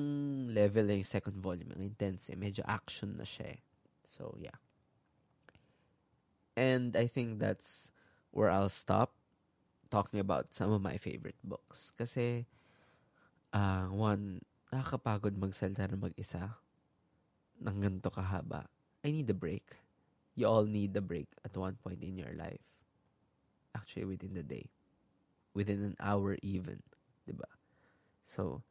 level 0.49 0.89
yung 0.89 1.05
second 1.05 1.37
volume. 1.37 1.73
Ang 1.77 1.93
intense 1.93 2.29
eh. 2.33 2.37
Medyo 2.37 2.65
action 2.65 3.17
na 3.17 3.25
siya 3.25 3.57
eh. 3.57 3.61
So, 4.09 4.35
yeah. 4.39 4.57
And 6.57 6.97
I 6.97 7.07
think 7.07 7.39
that's 7.39 7.89
where 8.31 8.49
I'll 8.49 8.73
stop 8.73 9.13
talking 9.89 10.19
about 10.19 10.53
some 10.53 10.71
of 10.71 10.81
my 10.81 10.97
favorite 10.97 11.39
books. 11.43 11.93
Kasi, 11.95 12.45
uh, 13.53 13.87
one, 13.93 14.41
nakakapagod 14.73 15.37
magsalita 15.37 15.91
na 15.91 15.99
mag-isa 15.99 16.57
ng 17.61 17.77
ganito 17.77 18.09
kahaba. 18.09 18.65
I 19.05 19.11
need 19.11 19.29
a 19.29 19.37
break. 19.37 19.77
You 20.33 20.47
all 20.47 20.65
need 20.65 20.95
a 20.95 21.03
break 21.03 21.27
at 21.43 21.53
one 21.55 21.77
point 21.83 22.01
in 22.01 22.17
your 22.17 22.33
life. 22.33 22.63
Actually, 23.75 24.05
within 24.05 24.33
the 24.33 24.43
day. 24.43 24.71
Within 25.53 25.83
an 25.83 25.95
hour 25.99 26.39
even. 26.41 26.81
Diba? 27.27 27.60
So, 28.25 28.61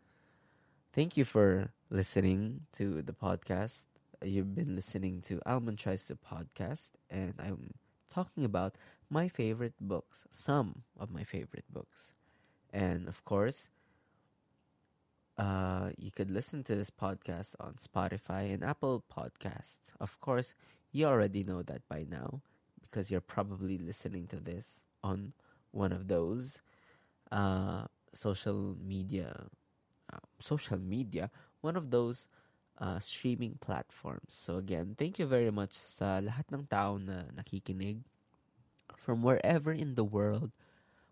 thank 0.92 1.16
you 1.16 1.24
for 1.24 1.70
listening 1.90 2.66
to 2.72 3.02
the 3.02 3.12
podcast. 3.12 3.84
You've 4.22 4.54
been 4.54 4.76
listening 4.76 5.22
to 5.22 5.40
Almond 5.46 5.78
Tries 5.78 6.04
to 6.06 6.16
Podcast, 6.16 6.92
and 7.10 7.34
I'm 7.38 7.74
talking 8.12 8.44
about 8.44 8.76
my 9.08 9.28
favorite 9.28 9.74
books, 9.80 10.24
some 10.30 10.82
of 10.98 11.10
my 11.10 11.24
favorite 11.24 11.64
books. 11.72 12.12
And 12.72 13.08
of 13.08 13.24
course, 13.24 13.68
uh, 15.38 15.90
you 15.96 16.10
could 16.10 16.30
listen 16.30 16.62
to 16.64 16.74
this 16.76 16.90
podcast 16.90 17.54
on 17.60 17.74
Spotify 17.74 18.52
and 18.52 18.62
Apple 18.62 19.02
Podcasts. 19.10 19.94
Of 19.98 20.20
course, 20.20 20.54
you 20.92 21.06
already 21.06 21.44
know 21.44 21.62
that 21.62 21.86
by 21.88 22.04
now 22.08 22.40
because 22.82 23.10
you're 23.10 23.20
probably 23.20 23.78
listening 23.78 24.26
to 24.28 24.36
this 24.36 24.84
on 25.02 25.32
one 25.70 25.92
of 25.92 26.08
those 26.08 26.60
uh, 27.32 27.84
social 28.12 28.76
media, 28.80 29.46
uh, 30.12 30.18
social 30.38 30.78
media, 30.78 31.30
one 31.60 31.76
of 31.76 31.90
those 31.90 32.28
uh, 32.78 32.98
streaming 32.98 33.58
platforms. 33.60 34.32
So 34.32 34.56
again, 34.56 34.96
thank 34.98 35.18
you 35.18 35.26
very 35.26 35.50
much 35.50 35.74
sa 35.74 36.20
lahat 36.20 36.48
ng 36.52 36.66
tao 36.66 36.96
na 36.96 37.28
nakikinig 37.36 38.00
from 38.96 39.22
wherever 39.22 39.72
in 39.72 39.94
the 39.94 40.04
world, 40.04 40.50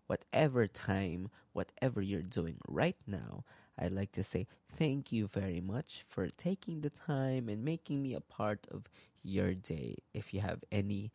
whatever 0.07 0.67
time, 0.67 1.29
whatever 1.53 2.01
you're 2.01 2.25
doing 2.25 2.57
right 2.67 2.97
now. 3.05 3.45
I'd 3.77 3.93
like 3.93 4.11
to 4.13 4.23
say 4.23 4.47
thank 4.67 5.11
you 5.11 5.27
very 5.27 5.61
much 5.61 6.03
for 6.07 6.27
taking 6.27 6.81
the 6.81 6.89
time 6.91 7.47
and 7.47 7.63
making 7.63 8.03
me 8.03 8.13
a 8.13 8.19
part 8.19 8.67
of 8.69 8.89
your 9.23 9.53
day. 9.53 9.97
If 10.13 10.33
you 10.33 10.41
have 10.41 10.65
any 10.71 11.11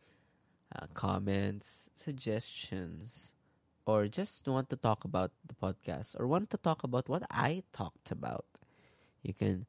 uh, 0.73 0.87
comments, 0.93 1.89
suggestions, 1.95 3.34
or 3.85 4.07
just 4.07 4.47
want 4.47 4.69
to 4.69 4.75
talk 4.75 5.03
about 5.05 5.31
the 5.45 5.53
podcast 5.53 6.19
or 6.19 6.27
want 6.27 6.49
to 6.49 6.57
talk 6.57 6.83
about 6.83 7.07
what 7.07 7.23
I 7.29 7.63
talked 7.73 8.11
about, 8.11 8.45
you 9.21 9.33
can 9.33 9.65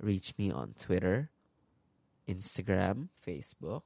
reach 0.00 0.34
me 0.38 0.50
on 0.50 0.74
Twitter, 0.78 1.30
Instagram, 2.28 3.08
Facebook, 3.26 3.82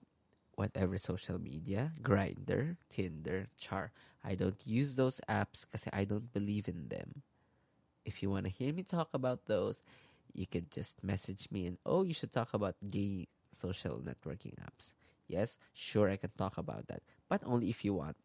whatever 0.54 0.98
social 0.98 1.40
media, 1.40 1.92
Grindr, 2.02 2.76
Tinder, 2.90 3.48
Char. 3.58 3.92
I 4.24 4.34
don't 4.34 4.60
use 4.66 4.96
those 4.96 5.20
apps 5.28 5.64
because 5.64 5.88
I 5.92 6.04
don't 6.04 6.32
believe 6.32 6.68
in 6.68 6.88
them. 6.88 7.22
If 8.04 8.22
you 8.22 8.30
want 8.30 8.44
to 8.44 8.50
hear 8.50 8.72
me 8.72 8.82
talk 8.82 9.08
about 9.14 9.46
those, 9.46 9.82
you 10.32 10.46
could 10.46 10.70
just 10.70 11.02
message 11.02 11.48
me 11.50 11.66
and 11.66 11.78
oh, 11.86 12.02
you 12.02 12.12
should 12.14 12.32
talk 12.32 12.52
about 12.52 12.76
gay 12.90 13.28
social 13.52 13.98
networking 13.98 14.54
apps. 14.60 14.92
Yes, 15.26 15.58
sure, 15.72 16.10
I 16.10 16.16
can 16.16 16.30
talk 16.36 16.58
about 16.58 16.88
that, 16.88 17.02
but 17.28 17.42
only 17.46 17.70
if 17.70 17.84
you 17.84 17.94
want. 17.94 18.16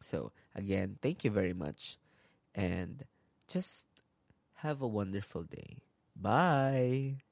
So, 0.00 0.32
again, 0.54 0.98
thank 1.02 1.24
you 1.24 1.30
very 1.30 1.54
much 1.54 1.98
and 2.54 3.04
just 3.48 3.86
have 4.64 4.82
a 4.82 4.88
wonderful 4.88 5.44
day. 5.44 5.82
Bye. 6.16 7.23